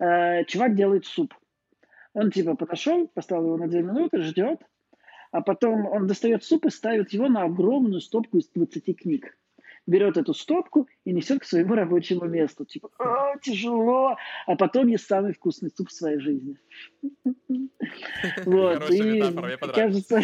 Э, 0.00 0.44
чувак 0.44 0.74
делает 0.74 1.06
суп. 1.06 1.34
Он 2.12 2.30
типа 2.30 2.56
подошел, 2.56 3.06
поставил 3.08 3.46
его 3.46 3.56
на 3.56 3.68
две 3.68 3.82
минуты, 3.82 4.20
ждет, 4.22 4.60
а 5.30 5.40
потом 5.40 5.86
он 5.86 6.08
достает 6.08 6.42
суп 6.42 6.66
и 6.66 6.70
ставит 6.70 7.12
его 7.12 7.28
на 7.28 7.44
огромную 7.44 8.00
стопку 8.00 8.38
из 8.38 8.48
20 8.48 8.98
книг. 8.98 9.36
Берет 9.90 10.16
эту 10.16 10.34
стопку 10.34 10.88
и 11.04 11.12
несет 11.12 11.40
к 11.40 11.44
своему 11.44 11.74
рабочему 11.74 12.24
месту. 12.26 12.64
Типа, 12.64 12.90
«А, 13.00 13.36
тяжело, 13.38 14.16
а 14.46 14.54
потом 14.54 14.86
ест 14.86 15.08
самый 15.08 15.32
вкусный 15.32 15.72
суп 15.76 15.88
в 15.88 15.92
своей 15.92 16.20
жизни. 16.20 16.56
Вот, 18.44 18.88
и 18.90 19.20
кажется, 19.74 20.22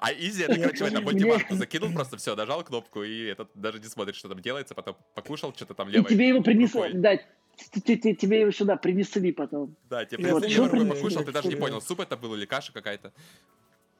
А 0.00 0.12
Изи, 0.12 0.42
это, 0.42 0.58
короче, 0.58 0.84
Мне- 0.86 1.00
мультиварку 1.00 1.54
закинул, 1.54 1.92
просто 1.92 2.16
все, 2.16 2.34
нажал 2.34 2.64
кнопку, 2.64 3.04
и 3.04 3.26
этот 3.26 3.50
даже 3.54 3.78
не 3.78 3.84
смотрит, 3.84 4.16
что 4.16 4.28
там 4.28 4.40
делается, 4.40 4.74
потом 4.74 4.96
покушал, 5.14 5.54
что-то 5.54 5.74
там 5.74 5.88
и 5.90 5.92
левой 5.92 6.10
тебе 6.10 6.28
его 6.28 6.42
принесли, 6.42 6.80
рукой. 6.80 7.00
да, 7.00 7.16
тебе 7.16 8.40
его 8.40 8.50
сюда 8.50 8.76
принесли 8.76 9.30
потом. 9.30 9.76
Да, 9.88 10.04
тебе 10.04 10.24
принесли, 10.24 10.88
покушал, 10.88 11.22
ты 11.22 11.30
даже 11.30 11.46
не 11.48 11.56
понял, 11.56 11.80
суп 11.80 12.00
это 12.00 12.16
был 12.16 12.34
или 12.34 12.46
каша 12.46 12.72
какая-то. 12.72 13.12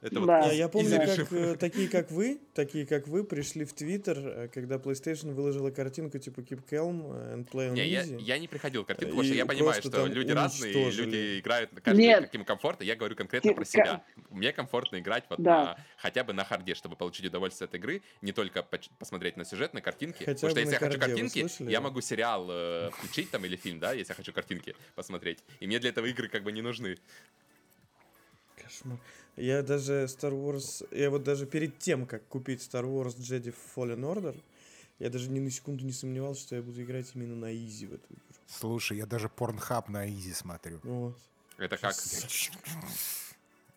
Это 0.04 0.20
вот 0.20 0.26
Да. 0.26 0.46
Я, 0.48 0.52
я 0.52 0.68
помню, 0.68 0.98
как 0.98 1.32
э, 1.32 1.56
такие, 1.56 1.88
как 1.88 2.10
вы, 2.10 2.38
такие, 2.52 2.84
как 2.86 3.08
вы, 3.08 3.24
пришли 3.24 3.64
в 3.64 3.72
Твиттер, 3.72 4.18
э, 4.18 4.48
когда 4.48 4.76
PlayStation 4.76 5.32
выложила 5.32 5.70
картинку 5.70 6.18
типа 6.18 6.40
Keep 6.40 6.62
Calm 6.70 7.34
and 7.34 7.48
Play 7.50 7.70
on 7.70 7.72
Не, 7.72 7.88
я, 7.88 8.02
Easy. 8.02 8.20
я 8.20 8.38
не 8.38 8.46
приходил 8.46 8.84
к 8.84 8.88
картинку, 8.88 9.12
потому 9.12 9.24
что 9.24 9.34
я 9.34 9.46
понимаю, 9.46 9.80
что 9.82 10.06
люди 10.06 10.30
разные, 10.30 10.72
и 10.72 10.76
уничтожили. 10.76 11.04
люди 11.06 11.40
играют 11.40 11.70
каждый 11.82 12.00
Нет. 12.02 12.20
как 12.24 12.34
ему 12.34 12.44
комфортно. 12.44 12.84
Я 12.84 12.96
говорю 12.96 13.16
конкретно 13.16 13.50
Ты- 13.50 13.56
про 13.56 13.64
себя. 13.64 14.04
Мне 14.28 14.52
комфортно 14.52 14.98
играть 14.98 15.24
вот 15.30 15.40
Да. 15.40 15.64
на, 15.64 15.78
хотя 15.96 16.22
бы 16.22 16.34
на 16.34 16.44
харде, 16.44 16.74
чтобы 16.74 16.96
получить 16.96 17.24
удовольствие 17.24 17.64
от 17.66 17.74
игры, 17.74 18.02
не 18.20 18.32
только 18.32 18.62
поч- 18.62 18.90
посмотреть 18.98 19.38
на 19.38 19.46
сюжет, 19.46 19.72
на 19.72 19.80
картинки. 19.80 20.18
Хотя 20.18 20.34
потому 20.34 20.50
что 20.50 20.60
если 20.60 20.72
я 20.74 20.78
хочу 20.80 20.98
картинки, 21.00 21.62
я 21.70 21.80
могу 21.80 22.02
сериал 22.02 22.46
э, 22.50 22.90
включить 22.92 23.30
там 23.30 23.42
или 23.46 23.56
фильм, 23.56 23.78
да, 23.78 23.94
если 23.94 24.12
я 24.12 24.16
хочу 24.16 24.34
картинки 24.34 24.76
посмотреть. 24.96 25.38
И 25.60 25.66
мне 25.66 25.78
для 25.78 25.88
этого 25.88 26.04
игры 26.04 26.28
как 26.28 26.42
бы 26.42 26.52
не 26.52 26.60
нужны. 26.60 26.98
Кошмар. 28.62 28.98
Я 29.36 29.62
даже 29.62 30.04
Star 30.04 30.32
Wars... 30.32 30.86
Я 30.96 31.10
вот 31.10 31.22
даже 31.24 31.46
перед 31.46 31.78
тем, 31.78 32.06
как 32.06 32.26
купить 32.28 32.60
Star 32.60 32.84
Wars 32.84 33.16
Jedi 33.16 33.54
Fallen 33.74 34.00
Order, 34.00 34.40
я 34.98 35.10
даже 35.10 35.28
ни 35.28 35.40
на 35.40 35.50
секунду 35.50 35.84
не 35.84 35.92
сомневался, 35.92 36.42
что 36.42 36.56
я 36.56 36.62
буду 36.62 36.82
играть 36.82 37.10
именно 37.14 37.34
на 37.34 37.54
изи 37.54 37.86
в 37.86 37.94
эту 37.94 38.06
игру. 38.06 38.22
Слушай, 38.46 38.98
я 38.98 39.06
даже 39.06 39.28
порнхаб 39.28 39.88
на 39.88 40.08
изи 40.08 40.32
смотрю. 40.32 40.80
Вот. 40.82 41.18
Это 41.58 41.76
как... 41.76 41.94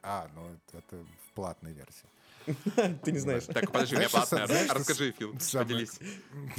А, 0.03 0.29
ну 0.35 0.57
это- 0.73 0.97
в 0.97 1.31
платной 1.33 1.73
версии. 1.73 2.07
Ты 3.03 3.11
не 3.11 3.19
знаешь. 3.19 3.45
Так, 3.45 3.71
подожди, 3.71 3.95
у 3.95 3.99
меня 3.99 4.09
платная. 4.09 4.47
Расскажи, 4.69 5.11
Фил, 5.11 5.35
поделись. 5.53 5.99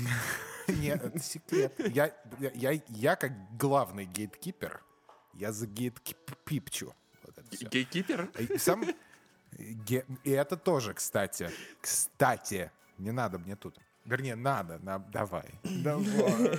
Нет, 0.69 1.03
это 1.03 1.19
секрет. 1.19 1.73
Я, 1.79 2.15
я, 2.39 2.51
я, 2.55 2.83
я 2.89 3.17
как 3.17 3.33
главный 3.57 4.05
гейткипер, 4.05 4.83
я 5.35 5.53
за 5.53 5.67
гейткипчу. 5.67 6.95
Гейкипер? 7.71 8.31
И 8.39 8.59
сам... 8.59 8.85
ге- 9.59 10.05
И 10.25 10.31
это 10.31 10.57
тоже, 10.57 10.95
кстати. 10.95 11.51
Кстати. 11.81 12.71
Не 12.99 13.11
надо 13.13 13.39
мне 13.39 13.57
тут. 13.57 13.77
Вернее, 14.05 14.35
надо. 14.37 14.79
на- 14.83 14.99
давай. 14.99 15.51
Давай. 15.63 16.59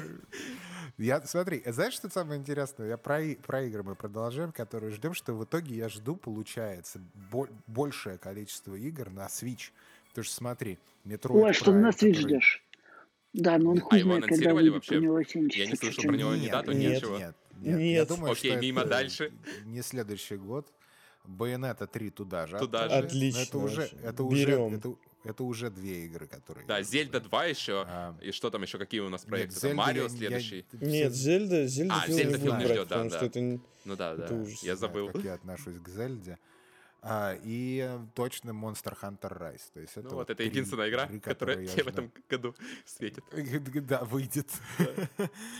Я, 0.98 1.22
смотри, 1.26 1.64
знаешь, 1.66 1.94
что 1.94 2.10
самое 2.10 2.40
интересное? 2.40 2.88
Я 2.90 2.98
про, 2.98 3.22
про 3.46 3.64
игры 3.64 3.84
мы 3.84 3.96
продолжаем, 3.96 4.52
которые 4.52 4.92
ждем, 4.92 5.14
что 5.14 5.34
в 5.34 5.44
итоге 5.46 5.76
я 5.76 5.88
жду, 5.90 6.16
получается, 6.16 7.00
бо- 7.32 7.48
большее 7.68 8.18
количество 8.18 8.76
игр 8.76 9.10
на 9.10 9.28
Switch. 9.28 9.72
Потому 10.10 10.26
что 10.26 10.36
смотри, 10.36 10.78
Metroid 11.06 11.42
Ой, 11.42 11.54
что 11.54 11.72
Prime, 11.72 11.76
на 11.80 11.90
Switch 11.90 11.94
который- 11.94 12.14
ждешь? 12.16 12.64
Да, 13.32 13.58
но 13.60 13.72
он 13.72 13.78
А 13.78 13.82
хуй 13.82 14.00
его 14.00 14.10
знает, 14.10 14.24
когда 14.24 14.34
анонсировали 14.36 14.70
выйдет 14.70 14.74
вообще? 14.74 14.98
у 14.98 15.02
него 15.02 15.24
70 15.24 15.56
Я 15.58 15.68
не 15.68 15.76
слышал 15.76 16.04
про 16.04 16.18
него 16.18 16.36
ни 16.36 16.50
дату, 16.50 16.72
Нет. 16.72 16.96
ничего. 16.96 17.18
Нет, 17.18 17.36
нет. 17.62 17.80
Я 17.80 17.86
Нет. 18.00 18.08
думаю, 18.08 18.32
Окей, 18.34 18.52
что 18.52 18.60
мимо 18.62 18.82
это 18.82 18.90
дальше. 18.90 19.32
Не 19.66 19.82
следующий 19.84 20.36
год. 20.38 20.68
Bayonetta 21.30 21.88
3 21.88 22.10
туда 22.10 22.48
же. 22.48 22.58
Туда 22.60 22.90
же. 22.90 22.96
Отлично 22.96 23.40
Но 23.40 23.46
Это 23.46 23.58
уже, 23.60 23.82
это 24.04 24.24
уже, 24.24 24.46
Берем. 24.46 24.76
это, 24.76 24.96
это 25.24 25.44
уже 25.44 25.70
две 25.70 26.06
игры, 26.06 26.28
которые. 26.28 26.66
Да, 26.66 26.82
Зельда 26.82 27.20
2 27.22 27.46
еще. 27.46 27.84
А, 27.88 28.16
И 28.22 28.32
что 28.32 28.50
там 28.50 28.62
еще, 28.64 28.78
какие 28.78 29.02
у 29.02 29.10
нас 29.10 29.22
нет, 29.24 29.30
проекты? 29.30 29.54
Там 29.56 29.62
Зельду 29.62 29.78
Марио 29.78 30.02
я- 30.04 30.10
я- 30.10 30.10
следующий. 30.10 30.66
Нет, 30.74 31.14
Зельда, 31.14 31.68
Зельда 31.68 31.96
А, 31.96 32.06
Фил 32.08 32.16
Зельда 32.16 32.32
не 32.32 32.38
Фил 32.38 32.46
будет 32.52 32.60
не 32.60 32.66
брать, 32.66 32.78
ждет, 32.78 32.88
да, 32.88 32.96
потому 32.96 33.10
да. 33.10 33.18
что 33.18 33.26
это... 33.26 33.40
Ну 33.86 33.96
да, 33.96 34.16
да. 34.16 34.26
Это 34.26 34.34
ужас. 34.34 34.64
Я 34.64 34.76
знаю, 34.76 34.78
забыл. 34.94 35.12
Как 35.12 35.24
я 35.24 35.34
отношусь 35.36 35.78
к 35.80 35.88
Зельде. 35.90 36.38
А, 37.02 37.34
и 37.46 37.88
э, 37.90 38.00
точно 38.14 38.50
Monster 38.52 38.94
Hunter 39.02 39.32
Rise. 39.40 39.62
То 39.74 39.80
есть 39.80 39.94
это 39.96 40.10
Ну 40.10 40.16
вот 40.16 40.30
это 40.30 40.36
три 40.36 40.48
единственная 40.48 40.90
игра, 40.90 41.06
игры, 41.06 41.22
которая 41.22 41.66
тебе 41.66 41.84
в 41.86 41.88
этом 41.88 42.12
году 42.30 42.56
светит. 42.86 43.24
Да, 43.88 44.04
выйдет. 44.04 44.50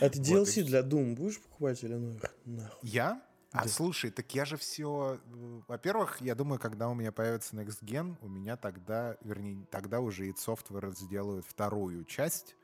А 0.00 0.08
ты 0.10 0.18
Вот 0.20 0.48
DLC 0.48 0.64
для 0.64 0.80
Doom 0.80 1.14
будешь 1.14 1.40
покупать 1.40 1.82
или 1.82 1.94
ну 1.94 2.12
их 2.14 2.22
нахуй? 2.44 2.90
Я? 2.90 3.22
А 3.52 3.64
Да. 3.64 3.68
слушай, 3.68 4.10
так 4.10 4.32
я 4.34 4.44
же 4.44 4.56
все... 4.56 5.20
Во-первых, 5.66 6.20
я 6.20 6.34
думаю, 6.36 6.60
когда 6.60 6.88
у 6.88 6.94
меня 6.94 7.10
появится 7.10 7.56
Next 7.56 7.82
Gen, 7.82 8.16
у 8.20 8.28
меня 8.28 8.56
тогда, 8.56 9.16
вернее, 9.22 9.66
тогда 9.70 10.00
уже 10.00 10.28
id 10.28 10.36
Software 10.36 10.94
сделают 10.94 11.44
вторую 11.46 12.04
часть 12.04 12.54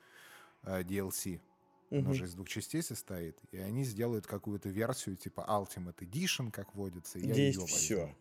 э, 0.62 0.82
DLC. 0.82 1.40
Он 1.90 1.98
Мгм. 1.98 2.10
уже 2.12 2.24
из 2.26 2.34
двух 2.34 2.48
частей 2.48 2.82
состоит. 2.82 3.36
И 3.50 3.58
они 3.58 3.84
сделают 3.84 4.26
какую-то 4.26 4.68
версию 4.68 5.16
типа 5.16 5.44
Ultimate 5.48 5.96
Edition, 5.98 6.50
как 6.52 6.74
водится. 6.74 7.18
и 7.18 7.26
я 7.26 7.34
её 7.34 7.48
есть 7.48 7.72
возьму. 7.72 8.14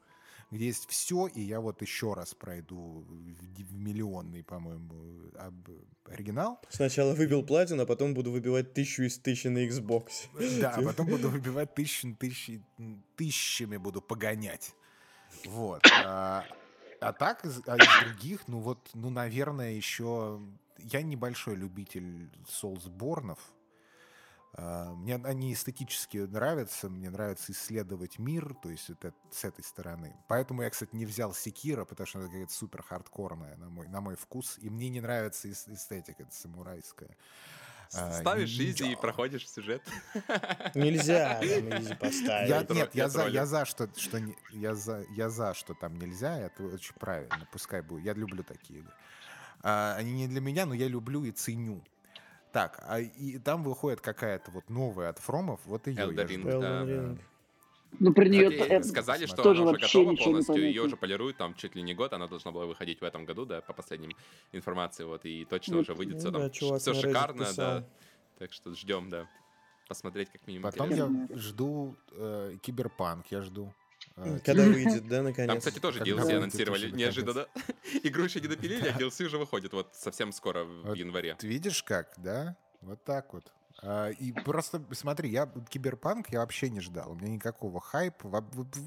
Где 0.51 0.67
есть 0.67 0.87
все, 0.89 1.27
и 1.27 1.41
я 1.41 1.59
вот 1.59 1.81
еще 1.81 2.13
раз 2.13 2.33
пройду 2.33 3.05
в, 3.07 3.63
в 3.63 3.75
миллионный, 3.75 4.43
по-моему, 4.43 5.31
об- 5.37 5.69
оригинал. 6.05 6.61
Сначала 6.69 7.13
выбил 7.13 7.43
платину, 7.43 7.83
а 7.83 7.85
потом 7.85 8.13
буду 8.13 8.31
выбивать 8.31 8.73
тысячу 8.73 9.03
из 9.03 9.17
тысячи 9.17 9.47
на 9.47 9.65
Xbox. 9.67 10.29
Да, 10.59 10.71
а 10.71 10.81
потом 10.81 11.07
буду 11.07 11.29
выбивать 11.31 11.73
тысячи, 11.73 12.13
тысячи, 12.13 12.61
тысячами 13.15 13.77
буду 13.77 14.01
погонять. 14.01 14.75
Вот. 15.45 15.81
А, 16.03 16.45
а 17.01 17.13
так, 17.13 17.43
из, 17.43 17.61
а 17.65 17.75
из 17.77 18.05
других, 18.05 18.47
ну 18.47 18.59
вот, 18.59 18.89
ну, 18.93 19.09
наверное, 19.09 19.71
еще... 19.71 20.39
Я 20.77 21.01
небольшой 21.01 21.55
любитель 21.55 22.29
Soulsborne'ов. 22.47 23.39
А, 24.57 24.93
Мне 24.93 25.15
они 25.15 25.51
эстетически 25.53 26.17
нравятся, 26.19 26.89
мне 26.89 27.09
нравится 27.09 27.51
исследовать 27.51 28.19
мир, 28.19 28.53
то 28.55 28.69
есть 28.69 28.89
это 28.89 29.13
с 29.29 29.43
этой 29.43 29.63
стороны. 29.63 30.15
Поэтому 30.29 30.61
я, 30.61 30.69
кстати, 30.69 30.95
не 30.95 31.05
взял 31.05 31.33
Секира, 31.33 31.83
потому 31.83 32.07
что 32.07 32.19
она 32.19 32.27
какая-то 32.29 32.53
супер 32.53 32.81
хардкорная 32.83 33.57
на 33.57 33.69
мой, 33.69 33.87
на 33.89 33.99
мой 34.01 34.15
вкус, 34.15 34.57
и 34.61 34.69
мне 34.69 34.87
не 34.89 35.01
нравится 35.01 35.49
эс- 35.51 35.67
эстетика 35.67 36.23
эта 36.23 36.33
самурайская. 36.33 37.09
А, 37.93 38.13
Ставишь 38.13 38.49
изи 38.57 38.91
и 38.93 38.95
проходишь 38.95 39.47
сюжет. 39.49 39.81
Нельзя 40.73 41.39
там 41.39 41.81
изи 41.81 41.93
поставить. 41.95 42.49
Я, 42.49 42.61
это 42.61 42.73
нет, 42.73 42.95
я 42.95 43.03
я 43.03 43.09
за, 43.09 43.27
я 43.27 43.45
за, 43.45 43.65
что, 43.65 43.89
что 43.95 44.19
не- 44.19 44.35
я 44.51 44.73
за, 44.73 45.05
я 45.11 45.29
за, 45.29 45.53
что 45.53 45.73
там 45.73 45.97
нельзя, 45.97 46.39
это 46.39 46.63
очень 46.63 46.95
правильно, 46.95 47.47
пускай 47.51 47.81
будет. 47.81 48.03
Я 48.05 48.13
люблю 48.13 48.43
такие 48.43 48.79
игры. 48.79 48.93
А, 49.61 49.95
они 49.97 50.13
не 50.13 50.27
для 50.27 50.41
меня, 50.41 50.65
но 50.65 50.73
я 50.73 50.87
люблю 50.87 51.23
и 51.25 51.31
ценю. 51.31 51.83
Так, 52.55 52.81
а 52.87 53.01
и 53.01 53.37
там 53.37 53.63
выходит 53.63 53.99
какая-то 53.99 54.49
вот 54.49 54.69
новая 54.69 55.09
от 55.09 55.19
Фромов, 55.19 55.59
вот 55.65 55.87
ее 55.87 55.97
Elden 55.97 56.15
я 56.15 56.23
Ring. 56.23 56.43
Elden 56.43 56.61
да. 56.61 56.83
Ring. 56.85 57.19
Ну, 57.99 58.13
про 58.13 58.29
нее 58.29 58.49
Кстати, 58.49 58.87
сказали, 58.87 59.25
что 59.25 59.43
тоже 59.43 59.61
она 59.63 59.71
уже 59.71 59.81
вообще 59.81 59.99
готова 59.99 60.11
ничего 60.13 60.25
не 60.27 60.31
полностью, 60.31 60.63
ее 60.63 60.83
уже 60.83 60.95
полируют, 60.95 61.35
там 61.35 61.53
чуть 61.55 61.75
ли 61.75 61.81
не 61.81 61.93
год, 61.93 62.13
она 62.13 62.27
должна 62.27 62.53
была 62.53 62.65
выходить 62.65 63.01
в 63.01 63.03
этом 63.03 63.25
году, 63.25 63.45
да, 63.45 63.59
по 63.59 63.73
последним 63.73 64.11
информации, 64.53 65.03
вот, 65.03 65.25
и 65.25 65.43
точно 65.43 65.75
Ну, 65.75 65.81
уже 65.81 65.93
выйдет, 65.93 66.19
все 66.19 66.27
Ну 66.27 66.31
там, 66.31 66.41
да, 66.43 66.49
чувак 66.49 66.79
все 66.79 66.93
шикарно, 66.93 67.43
писал. 67.43 67.55
да, 67.81 67.87
так 68.39 68.53
что 68.53 68.73
ждем, 68.73 69.09
да, 69.09 69.27
посмотреть 69.89 70.29
как 70.29 70.47
минимум. 70.47 70.71
Потом 70.71 70.87
интересно. 70.87 71.27
я 71.29 71.37
жду 71.37 71.97
э, 72.13 72.55
Киберпанк, 72.61 73.25
я 73.31 73.41
жду. 73.41 73.73
Э, 74.17 74.39
Когда 74.43 74.63
выйдет, 74.63 75.07
да, 75.07 75.21
наконец? 75.21 75.49
Там, 75.49 75.59
кстати, 75.59 75.79
тоже 75.79 75.99
Когда 75.99 76.23
DLC 76.23 76.37
анонсировали 76.37 76.91
неожиданно. 76.91 77.47
Игру 78.03 78.23
еще 78.23 78.41
не 78.41 78.47
допилили, 78.47 78.87
а 78.87 78.97
DLC 78.97 79.25
уже 79.25 79.37
выходит 79.37 79.73
вот 79.73 79.93
совсем 79.93 80.31
скоро, 80.31 80.63
в 80.63 80.93
январе. 80.93 81.35
Ты 81.35 81.47
видишь 81.47 81.83
как, 81.83 82.13
да? 82.17 82.55
Вот 82.81 83.03
так 83.03 83.33
вот. 83.33 83.51
А, 83.81 84.09
и 84.09 84.31
просто, 84.31 84.81
смотри, 84.91 85.29
я 85.29 85.49
Киберпанк 85.69 86.29
я 86.29 86.39
вообще 86.39 86.69
не 86.69 86.79
ждал. 86.79 87.11
У 87.11 87.15
меня 87.15 87.29
никакого 87.29 87.79
хайпа, 87.79 88.43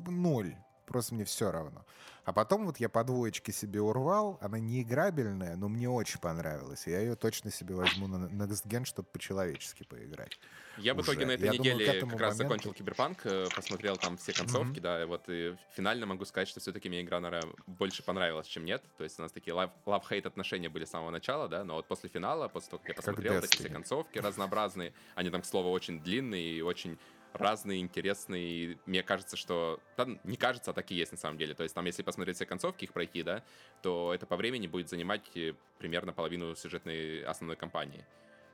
ноль. 0.06 0.56
Просто 0.88 1.14
мне 1.14 1.24
все 1.24 1.50
равно. 1.50 1.84
А 2.24 2.32
потом 2.32 2.66
вот 2.66 2.78
я 2.78 2.88
по 2.88 3.04
двоечке 3.04 3.52
себе 3.52 3.80
урвал. 3.80 4.38
Она 4.42 4.58
не 4.58 4.82
играбельная, 4.82 5.56
но 5.56 5.68
мне 5.68 5.88
очень 5.88 6.18
понравилась. 6.20 6.86
Я 6.86 7.00
ее 7.00 7.14
точно 7.14 7.50
себе 7.50 7.74
возьму 7.74 8.06
на 8.06 8.26
Next 8.26 8.66
Gen, 8.66 8.84
чтобы 8.84 9.08
по-человечески 9.08 9.84
поиграть. 9.84 10.38
Я 10.76 10.94
в 10.94 10.98
уже. 10.98 11.12
итоге 11.12 11.26
на 11.26 11.30
этой 11.32 11.46
Я 11.46 11.52
думаю, 11.52 11.74
неделе 11.74 11.86
этому 11.86 12.12
как 12.12 12.20
раз 12.20 12.34
моменту- 12.38 12.42
закончил 12.42 12.72
Киберпанк, 12.72 13.18
э, 13.24 13.46
посмотрел 13.54 13.96
там 13.96 14.16
все 14.16 14.32
концовки, 14.32 14.78
да, 14.78 15.02
и 15.02 15.06
вот 15.06 15.24
и 15.28 15.56
финально 15.74 16.06
могу 16.06 16.24
сказать, 16.24 16.48
что 16.48 16.60
все-таки 16.60 16.88
мне 16.88 17.00
игра, 17.02 17.18
наверное, 17.20 17.52
больше 17.66 18.02
понравилась, 18.02 18.46
чем 18.46 18.64
нет. 18.64 18.82
То 18.96 19.04
есть 19.04 19.18
у 19.18 19.22
нас 19.22 19.32
такие 19.32 19.56
love- 19.56 19.72
love-hate 19.86 20.26
отношения 20.26 20.68
были 20.68 20.84
с 20.84 20.90
самого 20.90 21.10
начала, 21.10 21.48
да, 21.48 21.64
но 21.64 21.74
вот 21.74 21.86
после 21.88 22.08
финала, 22.10 22.48
после 22.48 22.70
того, 22.70 22.78
как 22.80 22.88
я 22.90 22.94
посмотрел 22.94 23.34
вот 23.34 23.44
эти 23.44 23.56
все 23.56 23.68
концовки 23.68 24.18
разнообразные, 24.18 24.92
они 25.14 25.30
там, 25.30 25.42
к 25.42 25.46
слову, 25.46 25.70
очень 25.70 26.00
длинные 26.00 26.58
и 26.58 26.60
очень 26.62 26.98
разные, 27.40 27.80
интересные. 27.80 28.78
Мне 28.86 29.02
кажется, 29.02 29.36
что... 29.36 29.80
Там 29.96 30.18
не 30.24 30.36
кажется, 30.36 30.70
а 30.70 30.74
так 30.74 30.90
и 30.90 30.94
есть 30.94 31.12
на 31.12 31.18
самом 31.18 31.38
деле. 31.38 31.54
То 31.54 31.62
есть 31.62 31.74
там, 31.74 31.84
если 31.86 32.02
посмотреть 32.02 32.36
все 32.36 32.46
концовки, 32.46 32.84
их 32.84 32.92
пройти, 32.92 33.22
да, 33.22 33.42
то 33.82 34.12
это 34.14 34.26
по 34.26 34.36
времени 34.36 34.66
будет 34.66 34.88
занимать 34.88 35.24
э, 35.36 35.54
примерно 35.78 36.12
половину 36.12 36.54
сюжетной 36.54 37.22
основной 37.22 37.56
кампании. 37.56 38.04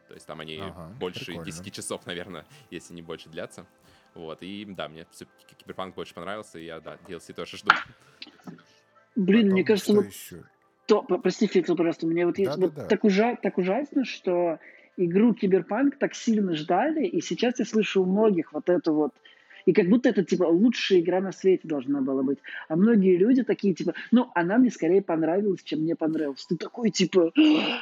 То 0.09 0.15
есть 0.15 0.27
там 0.27 0.41
они 0.41 0.59
Ага, 0.61 0.95
больше 0.99 1.25
прикольно. 1.27 1.45
10 1.47 1.73
часов, 1.75 2.07
наверное, 2.07 2.47
если 2.71 2.95
не 2.95 3.03
больше 3.03 3.29
длятся. 3.29 3.67
Вот, 4.15 4.43
и 4.43 4.65
да, 4.65 4.89
мне 4.89 5.07
все-таки 5.11 5.57
Киберпанк 5.57 5.95
больше 5.97 6.15
понравился, 6.15 6.59
и 6.59 6.65
я, 6.67 6.81
да, 6.81 6.97
DLC 7.09 7.33
тоже 7.33 7.57
жду. 7.57 7.73
Блин, 9.17 9.51
мне 9.51 9.63
Потом 9.63 9.67
кажется, 9.67 9.93
что 9.93 10.01
вот 10.03 10.07
еще? 10.07 10.45
то, 10.87 11.03
п- 11.03 11.19
прости, 11.19 11.47
Фиксел, 11.47 11.77
пожалуйста, 11.77 12.07
мне 12.07 12.27
вот 12.27 12.39
есть 12.39 12.57
вот 12.57 12.75
Да-да-да. 12.75 12.89
так, 12.89 13.05
ужа, 13.05 13.37
так 13.43 13.59
ужасно, 13.59 14.05
что 14.05 14.59
игру 14.97 15.35
Киберпанк 15.35 15.97
так 15.99 16.15
сильно 16.15 16.55
ждали, 16.55 17.05
и 17.07 17.21
сейчас 17.21 17.59
я 17.59 17.65
слышу 17.65 18.03
у 18.03 18.07
многих 18.07 18.53
вот 18.53 18.69
эту 18.69 18.95
вот 18.95 19.13
и 19.67 19.73
как 19.73 19.89
будто 19.89 20.09
это, 20.09 20.25
типа, 20.25 20.45
лучшая 20.45 21.01
игра 21.01 21.21
на 21.21 21.33
свете 21.33 21.67
должна 21.69 22.01
была 22.01 22.23
быть. 22.23 22.39
А 22.69 22.77
многие 22.77 23.17
люди 23.17 23.43
такие, 23.43 23.75
типа, 23.75 23.95
ну, 24.11 24.31
она 24.35 24.59
мне 24.59 24.71
скорее 24.71 25.03
понравилась, 25.03 25.63
чем 25.63 25.81
мне 25.81 25.97
понравилась. 25.97 26.45
Ты 26.47 26.57
такой, 26.57 26.91
типа, 26.91 27.33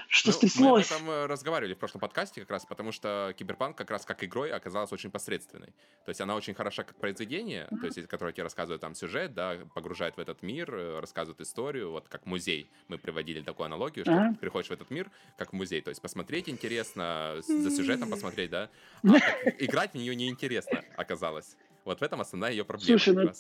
что 0.09 0.31
Ну, 0.31 0.33
мы 0.33 0.33
об 0.33 0.35
стряслось? 0.35 0.91
этом 0.93 1.11
э, 1.11 1.27
разговаривали 1.27 1.75
в 1.75 1.79
прошлом 1.79 2.01
подкасте 2.01 2.41
как 2.41 2.51
раз, 2.51 2.67
потому 2.67 2.93
что 2.93 3.35
Киберпанк 3.37 3.77
как 3.77 3.91
раз 3.91 4.05
как 4.05 4.23
игрой 4.25 4.51
оказалась 4.53 4.93
очень 4.93 5.11
посредственной. 5.11 5.69
То 6.05 6.09
есть 6.11 6.21
она 6.21 6.35
очень 6.37 6.55
хороша 6.55 6.85
как 6.85 6.97
произведение, 6.97 7.67
то 7.69 7.87
есть, 7.87 8.07
которое 8.09 8.33
тебе 8.33 8.45
рассказывает 8.45 8.81
там 8.81 8.95
сюжет, 8.95 9.35
да, 9.35 9.57
погружает 9.75 10.17
в 10.17 10.21
этот 10.21 10.43
мир, 10.43 10.73
э, 10.75 11.01
рассказывает 11.01 11.41
историю, 11.41 11.91
вот 11.91 12.09
как 12.09 12.27
музей. 12.27 12.71
Мы 12.89 12.99
приводили 12.99 13.43
такую 13.43 13.67
аналогию, 13.67 14.05
что 14.05 14.15
Ага. 14.15 14.33
ты 14.35 14.39
приходишь 14.39 14.69
в 14.69 14.73
этот 14.73 14.91
мир 14.91 15.11
как 15.39 15.53
музей, 15.53 15.81
то 15.81 15.89
есть 15.89 16.01
посмотреть 16.01 16.49
интересно, 16.49 17.37
за 17.47 17.71
сюжетом 17.71 18.11
посмотреть, 18.11 18.51
да, 18.51 18.71
а 19.03 19.09
играть 19.59 19.93
в 19.93 19.95
нее 19.97 20.15
неинтересно 20.15 20.83
оказалось. 20.97 21.57
Вот 21.85 22.01
в 22.01 22.03
этом 22.03 22.21
основная 22.21 22.51
ее 22.51 22.65
проблема 22.65 22.99
Слушай, 22.99 23.15
ну. 23.15 23.33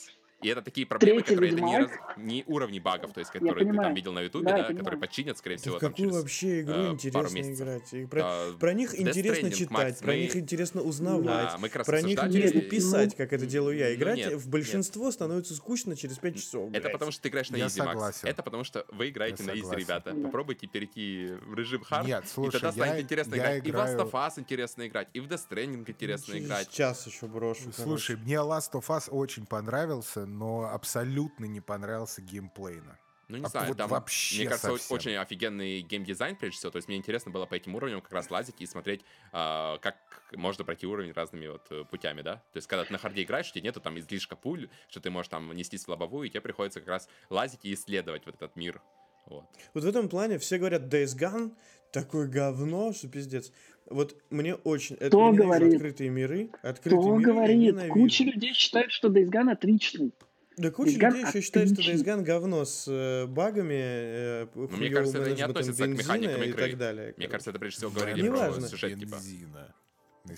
И 0.42 0.48
это 0.48 0.62
такие 0.62 0.86
проблемы, 0.86 1.20
третий 1.22 1.34
которые 1.34 1.52
это 1.52 1.60
не, 1.62 1.72
Ведьмак- 1.72 1.88
раз- 1.88 2.16
не 2.16 2.44
уровни 2.46 2.78
багов, 2.78 3.12
то 3.12 3.20
есть 3.20 3.30
которые 3.30 3.54
ты 3.54 3.64
там 3.66 3.68
понимаю. 3.76 3.94
видел 3.94 4.12
на 4.12 4.20
Ютубе, 4.20 4.44
Да, 4.44 4.50
да, 4.50 4.56
понимаю. 4.64 4.78
которые 4.78 5.00
починят, 5.00 5.38
скорее 5.38 5.56
Да 5.56 5.62
всего, 5.62 5.76
в 5.76 5.80
там 5.80 5.90
какую 5.92 6.08
через 6.10 6.20
вообще 6.22 6.60
игру 6.62 6.74
э, 6.74 6.76
пару 6.82 6.92
интересно 6.94 7.34
месяцев. 7.36 7.60
играть? 7.66 7.92
И 7.94 8.06
про, 8.06 8.20
А, 8.24 8.52
про 8.58 8.72
них 8.74 8.94
Death 8.94 9.08
интересно 9.08 9.46
Stranding, 9.46 9.52
читать, 9.54 9.70
Макс, 9.70 9.98
про 9.98 10.06
мы- 10.12 10.18
них 10.18 10.36
интересно 10.36 10.82
Да, 10.82 10.88
узнавать, 10.88 11.58
мы 11.58 11.68
как 11.68 11.76
раз 11.76 11.86
про 11.86 12.02
них 12.02 12.18
интересно 12.24 12.58
Нет, 12.58 12.68
писать, 12.70 13.10
ну- 13.10 13.16
как 13.16 13.32
это 13.32 13.46
делаю 13.46 13.76
я. 13.78 13.88
Ну, 13.88 13.94
Играть 13.94 14.16
нет, 14.18 14.32
в 14.34 14.48
большинство 14.48 15.10
становится 15.12 15.54
скучно 15.54 15.96
через 15.96 16.18
5 16.18 16.36
часов. 16.36 16.70
Это 16.72 16.80
блядь. 16.82 16.92
потому, 16.92 17.12
что 17.12 17.22
ты 17.22 17.28
играешь 17.28 17.50
на 17.50 17.56
Я 17.56 17.66
изи, 17.68 17.78
Макс. 17.80 17.90
согласен. 17.92 18.28
Это 18.28 18.42
потому, 18.42 18.64
что 18.64 18.84
вы 18.90 19.08
играете 19.10 19.44
Я 19.44 19.52
на 19.54 19.58
easy, 19.58 19.76
ребята. 19.76 20.12
Да. 20.12 20.24
Попробуйте 20.24 20.66
перейти 20.66 21.28
в 21.46 21.54
режим 21.54 21.82
hard, 21.82 22.06
Нет, 22.06 22.24
и 22.24 22.28
слушай, 22.28 22.52
тогда 22.52 22.72
станет 22.72 22.94
я- 22.96 23.00
интересно 23.02 23.34
я 23.36 23.42
играть. 23.58 23.66
И 23.68 23.70
в 23.70 23.74
Last 23.74 23.96
of 23.98 24.10
Us 24.12 24.32
интересно 24.38 24.86
играть, 24.86 25.08
и 25.12 25.20
в 25.20 25.26
Death 25.28 25.42
Stranding 25.50 25.88
интересно 25.88 26.38
играть. 26.38 26.70
час 26.70 27.06
еще 27.06 27.26
брошу. 27.26 27.72
Слушай, 27.72 28.16
мне 28.16 28.34
Last 28.36 28.72
of 28.72 28.86
Us 28.88 29.08
очень 29.10 29.46
понравился, 29.46 30.26
но 30.32 30.68
абсолютно 30.68 31.44
не 31.44 31.60
понравился 31.60 32.22
геймплейно. 32.22 32.98
Ну, 33.28 33.38
не 33.38 33.44
А 33.44 33.48
знаю, 33.48 33.68
вот 33.68 33.78
там, 33.78 33.88
вообще 33.88 34.40
мне 34.40 34.48
кажется, 34.48 34.68
совсем. 34.76 34.94
очень 34.94 35.14
офигенный 35.14 35.80
геймдизайн, 35.80 36.36
прежде 36.36 36.58
всего. 36.58 36.70
То 36.70 36.76
есть 36.76 36.88
мне 36.88 36.98
интересно 36.98 37.30
было 37.30 37.46
по 37.46 37.54
этим 37.54 37.74
уровням 37.74 38.02
как 38.02 38.12
раз 38.12 38.30
лазить 38.30 38.60
и 38.60 38.66
смотреть, 38.66 39.04
а, 39.32 39.78
как 39.78 39.96
можно 40.32 40.64
пройти 40.64 40.86
уровень 40.86 41.12
разными 41.12 41.46
вот 41.46 41.66
э, 41.70 41.84
путями, 41.84 42.20
да? 42.20 42.36
То 42.52 42.56
есть 42.56 42.66
когда 42.66 42.84
ты 42.84 42.92
на 42.92 42.98
харде 42.98 43.22
играешь, 43.22 43.48
у 43.50 43.54
тебя 43.54 43.64
нету 43.64 43.80
там 43.80 43.98
излишка 43.98 44.36
пуль, 44.36 44.68
что 44.88 45.00
ты 45.00 45.08
можешь 45.08 45.28
там 45.30 45.50
нестись 45.52 45.84
в 45.84 45.88
лобовую, 45.88 46.26
и 46.26 46.30
тебе 46.30 46.42
приходится 46.42 46.80
как 46.80 46.88
раз 46.90 47.08
лазить 47.30 47.60
и 47.64 47.72
исследовать 47.72 48.26
вот 48.26 48.34
этот 48.34 48.54
мир. 48.56 48.82
Вот. 49.26 49.44
Вот 49.72 49.84
в 49.84 49.86
этом 49.86 50.08
плане 50.08 50.38
все 50.38 50.58
говорят 50.58 50.92
Days 50.92 51.16
Gone, 51.16 51.56
такое 51.90 52.26
говно, 52.26 52.92
что 52.92 53.08
пиздец. 53.08 53.52
Вот 53.90 54.16
мне 54.30 54.54
очень... 54.54 54.96
Это, 54.96 55.08
Кто 55.08 55.20
ненавижу 55.30 55.42
говорит? 55.44 55.74
открытые 55.74 56.10
миры. 56.10 56.50
Открытые 56.62 57.00
Кто 57.00 57.16
миры 57.16 57.32
говорит? 57.32 57.58
ненавижу. 57.58 57.92
Куча 57.92 58.24
людей 58.24 58.52
считает, 58.54 58.90
что 58.92 59.08
Days 59.08 59.28
Gone 59.30 59.52
отличный. 59.52 60.12
Да 60.56 60.70
куча 60.70 60.90
Days 60.90 60.98
Gone 61.00 61.10
людей 61.10 61.24
еще 61.28 61.40
считает, 61.40 61.68
что. 61.72 61.82
Days 61.82 62.04
Gone 62.04 62.22
говно 62.22 62.64
с 62.64 62.86
э, 62.88 63.26
багами, 63.26 63.74
э, 63.78 64.46
мне 64.54 64.66
хуёвым 64.68 64.94
кажется, 64.94 65.18
это 65.18 65.32
не 65.34 65.42
относится 65.42 65.84
к 65.84 65.86
бензина 65.88 65.98
механикам 66.02 66.42
и 66.42 66.52
так 66.52 66.78
далее. 66.78 67.14
Мне 67.16 67.28
кажется, 67.28 67.50
это 67.50 67.58
прежде 67.58 67.78
всего 67.78 67.90
Да, 67.90 68.00
говорили 68.00 68.22
Неважно. 68.26 68.60
про 68.60 68.68
сюжет, 68.68 68.98
типа. 68.98 69.16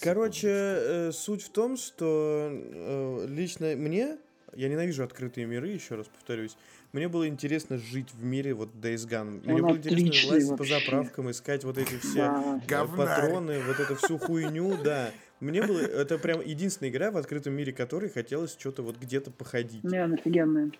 Короче, 0.00 0.48
э, 0.48 1.12
суть 1.12 1.42
в 1.42 1.50
том, 1.50 1.76
что 1.76 2.48
э, 2.50 3.26
лично 3.28 3.74
мне, 3.76 4.16
я 4.54 4.68
ненавижу 4.68 5.04
открытые 5.04 5.46
миры, 5.46 5.68
еще 5.68 5.94
раз 5.96 6.06
повторюсь, 6.08 6.56
мне 6.94 7.08
было 7.08 7.26
интересно 7.26 7.76
жить 7.76 8.12
в 8.14 8.24
мире 8.24 8.54
вот 8.54 8.70
Days 8.74 9.06
Gone. 9.08 9.42
Мне 9.44 9.60
было 9.60 9.76
интересно 9.76 10.32
лазить 10.32 10.56
по 10.56 10.64
заправкам, 10.64 11.30
искать 11.30 11.64
вот 11.64 11.76
эти 11.76 11.98
все 11.98 12.18
Да. 12.18 12.60
э, 12.68 12.96
патроны, 12.96 13.60
вот 13.66 13.80
эту 13.80 13.96
всю 13.96 14.16
хуйню, 14.16 14.76
да. 14.84 15.10
Мне 15.40 15.62
было, 15.62 15.80
это 15.80 16.18
прям 16.18 16.40
единственная 16.40 16.90
игра 16.90 17.10
в 17.10 17.16
открытом 17.16 17.52
мире, 17.52 17.72
которой 17.72 18.08
хотелось 18.10 18.52
что-то 18.52 18.82
вот 18.82 18.96
где-то 18.96 19.32
походить. 19.32 19.82
Не, 19.82 20.04
она 20.04 20.14
офигенная. 20.14 20.70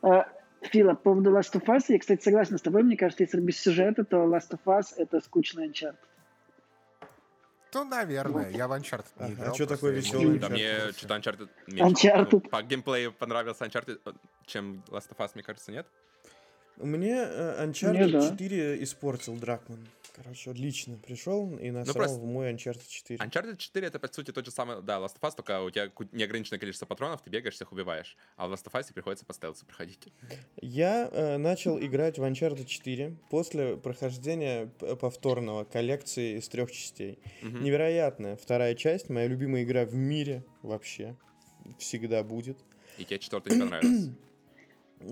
А, 0.00 0.26
Фила, 0.62 0.94
по 0.94 1.12
поводу 1.12 1.30
Last 1.30 1.52
of 1.52 1.66
Us, 1.66 1.84
я, 1.88 1.98
кстати, 1.98 2.22
согласна 2.24 2.56
с 2.56 2.62
тобой. 2.62 2.82
Мне 2.82 2.96
кажется, 2.96 3.24
если 3.24 3.40
без 3.40 3.60
сюжета, 3.60 4.04
то 4.04 4.24
Last 4.24 4.52
of 4.52 4.60
Us— 4.64 4.86
это 4.96 5.20
скучный 5.20 5.68
Uncharted. 5.68 5.96
Ну, 7.74 7.84
наверное. 7.84 8.50
Я 8.50 8.68
в 8.68 8.72
Uncharted 8.72 9.06
не 9.18 9.24
Ага, 9.24 9.32
играл. 9.34 9.42
а 9.46 9.56
просто 9.56 9.66
такое 9.66 9.92
весёлое 9.92 10.38
Да 10.38 10.48
мне 10.48 10.92
что-то 10.92 11.14
Uncharted. 11.16 11.48
Uncharted. 11.68 12.28
ну, 12.32 12.40
по 12.40 12.62
геймплею 12.62 13.12
понравился 13.12 13.64
Uncharted, 13.64 14.00
чем 14.46 14.84
Last 14.88 15.10
of 15.10 15.16
Us, 15.18 15.30
мне 15.34 15.42
кажется, 15.42 15.72
нет? 15.72 15.86
Мне 16.76 17.14
э, 17.16 17.64
Uncharted 17.66 17.90
Мне 18.04 18.08
да. 18.08 18.30
4 18.30 18.82
испортил 18.82 19.36
Дракман. 19.36 19.86
Короче, 20.16 20.52
лично 20.52 20.96
пришел 20.96 21.56
и 21.58 21.72
насрал 21.72 21.94
просто- 21.94 22.18
в 22.20 22.24
мой 22.24 22.52
Uncharted 22.52 22.86
4. 22.86 23.18
Uncharted 23.18 23.56
4 23.56 23.86
это, 23.88 23.98
по 23.98 24.06
сути, 24.06 24.30
тот 24.30 24.44
же 24.44 24.52
самый, 24.52 24.80
да, 24.80 24.98
Last 24.98 25.16
of 25.20 25.22
Us, 25.22 25.34
только 25.34 25.60
у 25.60 25.70
тебя 25.70 25.90
неограниченное 26.12 26.60
количество 26.60 26.86
патронов, 26.86 27.20
ты 27.22 27.30
бегаешь, 27.30 27.54
всех 27.56 27.72
убиваешь. 27.72 28.16
А 28.36 28.46
в 28.46 28.52
Last 28.52 28.64
of 28.66 28.72
Us 28.80 28.92
приходится 28.92 29.26
по 29.26 29.34
стелсу 29.34 29.66
проходить. 29.66 29.98
Я 30.62 31.08
э, 31.10 31.36
начал 31.36 31.80
играть 31.80 32.18
в 32.18 32.22
Uncharted 32.22 32.64
4 32.64 33.16
после 33.28 33.76
прохождения 33.76 34.66
п- 34.78 34.94
повторного 34.94 35.64
коллекции 35.64 36.38
из 36.38 36.48
трех 36.48 36.70
частей. 36.70 37.18
Мгм. 37.42 37.64
Невероятная 37.64 38.36
вторая 38.36 38.76
часть, 38.76 39.08
моя 39.10 39.26
любимая 39.26 39.64
игра 39.64 39.84
в 39.84 39.94
мире 39.94 40.44
вообще. 40.62 41.16
Всегда 41.80 42.22
будет. 42.22 42.58
И 42.98 43.04
тебе 43.04 43.18
четвертый 43.18 43.54
не 43.56 43.60
понравилось. 43.62 44.10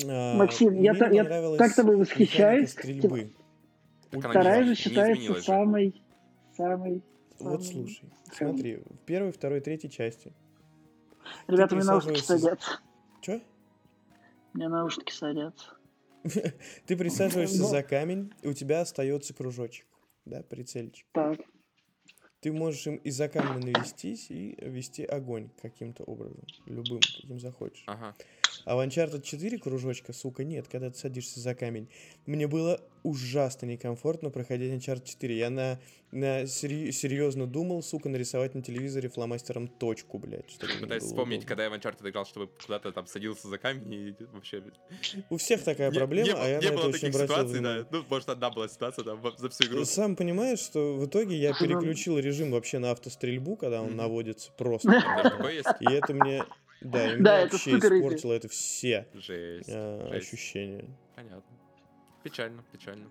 А, 0.09 0.35
Максим, 0.37 0.75
я 0.75 0.93
мне 0.93 0.95
та- 0.95 1.11
я 1.11 1.57
так 1.57 1.75
тобой 1.75 1.97
восхищаюсь. 1.97 2.71
стрельбы. 2.71 3.33
Так 4.11 4.31
Вторая 4.31 4.65
же 4.65 4.75
считается 4.75 5.35
самой, 5.41 6.03
самой... 6.57 7.03
Вот 7.39 7.65
самой- 7.65 7.87
слушай, 7.87 8.13
смотри, 8.33 8.77
в 8.77 8.99
первой, 9.07 9.33
второй, 9.33 9.61
третьей 9.61 9.91
части. 9.91 10.33
Ребята, 11.47 11.77
мне 11.77 11.85
наушники 11.85 12.21
садятся. 12.21 12.81
Чё? 13.21 13.41
Мне 14.53 14.69
наушники 14.69 15.13
садятся. 15.13 15.77
Ты 16.87 16.97
присаживаешься 16.97 17.63
Ну. 17.63 17.69
за 17.69 17.83
камень, 17.83 18.33
и 18.43 18.49
у 18.49 18.53
тебя 18.53 18.83
остается 18.83 19.35
кружочек, 19.35 19.87
да, 20.25 20.43
прицельчик. 20.43 21.07
Так. 21.13 21.41
Ты 22.41 22.53
можешь 22.53 22.87
им 22.87 22.97
из-за 22.97 23.29
камня 23.29 23.65
навестись 23.65 24.31
и 24.31 24.57
вести 24.61 25.05
огонь 25.05 25.49
каким-то 25.63 26.03
образом, 26.05 26.45
любым, 26.67 27.01
каким 27.01 27.39
захочешь. 27.41 27.85
Ага. 27.87 28.15
А 28.65 28.77
в 28.77 28.81
Uncharted 28.81 29.23
4 29.23 29.59
кружочка, 29.59 30.13
сука, 30.13 30.45
нет, 30.45 30.67
когда 30.69 30.91
ты 30.91 30.99
садишься 30.99 31.41
за 31.41 31.55
камень. 31.55 31.89
Мне 32.27 32.47
было 32.47 32.81
ужасно 33.03 33.67
некомфортно 33.67 34.31
проходить 34.31 34.73
Uncharted 34.73 35.05
4. 35.05 35.37
Я 35.37 35.51
на, 35.51 35.81
на 36.13 36.47
сери- 36.47 36.91
серьезно 36.93 37.47
думал, 37.49 37.83
сука, 37.83 38.09
нарисовать 38.09 38.55
на 38.55 38.63
телевизоре 38.63 39.09
фломастером 39.09 39.67
точку, 39.67 40.19
блядь. 40.19 40.57
Пытаюсь 40.81 41.03
вспомнить, 41.03 41.39
удобно. 41.39 41.49
когда 41.49 41.65
я 41.65 41.71
в 41.71 41.75
Uncharted 41.75 42.09
играл, 42.09 42.25
чтобы 42.27 42.49
куда-то 42.65 42.93
там 42.93 43.07
садился 43.09 43.49
за 43.49 43.59
камень 43.59 43.93
и 43.93 44.15
вообще... 44.33 44.63
У 45.31 45.37
всех 45.37 45.65
такая 45.65 45.91
Не- 45.91 45.99
проблема, 45.99 46.29
не, 46.29 46.35
а 46.35 46.49
я 46.49 46.59
не 46.59 46.67
на 46.67 46.69
это 46.69 46.77
было 46.77 46.89
очень 46.91 47.01
таких 47.01 47.21
ситуаций, 47.23 47.61
да. 47.61 47.87
Ну, 47.91 48.05
может, 48.09 48.29
одна 48.29 48.51
была 48.51 48.69
ситуация, 48.69 49.05
во- 49.15 49.37
за 49.37 49.49
всю 49.51 49.65
игру. 49.65 49.85
Сам 49.85 50.15
понимаешь, 50.15 50.61
что 50.61 50.95
в 50.95 51.07
итоге 51.07 51.37
я 51.37 51.51
ну- 51.51 51.57
переключил 51.59 52.19
режим 52.19 52.53
вообще 52.53 52.79
на 52.79 52.93
автострельбу, 52.93 53.57
когда 53.57 53.83
он 53.83 53.97
наводится 53.97 54.53
просто. 54.53 54.89
И 55.81 55.93
это 55.93 56.15
мне, 56.15 56.45
да, 56.85 57.15
и 57.15 57.21
Да, 57.21 57.39
это 57.41 57.53
вообще 57.53 57.71
супер 57.73 57.89
идея. 57.89 58.01
испортило 58.01 58.33
это 58.33 58.49
все 58.49 59.07
Жесть. 59.15 59.69
э, 59.69 60.09
жесть. 60.13 60.27
ощущения. 60.33 60.85
Понятно. 61.17 61.43
Печально, 62.23 62.63
печально. 62.73 63.07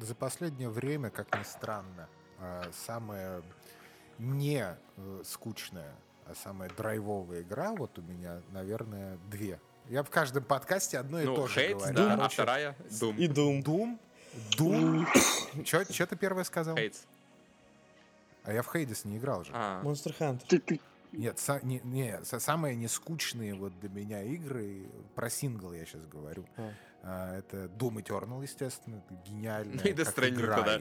За 0.00 0.14
последнее 0.14 0.68
время, 0.68 1.10
как 1.10 1.36
ни 1.38 1.42
странно, 1.44 2.08
э, 2.40 2.62
самая 2.72 3.42
не 4.18 4.76
э, 4.96 5.22
скучная, 5.24 5.92
а 6.26 6.34
самая 6.34 6.70
драйвовая 6.70 7.42
игра 7.42 7.72
вот 7.72 7.98
у 7.98 8.02
меня, 8.02 8.40
наверное, 8.52 9.18
две. 9.30 9.60
Я 9.88 10.02
в 10.02 10.10
каждом 10.10 10.44
подкасте 10.44 10.98
одно 10.98 11.20
и 11.20 11.24
Ну, 11.26 11.34
то 11.36 11.46
же 11.46 11.60
Хейтс, 11.60 11.82
говорю. 11.82 11.96
да, 11.96 12.24
а 12.24 12.28
вторая— 12.28 12.76
Doom. 12.88 13.16
И 13.16 13.28
Doom. 13.28 13.62
Doom, 13.62 13.98
Doom. 14.56 15.64
Что 15.92 16.06
ты 16.06 16.16
первое 16.16 16.44
сказал? 16.44 16.76
Хейтс. 16.76 17.02
А 18.44 18.52
я 18.52 18.62
в 18.62 18.70
Хейдес 18.72 19.04
не 19.04 19.18
играл 19.18 19.44
же. 19.44 19.50
А, 19.54 19.82
Monster 19.82 20.14
Hunter. 20.18 20.42
Ты, 20.48 20.58
ты, 20.58 20.80
Нет, 21.18 21.36
са- 21.38 21.64
не, 21.64 21.80
не, 21.84 22.20
са- 22.22 22.40
самые 22.40 22.76
нескучные 22.76 23.54
вот 23.54 23.78
для 23.80 23.88
меня 23.88 24.22
игры, 24.22 24.86
про 25.14 25.30
сингл 25.30 25.72
я 25.72 25.84
сейчас 25.84 26.04
говорю, 26.06 26.46
А. 26.56 26.72
а, 27.02 27.38
это 27.38 27.66
Doom 27.66 28.02
Eternal, 28.02 28.42
естественно, 28.42 28.96
это 29.06 29.14
гениально. 29.26 29.74
Ну 29.82 29.90
и 29.90 29.92
Death 29.92 30.14
Stranding 30.14 30.40
туда. 30.40 30.80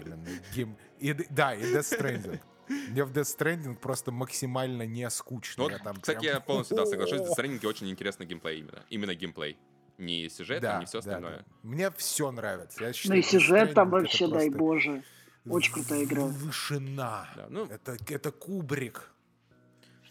Гейм... 0.56 0.78
И 1.00 1.14
да, 1.30 1.54
и 1.56 1.62
Death 1.74 2.00
Stranding. 2.00 2.40
Мне 2.68 3.04
в 3.04 3.12
Death 3.12 3.38
Stranding 3.38 3.76
просто 3.76 4.12
максимально 4.12 4.84
не 4.86 5.10
скучно. 5.10 5.64
Ну, 5.64 5.70
я 5.70 5.76
вот, 5.78 5.84
там 5.84 5.96
кстати, 5.98 6.20
прям- 6.22 6.34
я 6.36 6.40
полностью 6.40 6.78
да, 6.78 6.86
соглашусь, 6.86 7.22
в 7.22 7.32
Death 7.32 7.66
очень 7.68 7.90
интересный 7.90 8.26
геймплей 8.26 8.60
именно. 8.60 8.84
Именно 8.90 9.16
геймплей. 9.16 9.58
Не 10.00 10.28
сюжет, 10.30 10.62
Да, 10.62 10.80
не 10.80 10.86
все 10.86 10.94
да, 10.94 11.00
остальное. 11.00 11.38
да. 11.40 11.46
Мне 11.62 11.92
все 11.92 12.32
нравится. 12.32 12.82
Я 12.82 12.88
ну 12.88 12.94
считаю, 12.94 13.20
и 13.20 13.24
Death 13.24 13.30
сюжет 13.30 13.74
там 13.74 13.90
Stranding 13.90 13.92
вообще, 13.92 14.28
дай 14.28 14.50
просто 14.50 14.58
боже. 14.58 15.04
Очень 15.46 15.74
крутая 15.74 16.04
игра. 16.06 16.22
Вышина. 16.24 17.28
Да, 17.36 17.48
ну- 17.50 17.66
это, 17.66 17.98
это 18.10 18.32
кубрик. 18.32 19.10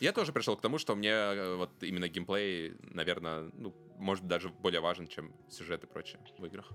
Я 0.02 0.12
тоже 0.12 0.32
пришел 0.32 0.56
к 0.56 0.60
тому, 0.60 0.78
что 0.78 0.96
мне 0.96 1.10
э, 1.10 1.54
вот 1.54 1.70
именно 1.80 2.08
геймплей, 2.08 2.76
наверное, 2.80 3.52
ну, 3.54 3.72
может 3.98 4.26
даже 4.26 4.48
более 4.48 4.80
важен, 4.80 5.06
чем 5.06 5.32
сюжет 5.48 5.84
и 5.84 5.86
прочее 5.86 6.20
в 6.38 6.44
играх. 6.44 6.72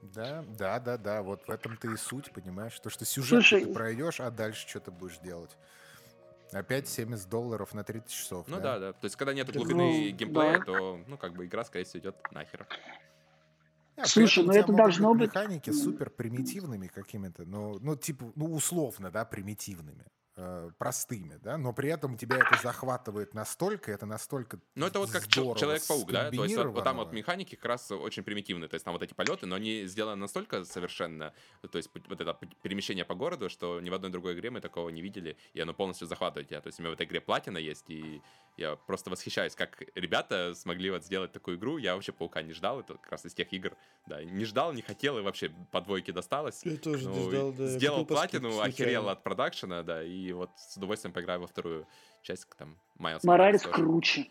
Да, 0.00 0.42
да, 0.56 0.80
да, 0.80 0.96
да. 0.96 1.22
Вот 1.22 1.46
в 1.46 1.50
этом-то 1.50 1.90
и 1.90 1.96
суть, 1.98 2.32
понимаешь? 2.32 2.80
То, 2.80 2.88
что 2.88 3.04
сюжет 3.04 3.42
Слушай, 3.44 3.66
ты 3.66 3.74
пройдешь, 3.74 4.20
а 4.20 4.30
дальше 4.30 4.66
что 4.66 4.80
ты 4.80 4.90
будешь 4.90 5.18
делать? 5.18 5.54
Опять 6.50 6.88
70 6.88 7.28
долларов 7.28 7.74
на 7.74 7.84
30 7.84 8.10
часов. 8.10 8.48
Ну 8.48 8.58
да, 8.58 8.78
да. 8.78 8.94
То 8.94 9.04
есть, 9.04 9.16
когда 9.16 9.34
нет 9.34 9.48
Да, 9.48 9.52
глубины 9.52 10.10
ну, 10.10 10.16
геймплея, 10.16 10.58
да. 10.60 10.64
то, 10.64 11.00
ну, 11.06 11.18
как 11.18 11.34
бы 11.34 11.44
игра, 11.44 11.62
скорее 11.62 11.84
всего, 11.84 12.00
идет 12.04 12.16
нахер. 12.32 12.66
А, 13.96 14.06
Слушай, 14.06 14.44
этом 14.44 14.46
ну 14.46 14.52
это 14.54 14.72
должно 14.72 15.12
быть- 15.12 15.28
механики 15.28 15.68
супер 15.70 16.08
примитивными 16.08 16.86
какими-то, 16.86 17.44
ну, 17.44 17.78
ну, 17.80 17.96
типа, 17.96 18.32
ну, 18.34 18.54
условно, 18.54 19.10
да, 19.10 19.26
примитивными, 19.26 20.06
простыми, 20.78 21.38
да, 21.42 21.56
но 21.56 21.72
при 21.72 21.88
этом 21.88 22.16
тебя 22.18 22.36
это 22.36 22.56
захватывает 22.62 23.32
настолько, 23.32 23.90
это 23.90 24.04
настолько 24.04 24.60
Ну, 24.74 24.86
это 24.86 24.98
вот 24.98 25.10
как 25.10 25.26
Человек-паук, 25.26 26.12
да? 26.12 26.30
То 26.30 26.44
есть 26.44 26.56
вот, 26.56 26.66
вот 26.66 26.84
там 26.84 26.96
вот 26.96 27.12
механики 27.12 27.54
как 27.54 27.64
раз 27.64 27.90
очень 27.90 28.22
примитивные. 28.22 28.68
То 28.68 28.74
есть 28.74 28.84
там 28.84 28.92
вот 28.92 29.02
эти 29.02 29.14
полеты, 29.14 29.46
но 29.46 29.56
они 29.56 29.86
сделаны 29.86 30.16
настолько 30.16 30.64
совершенно, 30.64 31.32
то 31.70 31.78
есть 31.78 31.90
вот 32.08 32.20
это 32.20 32.38
перемещение 32.62 33.04
по 33.04 33.14
городу, 33.14 33.48
что 33.48 33.80
ни 33.80 33.88
в 33.88 33.94
одной 33.94 34.10
другой 34.10 34.34
игре 34.34 34.50
мы 34.50 34.60
такого 34.60 34.90
не 34.90 35.00
видели, 35.00 35.36
и 35.54 35.60
оно 35.60 35.72
полностью 35.72 36.06
захватывает 36.06 36.48
тебя. 36.48 36.60
То 36.60 36.66
есть 36.66 36.78
у 36.78 36.82
меня 36.82 36.90
в 36.90 36.94
этой 36.94 37.06
игре 37.06 37.20
платина 37.20 37.58
есть, 37.58 37.88
и 37.88 38.20
я 38.58 38.76
просто 38.76 39.10
восхищаюсь, 39.10 39.54
как 39.54 39.82
ребята 39.94 40.54
смогли 40.54 40.90
вот 40.90 41.04
сделать 41.04 41.32
такую 41.32 41.56
игру. 41.56 41.78
Я 41.78 41.94
вообще 41.94 42.12
Паука 42.12 42.42
не 42.42 42.52
ждал, 42.52 42.80
это 42.80 42.94
как 42.94 43.12
раз 43.12 43.24
из 43.24 43.32
тех 43.32 43.50
игр, 43.52 43.76
да, 44.06 44.22
не 44.22 44.44
ждал, 44.44 44.72
не 44.74 44.82
хотел, 44.82 45.18
и 45.18 45.22
вообще 45.22 45.50
по 45.72 45.80
двойке 45.80 46.12
досталось. 46.12 46.60
Я 46.64 46.76
тоже 46.76 47.08
Ну, 47.08 47.14
не 47.14 47.30
ждал, 47.30 47.52
да. 47.52 47.66
Сделал 47.66 48.04
платину, 48.04 48.60
охерел 48.60 49.08
от 49.08 49.22
продакшена, 49.22 49.82
да, 49.82 50.02
и 50.02 50.25
вот 50.32 50.50
с 50.56 50.76
удовольствием 50.76 51.12
поиграю 51.12 51.40
во 51.40 51.46
вторую 51.46 51.86
часть, 52.22 52.46
там, 52.58 52.76
Майлз 52.98 53.24
Моралес 53.24 53.62
круче. 53.62 54.28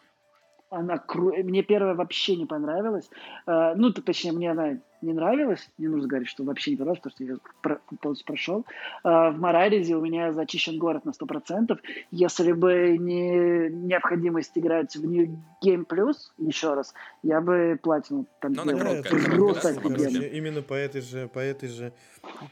Она 0.72 0.98
кру... 0.98 1.32
Мне 1.44 1.62
первая 1.62 1.94
вообще 1.94 2.36
не 2.36 2.46
понравилась. 2.48 3.10
Э, 3.46 3.76
ну, 3.76 3.94
точнее, 3.94 4.32
мне 4.32 4.52
она 4.52 4.80
не 5.02 5.14
нравилась. 5.14 5.70
Не 5.78 5.88
нужно 5.88 6.08
говорить, 6.08 6.28
что 6.28 6.44
вообще 6.44 6.72
не 6.72 6.78
понравилась, 6.78 7.00
потому 7.04 7.14
что 7.16 7.24
я 7.24 7.38
про- 7.62 7.80
полностью 8.02 8.26
прошел. 8.26 8.66
Э, 9.04 9.30
в 9.30 9.38
Моралезе 9.40 9.96
у 9.96 10.02
меня 10.02 10.34
зачищен 10.34 10.80
город 10.80 11.06
на 11.06 11.12
100%. 11.12 11.80
Если 12.10 12.52
бы 12.52 12.98
не 12.98 13.70
необходимость 13.70 14.52
играть 14.56 14.96
в 14.96 15.06
New 15.06 15.38
Game 15.64 15.86
Plus 15.86 16.16
еще 16.40 16.74
раз, 16.74 16.94
я 17.22 17.42
бы 17.42 17.80
платину 17.82 18.26
там 18.42 18.54
Ну, 18.54 18.64
она 18.64 18.74
делал. 18.74 19.04
короткая, 19.04 19.36
просто 19.36 19.70
офигенно. 19.70 20.24
именно 20.26 20.62
по 20.64 20.74
этой 20.74 21.02
же, 21.02 21.28
по 21.28 21.40
этой 21.40 21.70
же 21.70 21.94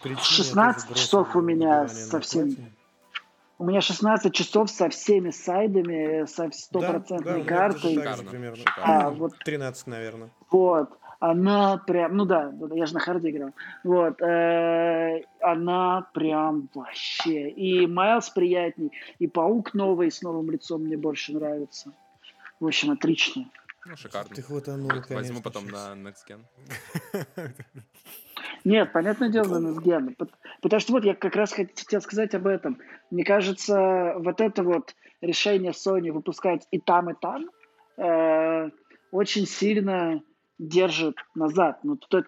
причине. 0.01 0.17
я 0.19 0.23
16 0.23 0.53
тоже 0.53 0.87
бросил 0.87 1.03
часов 1.03 1.35
у 1.35 1.41
меня 1.41 1.87
совсем 1.87 2.43
платине. 2.49 2.71
У 3.59 3.65
меня 3.65 3.81
16 3.81 4.33
часов 4.33 4.69
со 4.69 4.89
всеми 4.89 5.29
сайдами, 5.29 6.25
со 6.25 6.43
Да, 6.43 6.49
да, 6.49 6.53
стопроцентной 6.53 7.35
меня 7.35 7.45
картой. 7.45 7.95
Шикарно, 7.95 8.29
примерно. 8.31 8.57
шикарно. 8.57 9.05
А, 9.07 9.09
вот 9.11 9.33
13, 9.45 9.87
наверное. 9.87 10.29
Вот. 10.49 10.89
Она 11.19 11.77
прям, 11.77 12.17
ну 12.17 12.25
да, 12.25 12.49
да, 12.49 12.67
да, 12.67 12.75
я 12.75 12.85
же 12.85 12.93
на 12.95 12.99
харде 12.99 13.29
играл. 13.29 13.51
Вот. 13.85 14.21
э, 14.21 15.21
она 15.39 16.05
прям 16.13 16.67
вообще. 16.73 17.49
И 17.49 17.87
Майлз 17.87 18.29
приятней, 18.31 18.91
и 19.19 19.27
Паук 19.27 19.73
новый 19.73 20.11
с 20.11 20.21
новым 20.21 20.51
лицом 20.51 20.81
мне 20.83 20.97
больше 20.97 21.31
нравится. 21.33 21.93
В 22.59 22.65
общем, 22.67 22.91
отлично. 22.91 23.45
Ну, 23.85 23.95
шикарно. 23.95 24.35
Ты 24.35 24.41
хватанул, 24.41 24.89
Возьму 24.89 25.03
конечно. 25.07 25.41
потом 25.41 25.69
щас. 25.69 25.95
на 25.95 26.09
Next 26.09 26.25
Gen. 26.27 26.41
Нет, 28.63 28.91
понятное 28.93 29.29
дело, 29.29 29.59
на 29.59 29.67
NSGen. 29.69 30.15
Пот- 30.17 30.31
Потому 30.61 30.79
что 30.79 30.93
вот 30.93 31.03
я 31.05 31.15
как 31.15 31.35
раз 31.35 31.51
хотел 31.53 32.01
сказать 32.01 32.33
об 32.35 32.47
этом. 32.47 32.79
Мне 33.11 33.23
кажется, 33.23 34.13
вот 34.17 34.39
это 34.41 34.63
вот 34.63 34.95
решение 35.21 35.71
Sony 35.71 36.11
выпускать 36.11 36.67
и 36.71 36.79
там, 36.79 37.09
и 37.09 37.13
там 37.13 37.49
э, 37.97 38.69
очень 39.11 39.45
сильно 39.45 40.21
держит 40.59 41.17
назад. 41.35 41.79
Ну, 41.83 41.97
то- 41.97 42.23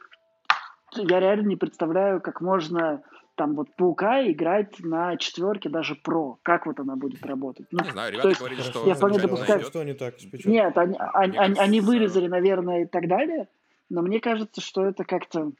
я 0.97 1.19
реально 1.19 1.47
не 1.47 1.55
представляю, 1.55 2.21
как 2.21 2.41
можно 2.41 3.01
там 3.35 3.55
вот 3.55 3.75
Паука 3.75 4.29
играть 4.31 4.79
на 4.79 5.17
четверке 5.17 5.67
даже 5.69 5.95
про. 5.95 6.37
Как 6.41 6.65
вот 6.65 6.79
она 6.79 6.95
будет 6.95 7.25
работать? 7.25 7.67
Ну, 7.71 7.83
Не 7.83 7.91
знаю, 7.91 8.11
ребята 8.13 8.29
есть 8.29 8.39
говорили, 8.39 8.61
что 8.61 8.87
Я 8.87 8.93
вполне 8.95 9.19
допускаю. 9.19 9.61
Что 9.61 9.83
не 9.83 9.93
так 9.93 10.17
с 10.19 10.23
печатью? 10.25 10.51
Нет, 10.51 10.77
они, 10.77 10.95
они, 11.13 11.37
они- 11.37 11.37
они 11.37 11.55
кажется, 11.79 11.81
вырезали, 11.85 12.27
наверное, 12.27 12.83
и 12.83 12.85
так 12.85 13.07
далее, 13.09 13.47
но 13.89 14.01
мне 14.01 14.19
кажется, 14.21 14.61
что 14.61 14.85
это 14.85 15.03
как-то... 15.03 15.51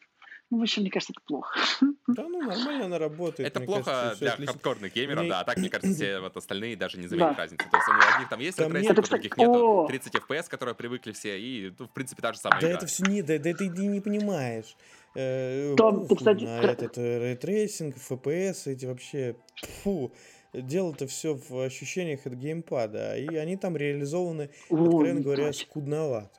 Ну, 0.56 0.60
в 0.60 0.64
общем, 0.64 0.84
мне 0.84 0.92
кажется, 0.92 1.12
это 1.14 1.22
плохо. 1.26 1.60
Да, 2.08 2.24
ну 2.24 2.42
нормально 2.44 2.86
она 2.86 2.98
работает. 2.98 3.50
Это 3.50 3.60
плохо 3.60 3.84
кажется, 3.84 4.20
для 4.22 4.34
отлично. 4.34 4.54
хардкорных 4.54 4.94
геймеров, 4.94 5.20
Мне- 5.24 5.30
да, 5.32 5.40
а 5.42 5.44
так, 5.44 5.58
мне 5.58 5.70
кажется, 5.70 5.94
все 5.94 6.20
вот 6.22 6.38
остальные 6.38 6.78
даже 6.78 6.98
не 6.98 7.08
заметят 7.08 7.32
Да. 7.36 7.42
разницы. 7.42 7.66
То 7.70 7.76
есть 7.78 7.90
у 7.90 7.92
одних 8.16 8.30
там 8.30 8.40
есть 8.40 8.58
Там 8.58 8.72
нет- 8.72 8.84
у 8.84 8.94
других 8.94 9.04
кстати, 9.04 9.30
нету, 9.38 9.52
о! 9.84 9.88
30 9.88 10.16
FPS, 10.16 10.50
которые 10.50 10.76
привыкли 10.76 11.12
все, 11.12 11.38
и, 11.38 11.74
ну, 11.78 11.88
в 11.88 11.92
принципе, 11.92 12.22
та 12.22 12.32
же 12.32 12.40
самая 12.40 12.62
Да 12.62 12.68
игра. 12.68 12.78
это 12.78 12.86
все 12.88 13.04
не, 13.04 13.22
да, 13.22 13.38
да 13.38 13.54
ты 13.54 13.68
не 13.68 14.00
понимаешь. 14.00 14.78
Э, 15.14 15.74
Том, 15.76 16.08
ты, 16.08 16.16
кстати, 16.16 16.44
на 16.46 16.62
кра- 16.62 16.72
этот 16.72 16.98
э, 16.98 17.20
ray 17.20 17.41
tracing, 17.41 17.98
FPS, 17.98 18.68
эти 18.72 18.86
вообще, 18.86 19.36
фу, 19.84 20.14
дело-то 20.54 21.06
все 21.08 21.34
в 21.36 21.66
ощущениях 21.66 22.26
от 22.26 22.34
геймпада, 22.34 23.18
и 23.18 23.36
они 23.36 23.58
там 23.58 23.76
реализованы, 23.76 24.52
Ой, 24.70 24.80
откровенно 24.86 25.20
говоря, 25.22 25.52
скудновато. 25.52 26.30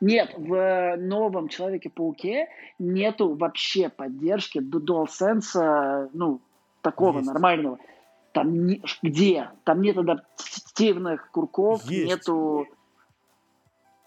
Нет, 0.00 0.34
в 0.36 0.96
новом 0.96 1.48
Человеке-пауке 1.48 2.48
нету 2.78 3.34
вообще 3.34 3.88
поддержки 3.88 4.58
DualSense, 4.58 6.10
ну, 6.12 6.40
такого 6.82 7.18
Есть. 7.18 7.28
нормального. 7.32 7.78
Там 8.32 8.66
не- 8.66 8.82
где? 9.02 9.50
Там 9.64 9.80
нет 9.80 9.96
адаптивных 9.96 11.30
курков, 11.30 11.84
Есть. 11.84 12.06
нету... 12.06 12.66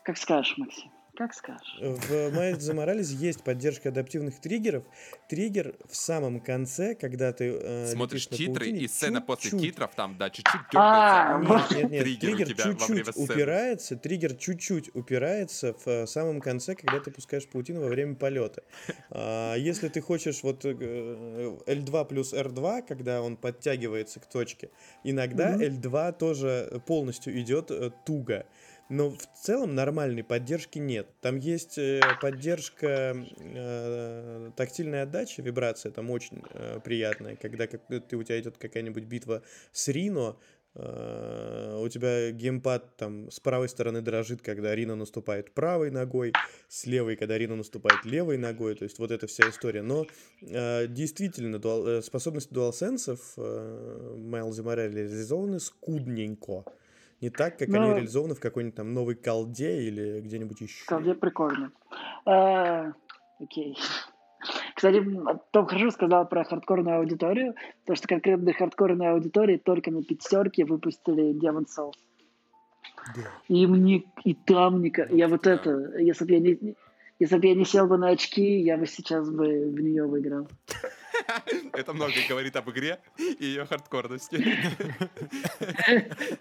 Как 0.03 0.17
скажешь, 0.17 0.57
Максим? 0.57 0.91
Как 1.17 1.33
скажешь? 1.33 1.79
В 1.81 2.11
Miles 2.11 2.59
Morales 2.75 3.11
есть 3.15 3.43
поддержка 3.43 3.89
адаптивных 3.89 4.39
триггеров. 4.39 4.83
Триггер 5.27 5.73
в 5.89 5.95
самом 5.95 6.39
конце, 6.39 6.93
когда 6.93 7.33
ты 7.33 7.57
э, 7.59 7.87
Смотришь 7.91 8.29
на 8.29 8.37
титры, 8.37 8.53
паутине, 8.53 8.79
и 8.81 8.87
сцена 8.87 9.19
после 9.19 9.57
титров, 9.57 9.95
там, 9.95 10.15
да, 10.19 10.29
чуть-чуть 10.29 10.61
А, 10.75 11.39
дергается. 11.41 11.75
Нет, 11.75 11.91
нет, 11.91 12.05
нет, 12.05 12.19
триггер 12.19 12.47
чуть-чуть 12.55 13.17
упирается, 13.17 13.95
триггер 13.95 14.35
чуть-чуть 14.35 14.95
упирается 14.95 15.73
в 15.73 15.87
э, 15.87 16.05
самом 16.05 16.39
конце, 16.39 16.75
когда 16.75 16.99
ты 16.99 17.09
пускаешь 17.09 17.47
паутину 17.47 17.81
во 17.81 17.87
время 17.87 18.13
полета. 18.13 18.61
А, 19.09 19.55
если 19.55 19.87
ты 19.87 20.01
хочешь 20.01 20.43
вот 20.43 20.65
э, 20.65 20.69
L2 20.71 22.05
плюс 22.05 22.31
R2, 22.31 22.85
когда 22.87 23.23
он 23.23 23.37
подтягивается 23.37 24.19
к 24.19 24.29
точке, 24.29 24.69
иногда 25.03 25.53
Мгм. 25.55 25.61
L2 25.63 26.17
тоже 26.19 26.79
полностью 26.85 27.39
идет 27.41 27.71
э, 27.71 27.89
туго. 28.05 28.45
Но 28.89 29.09
в 29.09 29.25
целом 29.43 29.75
нормальной 29.75 30.23
поддержки 30.23 30.79
нет. 30.79 31.07
Там 31.21 31.37
есть 31.37 31.77
э, 31.77 32.01
поддержка 32.21 33.15
э, 33.37 34.51
тактильной 34.55 35.01
отдачи, 35.01 35.41
вибрация 35.41 35.91
там 35.91 36.09
очень 36.09 36.41
э, 36.51 36.79
приятная, 36.83 37.35
когда 37.35 37.67
как, 37.67 37.81
ты, 37.87 38.15
у 38.15 38.23
тебя 38.23 38.39
идет 38.39 38.57
какая-нибудь 38.57 39.03
битва 39.03 39.43
с 39.73 39.89
Рино, 39.89 40.37
э, 40.75 41.79
у 41.81 41.89
тебя 41.89 42.31
геймпад 42.31 42.95
там 42.95 43.29
с 43.29 43.41
правой 43.41 43.67
стороны 43.67 44.01
дрожит, 44.01 44.41
когда 44.41 44.73
Рино 44.73 44.95
наступает 44.95 45.53
правой 45.53 45.91
ногой, 45.91 46.31
с 46.69 46.85
левой, 46.85 47.17
когда 47.17 47.37
Рино 47.37 47.57
наступает 47.57 48.05
левой 48.05 48.37
ногой, 48.37 48.75
то 48.75 48.83
есть 48.83 48.99
вот 48.99 49.11
эта 49.11 49.27
вся 49.27 49.49
история. 49.49 49.81
Но 49.81 50.05
э, 50.41 50.87
действительно, 50.87 51.59
дуал- 51.59 51.85
э, 51.85 52.01
способности 52.01 52.53
DualSense 52.53 53.19
э, 53.35 54.15
Майлзе 54.17 54.63
Морале 54.63 55.03
реализованы 55.03 55.59
скудненько. 55.59 56.63
Не 57.21 57.29
так, 57.29 57.57
как 57.57 57.67
Ну, 57.69 57.81
они 57.81 57.93
реализованы 57.95 58.35
в 58.35 58.39
какой-нибудь 58.39 58.75
там 58.75 58.93
новой 58.93 59.15
колде 59.15 59.81
или 59.81 60.21
где-нибудь 60.21 60.61
еще. 60.61 60.85
Колде 60.85 61.15
прикольно. 61.15 61.71
А, 62.25 62.91
Окей. 63.39 63.77
Кстати, 64.75 65.03
Том 65.51 65.65
хорошо 65.65 65.91
сказал 65.91 66.27
про 66.27 66.43
хардкорную 66.43 66.99
аудиторию, 66.99 67.55
потому 67.81 67.97
что 67.97 68.07
конкретно 68.07 68.45
для 68.45 68.53
хардкорной 68.53 69.11
аудитории 69.11 69.57
только 69.57 69.91
на 69.91 70.03
пятерке 70.03 70.65
выпустили 70.65 71.33
Demon 71.33 71.65
Souls. 71.65 71.93
Да. 73.15 73.21
И 73.47 73.65
мне 73.65 74.03
и 74.23 74.33
там 74.33 74.81
не... 74.81 74.93
Я 75.09 75.27
вот 75.27 75.43
Да. 75.43 75.53
это... 75.53 75.97
Если 75.97 76.25
бы 76.25 76.33
я 76.33 76.39
не... 76.39 76.75
Если 77.19 77.37
бы 77.39 77.47
я 77.47 77.55
не 77.55 77.65
сел 77.65 77.87
бы 77.87 77.97
на 77.97 78.09
очки, 78.09 78.59
я 78.59 78.77
бы 78.77 78.85
сейчас 78.85 79.27
бы 79.27 79.71
в 79.71 79.79
нее 79.79 80.05
выиграл. 80.05 80.47
Это 81.73 81.93
много 81.93 82.13
говорит 82.29 82.55
об 82.55 82.69
игре 82.69 82.99
и 83.17 83.45
ее 83.45 83.65
хардкорности. 83.65 84.37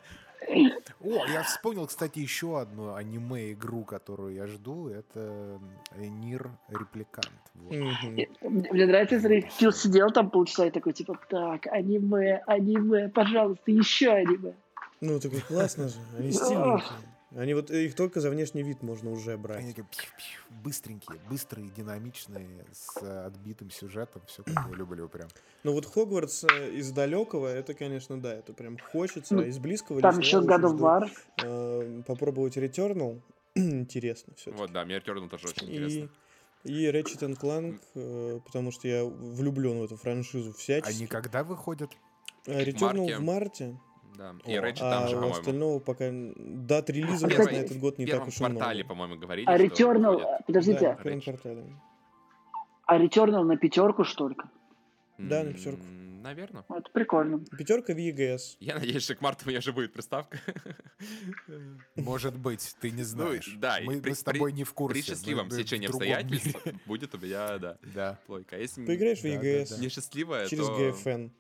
О, 0.49 1.27
я 1.27 1.43
вспомнил, 1.43 1.87
кстати, 1.87 2.19
еще 2.19 2.61
одну 2.61 2.95
аниме-игру, 2.95 3.85
которую 3.85 4.35
я 4.35 4.47
жду. 4.47 4.89
Это 4.89 5.61
Нир 5.97 6.51
Репликант. 6.69 7.41
Вот. 7.55 7.73
Мне 7.73 8.87
нравится, 8.87 9.17
если 9.17 9.41
Фил 9.59 9.73
сидел 9.73 10.11
там 10.11 10.31
полчаса 10.31 10.67
и 10.67 10.71
такой, 10.71 10.93
типа, 10.93 11.19
так, 11.29 11.67
аниме, 11.67 12.43
аниме, 12.47 13.09
пожалуйста, 13.09 13.71
еще 13.71 14.11
аниме. 14.11 14.55
Ну, 15.01 15.21
так 15.21 15.33
и 15.33 15.41
классно 15.41 15.89
же. 15.89 15.97
Они 16.19 16.33
стильненькие. 16.33 16.83
Они 17.37 17.53
вот 17.53 17.71
их 17.71 17.95
только 17.95 18.21
за 18.21 18.31
внешний 18.31 18.63
вид 18.63 18.83
можно 18.83 19.11
уже 19.11 19.35
Они 19.35 19.43
брать. 19.43 19.67
такие 19.67 19.85
пью-пью, 19.85 20.63
быстренькие, 20.65 21.19
быстрые, 21.29 21.69
динамичные, 21.69 22.65
с 22.73 22.97
э, 23.03 23.27
отбитым 23.27 23.71
сюжетом. 23.71 24.23
Все 24.27 24.43
как 24.43 24.55
я 24.71 24.75
люблю 24.75 25.07
прям. 25.09 25.29
Ну 25.63 25.73
вот 25.73 25.85
Хогвартс 25.85 26.45
э, 26.45 26.71
из 26.71 26.91
далекого, 26.93 27.47
это, 27.49 27.75
конечно, 27.75 28.19
да, 28.19 28.33
это 28.35 28.55
прям 28.55 28.79
хочется. 28.79 29.35
Ну, 29.35 29.43
а 29.43 29.45
из 29.45 29.59
близкого 29.59 30.01
Там 30.01 30.19
еще 30.19 30.39
God 30.39 30.63
of 30.63 30.79
War. 30.79 31.11
э, 31.43 32.03
попробовать 32.07 32.57
Returnal. 32.57 33.21
интересно 33.55 34.33
все 34.37 34.51
Вот, 34.53 34.73
да, 34.73 34.85
мне 34.87 34.97
Returnal 34.97 35.29
тоже 35.29 35.49
очень 35.49 35.69
И, 35.69 35.77
интересно. 35.77 36.09
и 36.65 36.87
Ratchet 36.87 37.21
and 37.21 37.39
Clank, 37.39 37.81
э, 37.97 38.41
потому 38.47 38.71
что 38.71 38.89
я 38.89 39.05
влюблен 39.05 39.81
в 39.81 39.85
эту 39.85 39.97
франшизу 39.99 40.55
всячески. 40.55 40.97
Они 40.97 41.07
когда 41.07 41.45
выходят? 41.45 41.91
А 42.47 42.51
Returnal 42.63 42.97
марте. 42.99 43.17
в 43.17 43.21
марте, 43.21 43.81
Да. 44.17 44.35
И 44.45 44.53
Ratchet 44.55 44.79
а 44.81 44.91
там 44.91 45.09
же, 45.09 45.15
по-моему. 45.17 45.37
остального 45.39 45.79
пока 45.79 46.05
дат 46.11 46.91
релиза 46.91 47.27
А, 47.27 47.29
нас 47.31 47.47
на 47.47 47.51
этот 47.51 47.79
год 47.79 47.97
В 47.97 47.99
не 47.99 48.07
так 48.07 48.27
уж 48.27 48.37
и 48.37 48.41
много. 48.41 48.57
квартале, 48.57 48.85
по-моему, 48.85 49.17
говорили, 49.17 49.47
А 49.49 49.59
Returnal, 49.59 50.13
выходит. 50.17 50.47
подождите, 50.47 50.81
Да, 50.81 50.97
в 50.97 51.03
первом 51.03 51.21
квартале. 51.21 51.65
а 52.87 52.99
Returnal 52.99 53.43
на 53.45 53.57
пятерку, 53.57 54.05
что 54.05 54.29
ли? 54.29 54.37
Да, 55.19 55.45
на 55.45 55.53
пятерку. 55.53 55.83
Наверное. 56.23 56.65
Ну, 56.69 56.77
Это 56.77 56.91
прикольно. 56.91 57.39
Пятерка 57.57 57.93
в 57.95 57.97
EGS. 57.99 58.57
Я 58.59 58.75
надеюсь, 58.75 59.05
что 59.05 59.15
к 59.15 59.21
марту 59.21 59.45
у 59.47 59.49
меня 59.49 59.61
же 59.61 59.73
будет 59.73 59.93
приставка. 59.93 60.39
Может 61.95 62.37
быть, 62.37 62.75
ты 62.81 62.91
не 62.91 63.03
знаешь. 63.05 63.49
Ну, 63.55 63.61
да, 63.61 63.79
и 63.79 63.85
мы, 63.85 64.01
при- 64.01 64.11
мы 64.11 64.17
с 64.17 64.23
тобой 64.23 64.51
при- 64.51 64.57
не 64.59 64.65
в 64.65 64.73
курсе. 64.75 64.95
При 64.95 65.03
счастливом 65.07 65.49
в 65.49 65.53
сечении 65.53 65.87
обстоятельств 65.87 66.57
будет 66.87 67.15
у 67.15 67.19
меня, 67.19 67.59
да, 67.59 67.77
Да. 67.95 68.19
плойка. 68.27 68.57
А 68.57 68.59
если 68.59 68.85
Поиграешь 68.85 69.21
в 69.21 69.23
Да, 69.23 69.29
да, 69.31 69.37
EGS 69.37 69.77
да. 69.77 69.85
несчастливая, 69.85 70.49
через 70.49 70.67
то... 70.67 70.79
GFN. 70.81 71.31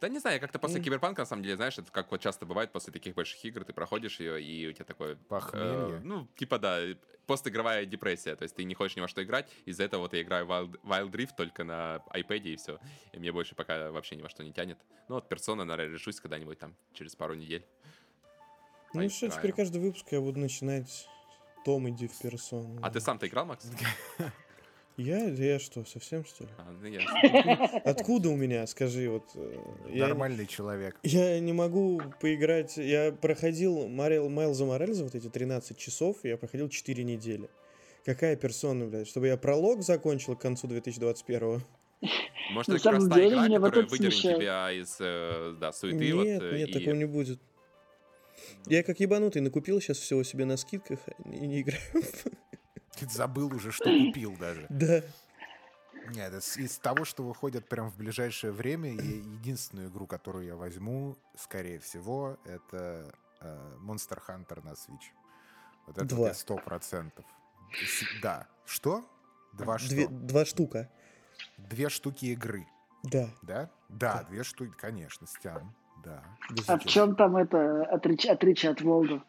Да 0.00 0.08
не 0.08 0.18
знаю, 0.18 0.34
я 0.34 0.40
как-то 0.40 0.58
после 0.58 0.78
М. 0.78 0.84
Киберпанка, 0.84 1.22
на 1.22 1.26
самом 1.26 1.42
деле, 1.42 1.56
знаешь, 1.56 1.78
это 1.78 1.90
как 1.90 2.10
вот 2.10 2.20
часто 2.20 2.46
бывает 2.46 2.72
после 2.72 2.92
таких 2.92 3.14
больших 3.14 3.44
игр, 3.44 3.64
ты 3.64 3.72
проходишь 3.72 4.20
ее, 4.20 4.42
и 4.42 4.68
у 4.68 4.72
тебя 4.72 4.84
такое... 4.84 5.16
Похмелье. 5.28 5.96
э, 5.96 6.00
ну, 6.02 6.28
типа, 6.36 6.58
да, 6.58 6.80
постигровая 7.26 7.86
депрессия, 7.86 8.36
то 8.36 8.42
есть 8.42 8.54
ты 8.54 8.64
не 8.64 8.74
хочешь 8.74 8.96
ни 8.96 9.00
во 9.00 9.08
что 9.08 9.22
играть, 9.22 9.50
из-за 9.64 9.84
этого 9.84 10.02
вот 10.02 10.12
я 10.12 10.22
играю 10.22 10.46
Wild, 10.46 10.80
Wild 10.82 11.10
Rift 11.12 11.36
только 11.36 11.64
на 11.64 12.02
iPad 12.12 12.40
и 12.40 12.56
все, 12.56 12.78
и 13.12 13.18
мне 13.18 13.32
больше 13.32 13.54
пока 13.54 13.90
вообще 13.90 14.16
ни 14.16 14.22
во 14.22 14.28
что 14.28 14.44
не 14.44 14.52
тянет. 14.52 14.78
Ну, 15.08 15.16
вот 15.16 15.28
персона, 15.28 15.64
наверное, 15.64 15.94
решусь 15.94 16.20
когда-нибудь 16.20 16.58
там 16.58 16.74
через 16.92 17.16
пару 17.16 17.34
недель. 17.34 17.64
Ну 18.92 19.08
что, 19.08 19.26
Поиграю. 19.26 19.40
теперь 19.40 19.52
каждый 19.52 19.80
выпуск 19.80 20.06
я 20.10 20.20
буду 20.20 20.38
начинать 20.38 21.08
Том, 21.64 21.88
иди 21.88 22.06
в 22.06 22.18
персону. 22.18 22.78
А 22.82 22.90
ты 22.90 23.00
сам-то 23.00 23.26
играл, 23.26 23.46
Макс? 23.46 23.66
Я? 24.96 25.24
Я 25.28 25.58
что, 25.58 25.84
совсем 25.84 26.24
что 26.24 26.44
ли? 26.44 26.50
А, 26.58 26.70
ну, 26.70 26.86
ясно. 26.86 27.80
Откуда 27.84 28.28
у 28.28 28.36
меня, 28.36 28.64
скажи, 28.66 29.10
вот... 29.10 29.24
э, 29.34 29.56
Я, 29.90 30.06
Нормальный 30.08 30.46
человек. 30.46 30.96
я 31.02 31.40
не 31.40 31.52
могу 31.52 32.00
поиграть... 32.20 32.76
Я 32.76 33.10
проходил 33.10 33.88
Марил, 33.88 34.28
Майлза 34.28 34.64
Моральза 34.64 35.02
вот 35.04 35.14
эти 35.16 35.28
13 35.28 35.76
часов, 35.76 36.18
и 36.24 36.28
я 36.28 36.36
проходил 36.36 36.68
4 36.68 37.02
недели. 37.02 37.48
Какая 38.04 38.36
персона, 38.36 38.86
блядь? 38.86 39.08
Чтобы 39.08 39.26
я 39.26 39.36
пролог 39.36 39.82
закончил 39.82 40.36
к 40.36 40.40
концу 40.40 40.68
2021 40.68 41.62
Может, 42.52 42.68
это 42.68 42.78
как 42.82 42.92
раз 42.92 43.08
та 43.08 43.26
игра, 43.26 43.48
которая 43.60 43.86
выдернет 43.88 44.20
тебя 44.20 44.70
из, 44.72 44.96
э, 45.00 45.56
да, 45.58 45.72
суеты, 45.72 46.12
Нет, 46.12 46.42
вот, 46.42 46.52
э, 46.52 46.58
нет, 46.58 46.68
и- 46.68 46.72
такого 46.72 46.94
не 46.94 47.06
будет. 47.06 47.40
Я 48.66 48.82
как 48.82 49.00
ебанутый 49.00 49.42
накупил 49.42 49.80
сейчас 49.80 49.98
всего 49.98 50.22
себе 50.22 50.44
на 50.44 50.56
скидках 50.56 51.00
и 51.24 51.46
не 51.46 51.62
играю. 51.62 51.80
Ты 52.98 53.08
забыл 53.08 53.54
уже, 53.54 53.72
что 53.72 53.84
купил 53.84 54.36
даже. 54.36 54.66
Да. 54.68 55.02
Нет, 56.10 56.34
из, 56.34 56.56
из 56.58 56.78
того, 56.78 57.04
что 57.04 57.22
выходит 57.22 57.66
прям 57.68 57.90
в 57.90 57.96
ближайшее 57.96 58.52
время, 58.52 58.90
единственную 58.90 59.88
игру, 59.88 60.06
которую 60.06 60.44
я 60.44 60.54
возьму, 60.54 61.16
скорее 61.36 61.78
всего, 61.78 62.38
это 62.44 63.14
э, 63.40 63.76
Monster 63.80 64.20
Hunter 64.28 64.62
на 64.64 64.70
Switch. 64.72 65.06
Вот 65.86 65.96
это 65.96 66.06
Два. 66.06 66.34
сто 66.34 66.56
процентов. 66.56 67.24
Да. 68.22 68.46
Что? 68.66 69.04
Два 69.54 69.78
что? 69.78 69.88
Две- 69.88 70.08
два 70.08 70.44
штука. 70.44 70.90
Две 71.56 71.88
штуки 71.88 72.26
игры, 72.26 72.66
Да. 73.02 73.28
да? 73.42 73.70
Да, 73.88 74.24
две 74.24 74.44
штуки, 74.44 74.72
конечно, 74.76 75.26
Стян. 75.26 75.72
Да. 76.04 76.22
А 76.66 76.78
в 76.78 76.84
чем 76.84 77.16
там 77.16 77.36
это 77.36 77.88
отлич- 77.92 78.28
отличие 78.28 78.72
от 78.72 78.80
Волга? 78.82 79.24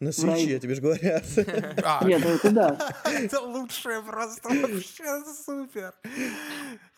На 0.00 0.12
свече, 0.12 0.50
я 0.52 0.60
тебе 0.60 0.74
же 0.74 0.80
говорят. 0.80 1.24
А, 1.84 2.04
Нет, 2.04 2.22
ну 2.24 2.30
это 2.30 2.50
да. 2.50 2.94
Это 3.04 3.40
лучшее 3.40 4.02
просто 4.02 4.48
вообще 4.48 5.24
супер. 5.44 5.94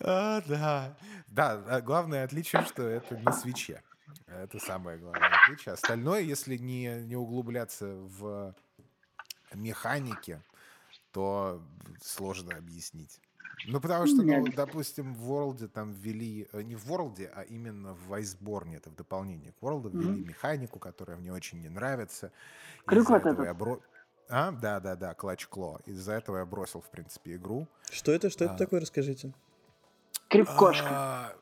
А, 0.01 0.41
да. 0.47 0.97
Да, 1.29 1.81
главное 1.81 2.25
отличие, 2.25 2.65
что 2.65 2.83
это 2.83 3.17
на 3.19 3.33
свече. 3.33 3.83
Это 4.27 4.59
самое 4.59 4.99
главное 4.99 5.31
отличие. 5.45 5.75
Остальное, 5.75 6.21
если 6.21 6.57
не, 6.57 7.03
не 7.05 7.17
углубляться 7.17 7.87
в 7.87 8.55
механики, 9.55 10.43
то 11.13 11.63
сложно 12.03 12.57
объяснить. 12.57 13.21
Ну, 13.65 13.81
потому 13.81 14.07
что, 14.07 14.23
ну, 14.23 14.47
допустим, 14.55 15.15
в 15.15 15.33
World 15.33 15.69
там 15.69 15.93
ввели, 15.93 16.47
э, 16.53 16.63
не 16.63 16.75
в 16.77 16.87
World, 16.91 17.27
а 17.35 17.43
именно 17.43 17.95
в 17.95 18.13
Iceborne, 18.13 18.77
это 18.77 18.91
в 18.91 18.95
дополнение 18.95 19.53
к 19.53 19.63
World, 19.63 19.91
ввели 19.91 20.21
Мгм. 20.21 20.29
механику, 20.29 20.79
которая 20.79 21.17
мне 21.17 21.33
очень 21.33 21.61
не 21.61 21.69
нравится. 21.71 22.33
Крюк 22.85 23.09
вот 23.09 23.25
этот. 23.25 23.45
я 23.45 23.55
бро- 23.55 23.81
А, 24.29 24.51
да, 24.51 24.81
да, 24.81 24.97
да, 24.97 25.15
Clutch 25.15 25.47
Claw. 25.47 25.81
Из-за 25.87 26.13
этого 26.15 26.39
я 26.39 26.45
бросил, 26.45 26.81
в 26.81 26.91
принципе, 26.91 27.37
игру. 27.37 27.67
Что 27.91 28.13
это? 28.13 28.29
Что 28.29 28.45
это 28.45 28.55
А. 28.55 28.59
такое? 28.59 28.81
Расскажите. 28.81 29.33
Крюк-кошка. 30.29 30.89
А, 30.91 31.37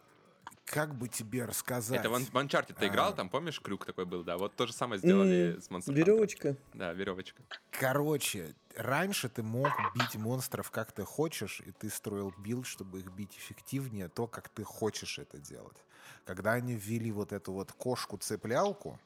Как 0.67 0.95
бы 0.95 1.09
тебе 1.09 1.45
рассказать? 1.45 2.01
Это 2.01 2.09
в 2.09 2.15
Uncharted 2.15 2.75
ты 2.79 2.87
А. 2.87 2.89
играл, 2.89 3.15
там, 3.15 3.29
помнишь, 3.29 3.61
крюк 3.61 3.85
такой 3.85 4.07
был, 4.07 4.25
да? 4.25 4.39
Вот 4.39 4.55
то 4.57 4.67
же 4.67 4.73
самое 4.73 4.99
сделали 4.99 5.55
М, 5.57 5.61
с 5.63 5.69
Monster 5.69 5.89
Hunter. 5.91 5.95
Веревочка. 5.95 6.57
Да, 6.73 6.93
веревочка. 6.95 7.43
Короче, 7.71 8.55
раньше 8.77 9.29
ты 9.29 9.43
мог 9.43 9.71
бить 9.95 10.17
монстров 10.17 10.71
как 10.71 10.93
ты 10.93 11.05
хочешь, 11.05 11.61
и 11.61 11.73
ты 11.73 11.91
строил 11.91 12.33
билд, 12.39 12.67
чтобы 12.67 13.01
их 13.01 13.11
бить 13.13 13.37
эффективнее, 13.37 14.09
то, 14.09 14.27
как 14.27 14.49
ты 14.49 14.65
хочешь 14.65 15.19
это 15.19 15.39
делать. 15.39 15.77
Когда 16.25 16.53
они 16.53 16.75
ввели 16.75 17.11
вот 17.13 17.33
эту 17.33 17.53
вот 17.53 17.73
кошку-цеплялку, 17.73 18.99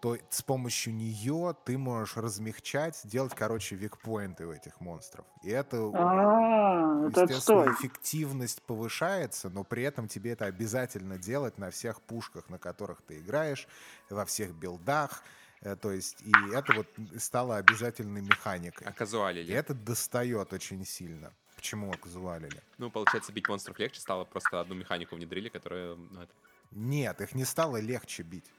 то 0.00 0.16
с 0.30 0.42
помощью 0.42 0.94
нее 0.96 1.54
ты 1.64 1.78
можешь 1.78 2.16
размягчать, 2.16 3.00
делать, 3.04 3.34
короче, 3.36 3.76
викпоинты 3.76 4.46
у 4.46 4.52
этих 4.52 4.80
монстров. 4.80 5.24
И 5.44 5.50
это 5.50 5.76
А, 5.94 7.06
Естественно, 7.06 7.72
эффективность 7.72 8.62
повышается, 8.62 9.48
но 9.48 9.62
при 9.62 9.84
этом 9.84 10.08
тебе 10.08 10.32
это 10.32 10.46
обязательно 10.46 11.18
делать 11.18 11.56
на 11.56 11.70
всех 11.70 12.02
пушках, 12.02 12.48
на 12.48 12.58
которых 12.58 13.02
ты 13.02 13.18
играешь, 13.18 13.68
во 14.10 14.24
всех 14.24 14.54
билдах. 14.54 15.22
Э, 15.62 15.76
То 15.76 15.92
есть, 15.92 16.20
и 16.22 16.32
это 16.52 16.72
вот 16.74 16.86
стало 17.18 17.56
обязательной 17.56 18.20
механикой. 18.22 18.86
А 18.86 18.92
казуали 18.92 19.42
И 19.42 19.52
это 19.52 19.74
достает 19.74 20.52
очень 20.52 20.84
сильно. 20.84 21.32
Почему 21.56 21.92
казуалили? 21.92 22.60
Ну, 22.78 22.90
получается, 22.90 23.32
бить 23.32 23.48
монстров 23.48 23.78
легче 23.78 24.00
стало, 24.00 24.24
просто 24.24 24.60
одну 24.60 24.74
механику 24.74 25.14
внедрили, 25.16 25.48
которая... 25.48 25.94
ну, 25.94 26.20
это- 26.22 26.32
Нет, 26.72 27.20
их 27.20 27.34
не 27.34 27.44
стало 27.44 27.76
легче 27.76 28.22
бить. 28.24 28.50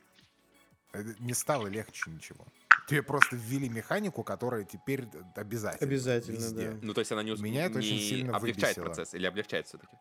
Э, 0.93 1.03
Не 1.19 1.33
стало 1.33 1.67
легче 1.67 2.09
ничего. 2.09 2.45
Тебе 2.87 3.01
просто 3.03 3.35
ввели 3.35 3.67
механику, 3.69 4.23
которая 4.23 4.63
теперь 4.63 5.05
обязательно. 5.35 5.87
Обязательно, 5.89 6.35
везде. 6.37 6.71
да. 6.71 6.77
Ну, 6.81 6.93
то 6.93 6.99
есть 6.99 7.11
она 7.11 7.23
не, 7.23 7.31
ус- 7.31 7.39
Меня 7.41 7.65
это 7.65 7.79
очень 7.79 7.93
не 7.95 7.99
сильно 7.99 8.35
облегчает 8.35 8.77
выбесило. 8.77 8.85
процесс 8.85 9.13
или 9.13 9.25
облегчает 9.25 9.67
все-таки? 9.67 9.95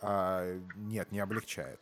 А, 0.00 0.60
нет, 0.76 1.10
не 1.12 1.18
облегчает. 1.20 1.80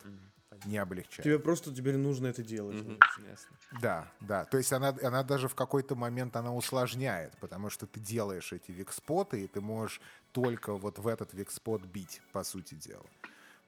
Не 0.65 0.77
облегчает. 0.77 1.23
Тебе 1.23 1.39
просто 1.39 1.73
теперь 1.73 1.97
нужно 1.97 2.27
это 2.27 2.43
делать. 2.43 2.77
ясно. 2.77 3.57
Да, 3.81 4.11
да. 4.21 4.45
То 4.45 4.57
есть 4.57 4.71
она, 4.73 4.95
она 5.01 5.23
даже 5.23 5.47
в 5.47 5.55
какой-то 5.55 5.95
момент 5.95 6.35
она 6.35 6.53
усложняет, 6.53 7.37
потому 7.39 7.69
что 7.69 7.87
ты 7.87 7.99
делаешь 7.99 8.53
эти 8.53 8.71
викспоты, 8.71 9.43
и 9.43 9.47
ты 9.47 9.61
можешь 9.61 10.01
только 10.31 10.75
вот 10.75 10.99
в 10.99 11.07
этот 11.07 11.33
викспот 11.33 11.83
бить, 11.83 12.21
по 12.31 12.43
сути 12.43 12.75
дела. 12.75 13.05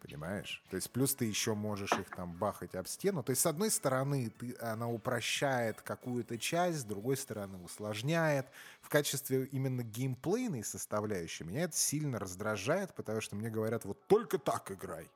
Понимаешь? 0.01 0.63
То 0.69 0.75
есть 0.75 0.91
плюс 0.91 1.15
ты 1.15 1.25
еще 1.25 1.55
можешь 1.55 1.91
их 1.93 2.09
там 2.15 2.31
бахать 2.33 2.75
об 2.75 2.88
стену. 2.88 3.23
То 3.23 3.31
есть 3.31 3.41
с 3.41 3.45
одной 3.47 3.71
стороны 3.71 4.29
ты, 4.29 4.55
она 4.61 4.88
упрощает 4.88 5.81
какую-то 5.81 6.38
часть, 6.38 6.79
с 6.79 6.83
другой 6.83 7.17
стороны 7.17 7.57
усложняет. 7.57 8.45
В 8.81 8.89
качестве 8.89 9.45
именно 9.45 9.81
геймплейной 9.81 10.63
составляющей 10.63 11.43
меня 11.45 11.63
это 11.63 11.75
сильно 11.75 12.19
раздражает, 12.19 12.93
потому 12.93 13.21
что 13.21 13.35
мне 13.35 13.49
говорят, 13.49 13.85
вот 13.85 13.99
только 14.07 14.38
так 14.38 14.71
играй. 14.71 15.09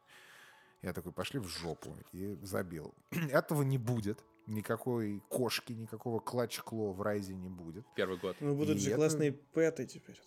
Я 0.82 0.94
такой, 0.94 1.12
пошли 1.12 1.40
в 1.40 1.48
жопу, 1.48 1.96
и 2.12 2.38
забил. 2.42 2.94
Этого 3.32 3.62
не 3.64 3.78
будет. 3.78 4.24
Никакой 4.48 5.22
кошки, 5.30 5.74
никакого 5.74 6.20
клатч-кло 6.20 6.92
в 6.94 7.02
Райзе 7.02 7.36
не 7.36 7.50
будет. 7.50 7.86
Первый 7.96 8.18
год. 8.18 8.36
Ну, 8.40 8.56
будут 8.56 8.78
И 8.78 8.80
же 8.80 8.90
это- 8.90 8.98
классные 8.98 9.32
пэты 9.32 9.86
теперь. 9.86 10.20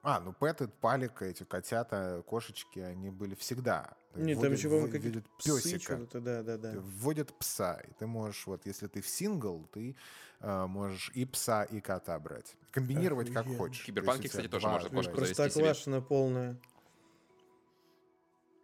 А, 0.00 0.20
ну 0.20 0.32
пэты, 0.32 0.68
палик, 0.68 1.22
эти 1.22 1.42
котята, 1.42 2.22
кошечки, 2.24 2.78
они 2.78 3.10
были 3.10 3.34
всегда. 3.34 3.94
Нет, 4.14 4.40
там 4.40 4.52
еще, 4.52 4.68
по-моему, 4.68 4.90
какие-то 4.90 5.22
псы, 5.38 5.78
что-то, 5.80 6.20
да, 6.20 6.42
да, 6.44 6.56
да. 6.56 6.72
Вводят 6.76 7.36
пса, 7.36 7.80
и 7.80 7.92
ты 7.98 8.06
можешь, 8.06 8.46
вот, 8.46 8.64
если 8.64 8.86
ты 8.86 9.00
в 9.00 9.08
сингл, 9.08 9.68
ты 9.72 9.96
э, 10.40 10.66
можешь 10.66 11.10
и 11.14 11.24
пса, 11.24 11.64
и 11.64 11.80
кота 11.80 12.18
брать. 12.20 12.56
Комбинировать 12.70 13.28
как 13.28 13.38
Охуенно. 13.42 13.58
хочешь. 13.58 13.82
В 13.82 13.86
Киберпанке, 13.86 14.20
То 14.20 14.22
есть 14.22 14.34
у 14.34 14.38
тебя 14.38 14.48
кстати, 14.48 14.62
тоже 14.62 14.68
можно 14.72 14.88
кошку 14.90 15.14
завести 15.16 15.34
себе. 15.34 15.44
Простоквашина 15.50 16.00
полная. 16.00 16.56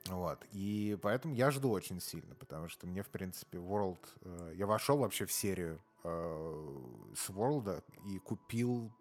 Вот. 0.09 0.39
И 0.53 0.99
поэтому 1.03 1.35
я 1.35 1.51
жду 1.51 1.71
очень 1.71 2.01
сильно, 2.01 2.35
потому 2.35 2.69
что 2.69 2.87
мне, 2.87 3.03
в 3.03 3.09
принципе, 3.09 3.59
World... 3.59 3.99
э, 4.23 4.53
я 4.55 4.67
вошел 4.67 4.99
вообще 4.99 5.25
в 5.25 5.33
серию 5.33 5.81
э, 6.05 6.67
с 7.15 7.31
World 7.31 7.83
и 8.07 8.19
купил 8.19 8.93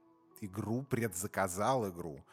игру, 0.42 0.84
предзаказал 0.84 1.90
игру 1.90 2.24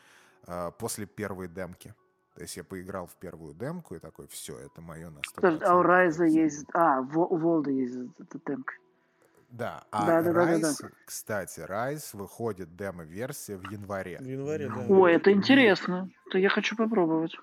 э, 0.47 0.71
после 0.79 1.07
первой 1.07 1.49
демки. 1.49 1.95
То 2.35 2.43
есть 2.43 2.57
я 2.57 2.64
поиграл 2.64 3.07
в 3.07 3.16
первую 3.16 3.55
демку 3.55 3.97
и 3.97 3.99
такой, 3.99 4.29
все, 4.29 4.57
это 4.59 4.81
мое 4.81 5.11
на 5.11 5.18
100%. 5.18 5.23
Подожди, 5.35 5.64
А 5.64 5.77
у 5.77 5.83
Райза 5.83 6.25
есть... 6.25 6.64
А, 6.73 7.01
у 7.01 7.37
Волда 7.37 7.71
есть 7.71 7.97
эта 8.18 8.39
темка. 8.39 8.75
Да, 9.51 9.83
а 9.91 10.07
Да, 10.07 10.23
да, 10.23 10.33
да, 10.33 10.47
да, 10.47 10.59
да. 10.59 10.68
Rise, 10.68 10.93
кстати, 11.05 11.61
Rise 11.61 12.16
выходит 12.16 12.77
демо-версия 12.77 13.57
в 13.57 13.68
январе. 13.68 14.18
В 14.18 14.25
январе, 14.25 14.68
да. 14.68 14.87
Ой, 14.89 15.12
это 15.12 15.33
интересно. 15.33 16.09
То 16.31 16.39
я 16.39 16.49
хочу 16.49 16.77
попробовать. 16.77 17.37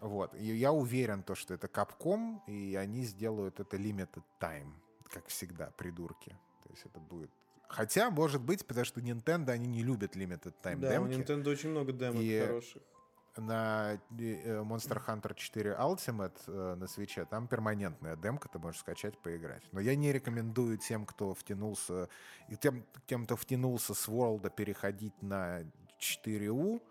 Вот. 0.00 0.34
И 0.34 0.44
я 0.44 0.72
уверен, 0.72 1.22
то, 1.22 1.34
что 1.34 1.54
это 1.54 1.66
Capcom, 1.66 2.40
и 2.46 2.74
они 2.76 3.02
сделают 3.04 3.60
это 3.60 3.76
limited 3.76 4.22
time, 4.40 4.72
как 5.08 5.26
всегда, 5.26 5.70
придурки. 5.76 6.30
То 6.64 6.70
есть 6.70 6.86
это 6.86 7.00
будет... 7.00 7.30
Хотя, 7.68 8.10
может 8.10 8.40
быть, 8.42 8.66
потому 8.66 8.84
что 8.84 9.00
Nintendo, 9.00 9.50
они 9.50 9.68
не 9.68 9.82
любят 9.82 10.16
limited 10.16 10.54
time 10.62 10.76
Да, 10.78 11.00
у 11.00 11.06
демки. 11.08 11.30
Nintendo 11.30 11.48
очень 11.50 11.70
много 11.70 11.92
демок 11.92 12.22
И- 12.22 12.44
хороших. 12.46 12.82
На 13.36 13.92
э, 14.18 14.60
Monster 14.62 15.00
Hunter 15.06 15.34
4 15.36 15.76
Ultimate 15.78 16.36
э, 16.48 16.74
на 16.74 16.88
свече 16.88 17.24
там 17.26 17.46
перманентная 17.46 18.16
демка, 18.16 18.48
ты 18.48 18.58
можешь 18.58 18.80
скачать, 18.80 19.16
поиграть. 19.18 19.62
Но 19.70 19.78
я 19.80 19.94
не 19.94 20.12
рекомендую 20.12 20.78
тем, 20.78 21.06
кто 21.06 21.32
втянулся, 21.34 22.08
и 22.48 22.56
тем, 22.56 22.84
тем 23.06 23.26
кто 23.26 23.36
втянулся 23.36 23.94
с 23.94 24.08
World, 24.08 24.50
переходить 24.50 25.22
на 25.22 25.60
4U. 26.00 26.82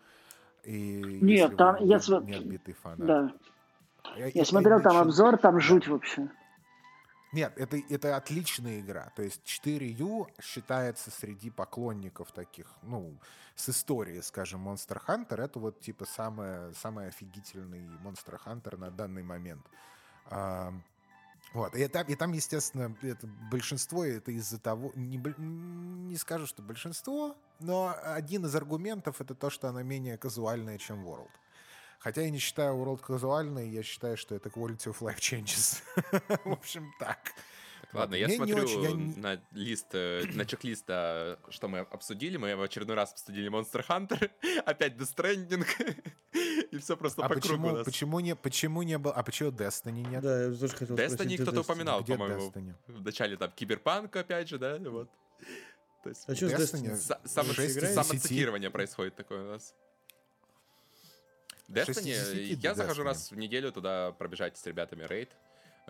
И 0.63 1.19
Нет, 1.21 1.57
там- 1.57 1.83
я 1.85 1.99
св- 1.99 2.23
не 2.23 2.33
отбитый 2.33 2.73
фанат. 2.73 3.05
Да. 3.05 3.33
Я, 4.17 4.27
Я 4.27 4.45
смотрел 4.45 4.81
там 4.81 4.97
обзор, 4.97 5.37
там 5.37 5.59
жуть 5.59 5.87
вообще. 5.87 6.29
Нет, 7.31 7.53
это, 7.57 7.77
это 7.89 8.15
отличная 8.15 8.79
игра. 8.79 9.11
То 9.15 9.21
есть 9.21 9.41
4U 9.45 10.27
считается 10.41 11.11
среди 11.11 11.51
поклонников 11.51 12.31
таких, 12.31 12.65
ну, 12.81 13.13
с 13.55 13.69
историей, 13.69 14.21
скажем, 14.23 14.67
Monster 14.67 14.99
Hunter. 15.05 15.39
Это 15.43 15.59
вот 15.59 15.79
типа 15.79 16.05
самый, 16.05 16.73
самый 16.73 17.07
офигительный 17.07 17.87
Monster 18.03 18.39
Hunter 18.45 18.77
на 18.77 18.89
данный 18.89 19.21
момент. 19.23 19.63
Вот. 21.53 21.75
И 21.75 21.87
там, 21.87 22.05
и 22.07 22.15
там, 22.15 22.31
естественно, 22.33 22.95
это 23.01 23.27
большинство 23.51 24.05
это 24.05 24.31
из-за 24.31 24.59
того... 24.59 24.91
Не, 24.95 25.17
не 25.17 26.15
скажу, 26.17 26.45
что 26.45 26.61
большинство, 26.61 27.35
но 27.59 27.95
один 28.03 28.45
из 28.45 28.55
аргументов 28.55 29.19
это 29.19 29.33
то, 29.33 29.49
что 29.49 29.67
она 29.67 29.81
менее 29.81 30.17
казуальная, 30.17 30.77
чем 30.77 31.07
World. 31.07 31.31
Хотя 31.99 32.21
я 32.21 32.29
не 32.29 32.37
считаю 32.37 32.75
World 32.75 33.01
казуальной, 33.01 33.69
я 33.69 33.83
считаю, 33.83 34.15
что 34.15 34.35
это 34.35 34.49
quality 34.49 34.85
of 34.85 34.99
life 34.99 35.19
changes. 35.19 35.81
В 36.45 36.51
общем, 36.51 36.93
так. 36.99 37.33
Так, 37.91 38.01
ладно, 38.01 38.15
я 38.15 38.27
не 38.27 38.35
смотрю 38.35 38.57
очень- 38.63 38.83
я 38.83 39.21
на 39.21 39.41
лист, 39.51 39.87
э, 39.93 40.23
на 40.35 40.45
чек-лист, 40.45 40.85
а, 40.89 41.39
что 41.49 41.67
мы 41.67 41.79
обсудили. 41.79 42.37
Мы 42.37 42.55
в 42.55 42.61
очередной 42.61 42.95
раз 42.95 43.13
обсудили 43.13 43.49
Monster 43.49 43.83
Hunter, 43.87 44.29
опять 44.65 44.93
Death 44.93 45.15
Stranding, 45.15 45.65
и 46.71 46.77
все 46.77 46.95
просто 46.95 47.23
А 47.23 47.27
по 47.27 47.33
кругу 47.33 47.47
почему, 47.47 47.71
нас. 47.71 47.85
почему, 47.85 48.19
не, 48.19 48.35
почему 48.35 48.83
не 48.83 48.97
было... 48.99 49.13
А 49.13 49.23
почему 49.23 49.49
Destiny 49.49 50.07
нет? 50.07 50.21
Да, 50.21 50.43
я 50.43 50.51
тоже 50.55 50.75
хотел 50.75 50.95
Destiny 50.95 51.35
кто-то 51.41 51.57
Destiny? 51.57 51.61
упоминал, 51.61 52.03
Где 52.03 52.13
по-моему, 52.13 52.49
Destiny? 52.51 52.73
в 52.87 53.03
начале 53.03 53.37
там 53.37 53.51
Киберпанк, 53.51 54.15
опять 54.15 54.47
же, 54.49 54.59
да, 54.59 54.77
вот. 54.77 55.09
То 56.03 56.09
есть 56.09 56.29
А 56.29 56.35
что 56.35 56.47
с 56.47 56.53
Destiny? 56.53 56.91
Destiny? 56.93 57.93
самоцитирование 57.93 58.69
происходит 58.69 59.15
такое 59.15 59.41
у 59.43 59.47
нас. 59.53 59.73
Destiny, 61.67 62.55
я 62.61 62.73
захожу 62.75 63.01
Destiny. 63.01 63.05
раз 63.05 63.31
в 63.31 63.35
неделю 63.35 63.71
туда 63.71 64.11
пробежать 64.13 64.57
с 64.57 64.65
ребятами 64.65 65.05
рейд, 65.07 65.29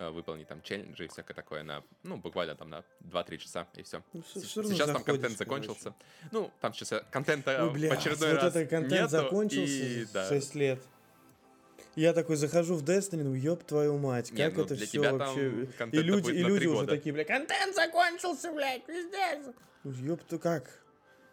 выполнить 0.08 0.48
там 0.48 0.62
челленджи 0.62 1.04
и 1.04 1.08
всякое 1.08 1.34
такое 1.34 1.62
на, 1.62 1.82
ну, 2.02 2.16
буквально 2.16 2.54
там 2.54 2.70
на 2.70 2.82
2-3 3.02 3.36
часа, 3.36 3.66
и 3.74 3.82
все. 3.82 4.02
Ну, 4.12 4.22
всё 4.22 4.62
равно 4.62 4.74
Сейчас 4.74 4.86
там 4.86 4.98
заходишь, 4.98 5.04
контент 5.04 5.38
короче. 5.38 5.66
закончился. 5.66 5.94
Ну, 6.32 6.50
там 6.60 6.72
сейчас 6.72 6.92
э, 6.92 7.04
контента 7.10 7.64
Ой, 7.64 7.70
в 7.70 7.72
бля, 7.74 7.92
очередной 7.92 8.32
вот 8.32 8.42
раз 8.42 8.56
это 8.56 8.66
контент 8.66 8.92
нету, 8.92 9.08
закончился 9.08 9.72
и, 9.72 10.06
да. 10.12 10.28
6 10.28 10.54
лет. 10.54 10.80
Я 11.96 12.12
такой 12.12 12.36
захожу 12.36 12.76
в 12.76 12.84
Destiny, 12.84 13.24
ну 13.24 13.34
ёб 13.34 13.64
твою 13.64 13.98
мать, 13.98 14.30
как 14.30 14.56
ну, 14.56 14.64
это 14.64 14.74
для 14.76 14.86
все 14.86 14.98
тебя 14.98 15.10
там 15.10 15.18
вообще... 15.18 15.68
И 15.92 15.98
люди, 15.98 16.22
будет 16.22 16.36
и 16.36 16.42
на 16.42 16.46
люди 16.46 16.66
уже 16.66 16.86
такие, 16.86 17.12
бля, 17.12 17.24
контент 17.24 17.74
закончился, 17.74 18.52
блядь, 18.52 18.86
пиздец. 18.86 19.54
Ну 19.84 19.90
ёб 19.90 20.22
ты 20.24 20.38
как? 20.38 20.80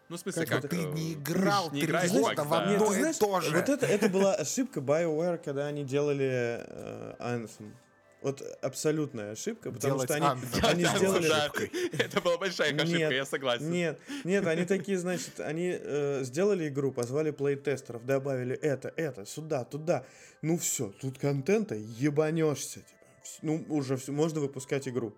Ну, 0.08 0.16
в 0.16 0.20
смысле, 0.20 0.46
Как 0.46 0.62
как... 0.62 0.64
это? 0.64 0.68
Ты 0.68 0.82
э, 0.82 0.92
не 0.92 1.14
ты 1.14 1.20
играл 1.20 1.68
ж 1.68 1.72
не 1.72 1.80
играешь 1.82 2.10
в 2.10 2.14
года 2.14 2.42
Max, 2.42 2.44
в 2.44 2.50
да. 2.50 2.58
одно 2.60 2.72
Нет, 2.72 2.78
ты 2.78 2.84
и 2.94 3.00
знаешь, 3.00 3.16
то 3.18 3.40
же. 3.40 3.56
Вот 3.56 3.68
это, 3.68 3.86
это 3.86 4.08
была 4.08 4.34
ошибка 4.34 4.80
BioWare, 4.80 5.38
когда 5.38 5.66
они 5.66 5.84
делали 5.84 6.64
э, 6.66 7.14
Anthem. 7.18 7.72
Вот 8.20 8.42
абсолютная 8.62 9.32
ошибка, 9.32 9.70
потому 9.70 9.94
Делать 9.94 10.10
что 10.10 10.14
они, 10.16 10.26
Anthem. 10.26 10.66
они 10.70 10.82
Да, 10.82 10.96
сделали... 10.96 11.28
да, 11.28 11.52
Это 12.04 12.20
была 12.20 12.36
большая 12.36 12.74
ошибка, 12.74 12.98
Нет, 12.98 13.12
я 13.12 13.24
согласен. 13.24 13.70
Нет, 13.70 14.00
нет, 14.24 14.46
они 14.46 14.64
такие, 14.64 14.98
значит, 14.98 15.38
они 15.38 15.78
э, 15.80 16.24
сделали 16.24 16.68
игру, 16.68 16.90
позвали 16.90 17.30
плейтестеров, 17.30 18.04
добавили 18.04 18.56
это, 18.56 18.92
это, 18.96 19.24
сюда, 19.24 19.64
туда. 19.64 20.04
Ну 20.42 20.58
все, 20.58 20.92
тут 21.00 21.18
контента 21.18 21.76
ебанешься. 21.76 22.80
Типа. 22.80 22.98
Ну, 23.42 23.64
уже 23.68 23.96
все, 23.96 24.10
можно 24.10 24.40
выпускать 24.40 24.88
игру. 24.88 25.14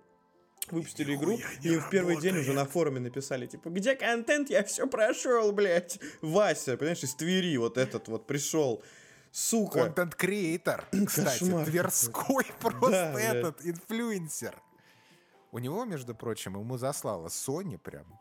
Выпустили 0.70 1.14
игру, 1.14 1.38
и 1.62 1.78
в 1.78 1.88
первый 1.90 2.20
день 2.20 2.36
уже 2.36 2.50
на 2.50 2.60
работает. 2.60 2.72
форуме 2.72 3.00
написали, 3.00 3.46
типа, 3.46 3.70
где 3.70 3.96
контент, 3.96 4.50
я 4.50 4.62
все 4.62 4.86
прошел, 4.86 5.52
блядь. 5.52 5.98
Вася, 6.20 6.76
понимаешь, 6.76 7.02
из 7.02 7.14
Твери 7.14 7.56
вот 7.56 7.78
этот 7.78 8.08
вот 8.08 8.26
пришел. 8.26 8.82
Сука. 9.32 9.84
Контент-креатор, 9.84 10.86
кстати, 11.06 11.38
Кошмар 11.38 11.64
Тверской 11.64 12.44
просто 12.60 12.90
Да, 12.90 13.20
этот, 13.20 13.64
инфлюенсер. 13.64 14.60
У 15.52 15.58
него, 15.58 15.84
между 15.84 16.14
прочим, 16.14 16.58
ему 16.58 16.76
заслала 16.78 17.28
Sony 17.28 17.78
прям 17.78 18.20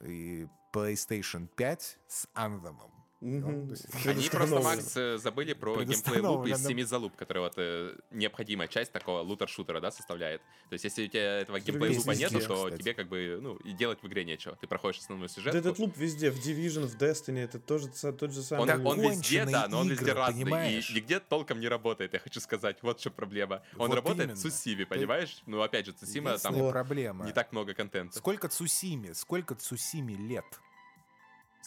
и 0.00 0.46
PlayStation 0.72 1.48
5 1.48 1.98
с 2.06 2.28
Anthem. 2.34 2.76
Ну, 3.20 3.68
Они 4.04 4.28
просто. 4.28 4.60
Макс, 4.60 4.96
э, 4.96 5.18
забыли 5.18 5.52
про 5.52 5.82
геймплей 5.82 6.20
луп 6.20 6.46
из 6.46 6.64
семи 6.64 6.84
залуп, 6.84 7.16
который 7.16 7.38
вот 7.38 7.54
э, 7.56 7.96
необходимая 8.12 8.68
часть 8.68 8.92
такого 8.92 9.22
лутер-шутера, 9.22 9.80
да, 9.80 9.90
составляет. 9.90 10.40
То 10.68 10.74
есть, 10.74 10.84
если 10.84 11.04
у 11.06 11.08
тебя 11.08 11.40
этого 11.40 11.58
геймплей 11.58 11.96
лупа 11.96 12.12
нету, 12.12 12.38
то 12.40 12.66
кстати. 12.66 12.80
тебе 12.80 12.94
как 12.94 13.08
бы, 13.08 13.38
ну, 13.42 13.56
и 13.56 13.72
делать 13.72 13.98
в 14.02 14.06
игре 14.06 14.24
нечего. 14.24 14.56
Ты 14.60 14.68
проходишь 14.68 15.00
основной 15.00 15.28
сюжет. 15.28 15.52
Да 15.52 15.58
этот 15.58 15.80
луп 15.80 15.96
везде, 15.96 16.30
в 16.30 16.36
Division, 16.38 16.86
в 16.86 16.96
Destiny, 16.96 17.40
это 17.44 17.58
тоже 17.58 17.88
тот 17.88 18.32
же 18.32 18.40
самый 18.42 18.70
Он, 18.72 18.78
луп. 18.82 18.86
он 18.98 19.00
везде, 19.00 19.44
да, 19.46 19.66
но 19.66 19.80
он 19.80 19.88
везде 19.88 20.12
разный. 20.12 20.44
понимаешь? 20.44 20.88
И 20.90 20.94
нигде 20.94 21.18
толком 21.18 21.58
не 21.58 21.66
работает, 21.66 22.12
я 22.12 22.20
хочу 22.20 22.38
сказать. 22.38 22.78
Вот 22.82 23.00
что 23.00 23.10
проблема. 23.10 23.62
Он 23.78 23.88
Вот 23.88 23.96
работает 23.96 24.30
именно. 24.30 24.36
в 24.36 24.42
Цусиме, 24.42 24.86
понимаешь? 24.86 25.42
Ну, 25.46 25.60
опять 25.60 25.86
же, 25.86 25.92
Цусима 25.92 26.38
там 26.38 26.54
проблема. 26.70 27.26
не 27.26 27.32
так 27.32 27.50
много 27.50 27.74
контента. 27.74 28.16
Сколько 28.16 28.48
Цусиме? 28.48 29.12
Сколько 29.14 29.56
Цусиме 29.56 30.14
лет? 30.14 30.44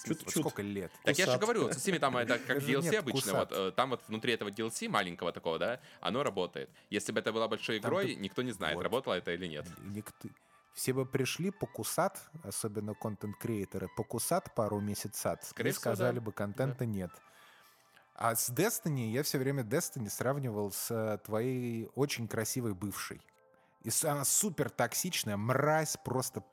В 0.04 0.08
смысле, 0.08 0.26
Вот 0.26 0.34
сколько 0.36 0.62
лет? 0.62 0.92
Так 1.04 1.18
я 1.18 1.26
же 1.26 1.32
Кусат. 1.34 1.42
говорю, 1.42 1.70
Цусиме 1.74 2.00
там 2.00 2.18
это 2.18 2.40
как 2.40 2.58
DLC 2.58 2.82
нет, 2.82 2.96
обычно, 3.00 3.22
кусат. 3.22 3.52
вот 3.52 3.58
э, 3.60 3.72
там 3.72 3.90
вот 3.92 4.02
внутри 4.08 4.34
этого 4.34 4.50
DLC 4.50 4.90
маленького 4.90 5.32
такого, 5.32 5.60
да, 5.60 5.80
оно 6.00 6.24
работает. 6.24 6.70
Если 6.90 7.12
бы 7.12 7.20
это 7.20 7.32
была 7.32 7.48
большой 7.48 7.80
Там 7.80 7.92
игрой, 7.92 8.08
ты- 8.08 8.16
никто 8.16 8.42
не 8.42 8.52
знает, 8.52 8.76
вот. 8.76 8.84
работало 8.84 9.14
это 9.14 9.32
или 9.32 9.46
нет. 9.48 9.68
Никто... 9.84 10.28
Все 10.74 10.94
бы 10.94 11.06
пришли 11.06 11.52
покусат, 11.52 12.20
особенно 12.44 12.94
контент-креаторы, 12.96 13.90
покусат 13.96 14.56
пару 14.56 14.80
месяцев, 14.80 15.38
Скорее 15.44 15.70
и 15.70 15.74
всего, 15.74 15.82
сказали 15.82 16.16
да. 16.16 16.22
бы, 16.22 16.32
контента 16.32 16.86
нет. 16.86 17.12
А 18.16 18.36
с 18.36 18.50
Destiny 18.50 19.12
я 19.12 19.22
все 19.24 19.38
время 19.38 19.64
Destiny 19.64 20.10
сравнивал 20.10 20.72
с 20.72 20.90
э, 20.92 21.18
твоей 21.26 21.90
очень 21.96 22.28
красивой 22.28 22.74
бывшей. 22.74 23.22
И 23.84 23.90
она 24.04 24.26
супер 24.26 24.70
токсичная, 24.70 25.38
мразь 25.38 25.98
просто... 26.04 26.44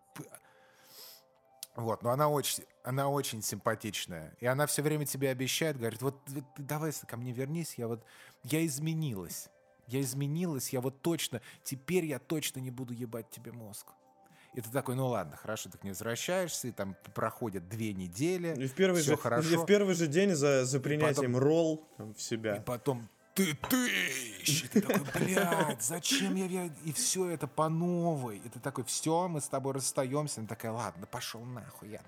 Вот, 1.78 2.02
но 2.02 2.10
она 2.10 2.28
очень, 2.28 2.64
она 2.82 3.08
очень 3.08 3.40
симпатичная. 3.40 4.36
И 4.40 4.46
она 4.46 4.66
все 4.66 4.82
время 4.82 5.06
тебе 5.06 5.30
обещает, 5.30 5.78
говорит, 5.78 6.02
вот, 6.02 6.20
вот 6.26 6.44
ты 6.56 6.62
давай 6.62 6.90
ко 7.06 7.16
мне 7.16 7.30
вернись, 7.30 7.74
я 7.76 7.86
вот, 7.86 8.04
я 8.42 8.66
изменилась. 8.66 9.48
Я 9.86 10.00
изменилась, 10.00 10.70
я 10.70 10.80
вот 10.80 11.00
точно, 11.02 11.40
теперь 11.62 12.04
я 12.04 12.18
точно 12.18 12.58
не 12.58 12.72
буду 12.72 12.92
ебать 12.92 13.30
тебе 13.30 13.52
мозг. 13.52 13.86
И 14.54 14.60
ты 14.60 14.70
такой, 14.70 14.96
ну 14.96 15.06
ладно, 15.06 15.36
хорошо, 15.36 15.70
так 15.70 15.84
не 15.84 15.90
возвращаешься, 15.90 16.66
и 16.68 16.72
там 16.72 16.96
проходят 17.14 17.68
две 17.68 17.92
недели, 17.94 18.54
И 18.60 18.66
в 18.66 18.74
первый, 18.74 19.00
всё 19.00 19.12
же, 19.12 19.16
хорошо. 19.16 19.48
и 19.48 19.56
в 19.56 19.64
первый 19.64 19.94
же 19.94 20.08
день 20.08 20.34
за, 20.34 20.64
за 20.64 20.80
принятием 20.80 21.32
потом- 21.32 21.36
ролл 21.48 21.88
там, 21.96 22.12
в 22.12 22.18
И 22.18 22.20
себя. 22.20 22.60
потом 22.66 23.08
ты 23.39 23.55
тыщ! 23.55 24.64
И 24.64 24.68
ты 24.68 24.80
такой, 24.80 25.07
блядь, 25.14 25.82
зачем 25.82 26.34
я... 26.34 26.47
я-» 26.47 26.70
И 26.84 26.93
все 26.93 27.30
это 27.30 27.47
по 27.47 27.68
новой. 27.68 28.39
И 28.39 28.49
ты 28.49 28.59
такой, 28.59 28.82
все, 28.82 29.28
мы 29.28 29.41
с 29.41 29.49
тобой 29.49 29.74
расстаемся. 29.74 30.41
Она 30.41 30.49
такая, 30.49 30.72
ладно, 30.72 31.07
пошел 31.07 31.41
нахуй. 31.45 31.91
Я... 31.91 32.01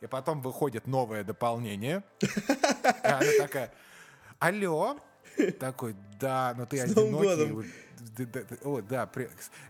И 0.00 0.06
потом 0.06 0.40
выходит 0.40 0.86
новое 0.86 1.22
дополнение. 1.22 2.02
И 2.22 2.26
она 3.02 3.26
такая, 3.38 3.70
алло? 4.38 4.98
Такой, 5.58 5.94
да, 6.18 6.54
но 6.56 6.64
ты 6.64 6.78
С 6.78 6.84
одинокий. 6.84 7.70
О, 8.64 8.80
да, 8.80 9.10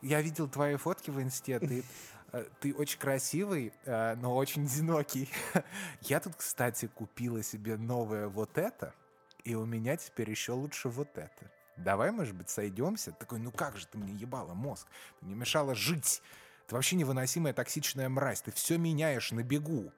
я 0.03 0.23
видел 0.23 0.49
твои 0.49 0.77
фотки 0.77 1.11
в 1.11 1.21
инсте, 1.21 1.59
ты, 1.59 1.85
э, 2.33 2.45
ты 2.61 2.73
очень 2.75 2.99
красивый, 2.99 3.73
э, 3.85 4.15
но 4.17 4.37
очень 4.37 4.65
одинокий. 4.65 5.29
Я 6.03 6.21
тут, 6.21 6.37
кстати, 6.37 6.87
купила 6.87 7.43
себе 7.43 7.77
новое 7.77 8.29
вот 8.29 8.57
это, 8.57 8.95
и 9.45 9.55
у 9.55 9.65
меня 9.65 9.97
теперь 9.97 10.31
еще 10.31 10.53
лучше 10.53 10.89
вот 10.89 11.17
это. 11.17 11.51
Давай, 11.77 12.11
может 12.11 12.35
быть, 12.35 12.51
сойдемся? 12.51 13.13
Такой, 13.13 13.39
ну 13.39 13.51
как 13.51 13.77
же 13.77 13.87
ты 13.87 13.99
мне 13.99 14.13
ебала 14.13 14.55
мозг? 14.55 14.87
Ты 15.19 15.27
мне 15.27 15.35
мешала 15.35 15.75
жить. 15.75 16.23
Ты 16.67 16.75
вообще 16.75 16.97
невыносимая 16.97 17.53
токсичная 17.53 18.09
мразь. 18.09 18.43
Ты 18.43 18.53
все 18.53 18.77
меняешь 18.77 19.33
на 19.33 19.43
бегу. 19.43 19.93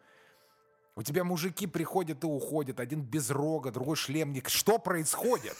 У 0.94 1.02
тебя 1.02 1.24
мужики 1.24 1.66
приходят 1.66 2.22
и 2.22 2.26
уходят. 2.26 2.78
Один 2.78 3.02
без 3.02 3.30
рога, 3.30 3.70
другой 3.70 3.96
шлемник. 3.96 4.48
Что 4.48 4.78
происходит? 4.78 5.56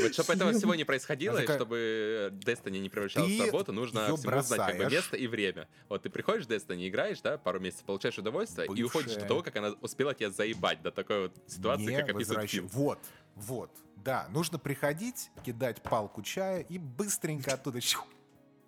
Вот 0.00 0.14
чтобы 0.14 0.32
этого 0.34 0.52
всего 0.52 0.74
не 0.74 0.84
происходило, 0.84 1.38
такая, 1.38 1.56
чтобы 1.56 2.32
Destiny 2.44 2.78
не 2.78 2.88
превращалась 2.88 3.32
в 3.32 3.38
«Ты 3.38 3.46
работу, 3.46 3.72
нужно 3.72 4.16
всему 4.16 4.16
знать 4.16 4.48
как 4.48 4.68
бы 4.70 4.74
бросаешь». 4.78 4.92
место 4.92 5.16
и 5.16 5.26
время. 5.26 5.68
Вот 5.88 6.02
ты 6.02 6.10
приходишь 6.10 6.46
в 6.46 6.50
Destiny, 6.50 6.88
играешь, 6.88 7.20
да, 7.20 7.36
пару 7.38 7.60
месяцев, 7.60 7.84
получаешь 7.84 8.18
удовольствие, 8.18 8.66
и 8.66 8.82
уходишь 8.82 9.10
до 9.12 9.14
Бывшая. 9.20 9.28
того, 9.28 9.42
как 9.42 9.56
она 9.56 9.68
успела 9.80 10.14
тебя 10.14 10.30
заебать, 10.30 10.82
до 10.82 10.90
такой 10.90 11.22
вот 11.24 11.36
ситуации, 11.46 11.84
не 11.84 11.96
как 11.96 12.10
описывает 12.10 12.44
возвращ- 12.48 12.50
Фил. 12.50 12.68
Вот, 12.72 12.98
вот. 13.36 13.70
Да, 13.96 14.26
нужно 14.30 14.58
приходить, 14.58 15.30
кидать 15.44 15.82
палку 15.82 16.22
чая 16.22 16.60
и 16.60 16.78
быстренько 16.78 17.54
оттуда... 17.54 17.80
щу, 17.80 18.00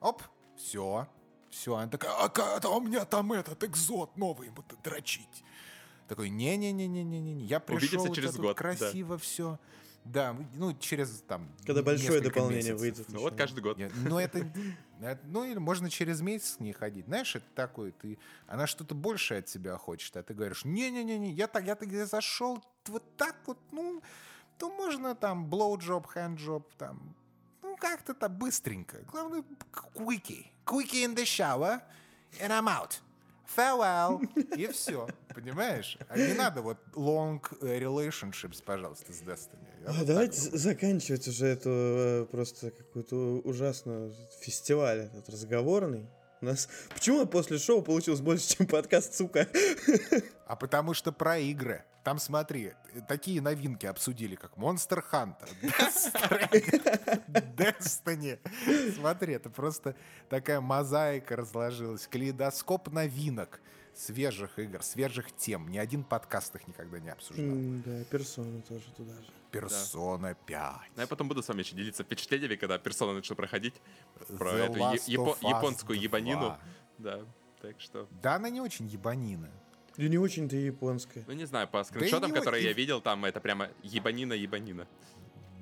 Оп, 0.01 0.23
все. 0.57 1.09
Все. 1.51 1.75
Она 1.77 1.89
такая, 1.89 2.13
а 2.13 2.29
когда 2.29 2.69
у 2.69 2.81
меня 2.81 3.05
там 3.05 3.33
этот 3.33 3.63
экзот 3.65 4.17
новый 4.17 4.51
будет 4.51 4.81
дрочить? 4.83 5.45
Такой, 6.09 6.29
не-не-не-не-не-не, 6.29 7.45
я 7.47 7.61
пришел, 7.61 7.99
Увидимся 8.01 8.15
через 8.15 8.37
год, 8.37 8.55
да. 8.57 8.63
красиво 8.63 9.17
все. 9.19 9.59
Да, 10.05 10.37
ну, 10.55 10.75
через 10.75 11.23
там... 11.23 11.49
Когда 11.65 11.83
большое 11.83 12.21
дополнение 12.21 12.73
месяцев. 12.75 12.81
выйдет. 12.81 13.07
Ну 13.09 13.21
вот 13.21 13.37
каждый 13.37 13.61
год. 13.61 13.79
Нет, 13.79 13.91
ну 14.05 14.19
это, 14.19 14.47
это- 15.01 15.21
ну 15.25 15.45
или 15.45 15.59
можно 15.59 15.89
через 15.89 16.21
месяц 16.21 16.61
не 16.61 16.73
ходить. 16.75 17.07
Знаешь, 17.07 17.35
это 17.35 17.47
такое, 17.55 17.93
ты, 17.93 18.19
она 18.47 18.67
что-то 18.67 18.95
большее 18.95 19.39
от 19.39 19.47
тебя 19.47 19.79
хочет, 19.79 20.15
а 20.17 20.23
ты 20.23 20.35
говоришь, 20.35 20.65
не-не-не, 20.65 21.33
я 21.33 21.47
так, 21.47 21.65
я 21.65 21.75
так 21.75 21.89
я 21.89 22.05
зашел 22.05 22.63
вот 22.89 23.17
так 23.17 23.37
вот, 23.47 23.59
ну, 23.73 24.03
то 24.59 24.71
можно 24.71 25.15
там 25.15 25.49
blowjob, 25.49 26.05
handjob, 26.15 26.65
там, 26.77 27.17
ну 27.63 27.77
как-то 27.77 28.13
там 28.13 28.37
быстренько. 28.37 28.99
Главное, 29.11 29.43
quickie, 29.95 30.47
quickie 30.67 31.05
in 31.05 31.15
the 31.15 31.25
shower, 31.25 31.81
and 32.41 32.53
I'm 32.53 32.69
out. 32.69 33.01
Farewell. 33.57 34.21
И 34.57 34.67
все. 34.69 35.09
Понимаешь? 35.35 35.99
А 36.09 36.19
не 36.19 36.35
надо 36.35 36.63
вот 36.63 36.79
long 36.95 37.41
э, 37.61 37.79
relationships, 37.81 38.63
пожалуйста, 38.65 39.13
с 39.13 39.23
Destiny. 39.23 39.67
Я 39.83 39.91
А, 39.91 39.93
вот 39.93 40.07
давайте 40.07 40.41
заканчивать 40.57 41.27
уже 41.29 41.47
эту 41.47 41.71
э, 41.71 42.27
просто 42.31 42.71
какую-то 42.71 43.41
ужасную 43.45 44.15
фестиваль 44.41 45.01
этот 45.13 45.29
разговорный. 45.29 46.09
У 46.41 46.47
нас 46.47 46.69
почему 46.93 47.27
после 47.27 47.59
шоу 47.59 47.83
получилось 47.83 48.21
больше, 48.21 48.57
чем 48.57 48.67
подкаст, 48.67 49.15
сука? 49.15 49.49
А 50.47 50.57
потому 50.57 50.95
что 50.95 51.11
про 51.11 51.39
игры. 51.39 51.85
Там 52.05 52.19
смотри, 52.19 52.73
такие 53.09 53.41
новинки 53.41 53.87
обсудили, 53.87 54.35
как 54.35 54.53
Monster 54.59 55.03
Hunter, 55.11 55.49
Destiny. 57.57 58.39
Смотри, 58.95 59.35
это 59.35 59.49
просто 59.51 59.97
такая 60.29 60.61
мозаика 60.61 61.35
разложилась. 61.37 62.07
Калейдоскоп 62.07 62.89
новинок, 62.93 63.61
свежих 63.95 64.59
игр, 64.59 64.83
свежих 64.83 65.35
тем. 65.35 65.69
Ни 65.71 65.79
один 65.79 66.05
подкаст 66.05 66.55
их 66.57 66.69
никогда 66.69 66.99
не 67.01 67.11
обсуждал. 67.11 67.47
М, 67.47 67.83
Да, 67.87 68.05
персона 68.05 68.61
тоже 68.63 68.85
туда 68.97 69.13
же. 69.15 69.27
Персона 69.51 70.35
5. 70.35 70.73
Ну, 70.97 71.01
я 71.03 71.07
потом 71.07 71.29
буду 71.29 71.43
с 71.43 71.49
вами 71.49 71.61
еще 71.61 71.75
делиться 71.77 72.03
впечатлениями, 72.03 72.57
когда 72.57 72.77
персона 72.79 73.15
начал 73.15 73.37
проходить 73.37 73.81
про 74.39 74.51
The 74.51 74.65
эту 74.67 74.79
япо- 75.11 75.37
японскую 75.41 75.97
2. 75.99 76.05
ебанину. 76.05 76.59
Да, 76.99 77.21
так 77.63 77.81
что... 77.81 78.09
Да, 78.23 78.35
она 78.35 78.51
не 78.51 78.61
очень 78.61 78.87
ебанина. 78.89 79.49
Да 79.97 80.09
не 80.09 80.19
очень-то 80.19 80.57
японская. 80.57 81.25
Ну, 81.27 81.35
не 81.35 81.45
знаю, 81.45 81.69
по 81.69 81.85
скриншотам, 81.85 82.33
не 82.33 82.39
которые 82.39 82.65
я 82.65 82.73
видел, 82.73 83.01
там 83.01 83.25
это 83.25 83.41
прямо 83.41 83.71
ебанина-ебанина. 83.83 84.87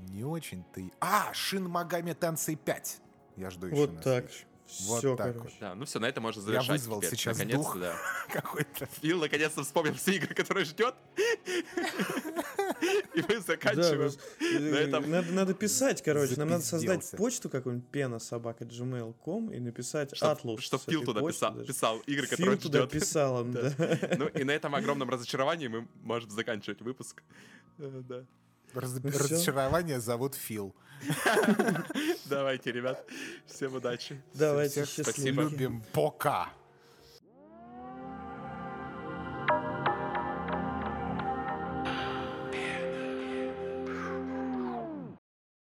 Не 0.08 0.24
очень 0.24 0.64
ты. 0.74 0.90
А, 1.00 1.32
Шин 1.34 1.68
Магами 1.68 2.12
Тенсей 2.12 2.56
5. 2.56 3.00
Я 3.36 3.50
жду 3.50 3.66
еще 3.66 3.76
Вот 3.76 3.92
на 3.94 4.02
так. 4.02 4.24
Switch. 4.26 4.44
Вот 4.80 4.98
Все, 4.98 5.16
так 5.16 5.36
короче. 5.36 5.56
Да, 5.60 5.74
ну 5.74 5.84
все, 5.84 5.98
на 5.98 6.06
этом 6.06 6.22
можно 6.22 6.40
Я 6.40 6.46
завершать 6.46 6.70
вызвал 6.80 7.00
теперь. 7.00 7.10
сейчас 7.18 7.38
Наконец-то, 7.38 7.62
дух. 7.62 7.78
да. 7.80 7.96
Какой-то. 8.32 8.86
Фил 9.00 9.18
наконец-то 9.20 9.62
вспомнил 9.64 9.94
все 9.94 10.12
игры, 10.16 10.34
которые 10.34 10.64
ждет. 10.64 10.94
И 13.14 13.22
мы 13.28 13.40
заканчиваем. 13.40 14.02
вот, 14.10 14.18
э, 14.40 14.74
этом 14.86 15.10
надо, 15.10 15.30
надо 15.32 15.54
писать, 15.54 16.02
короче. 16.02 16.34
Нам 16.36 16.48
надо 16.48 16.64
создать 16.64 17.10
почту 17.16 17.48
какую-нибудь 17.50 17.88
пена 17.90 18.18
собака 18.18 18.64
gmail.com 18.64 19.52
и 19.52 19.60
написать 19.60 20.12
атлус. 20.22 20.60
Чтоб 20.62 20.80
с 20.80 20.84
Фил 20.86 21.04
туда 21.04 21.20
писал, 21.22 21.98
игры, 22.06 22.26
Фил 22.26 22.30
которые 22.30 22.52
он 22.56 22.58
туда 22.58 22.78
ждет. 22.80 22.90
писал 22.90 23.44
да. 23.44 23.72
Ну 24.18 24.26
и 24.28 24.44
на 24.44 24.50
этом 24.52 24.74
огромном 24.74 25.10
разочаровании 25.10 25.68
мы 25.68 25.88
можем 26.02 26.30
заканчивать 26.30 26.80
выпуск. 26.82 27.22
Э, 27.78 28.02
Да. 28.08 28.24
Раз- 28.74 28.94
Ну. 29.02 29.10
Разочарование 29.10 30.00
зовут 30.00 30.34
Фил. 30.34 30.74
Давайте, 32.26 32.72
ребят. 32.72 33.04
Всем 33.46 33.74
удачи. 33.74 34.20
Давайте, 34.34 34.84
Всех 34.84 35.06
счастливо. 35.06 35.42
любим. 35.42 35.82
Пока. 35.92 36.48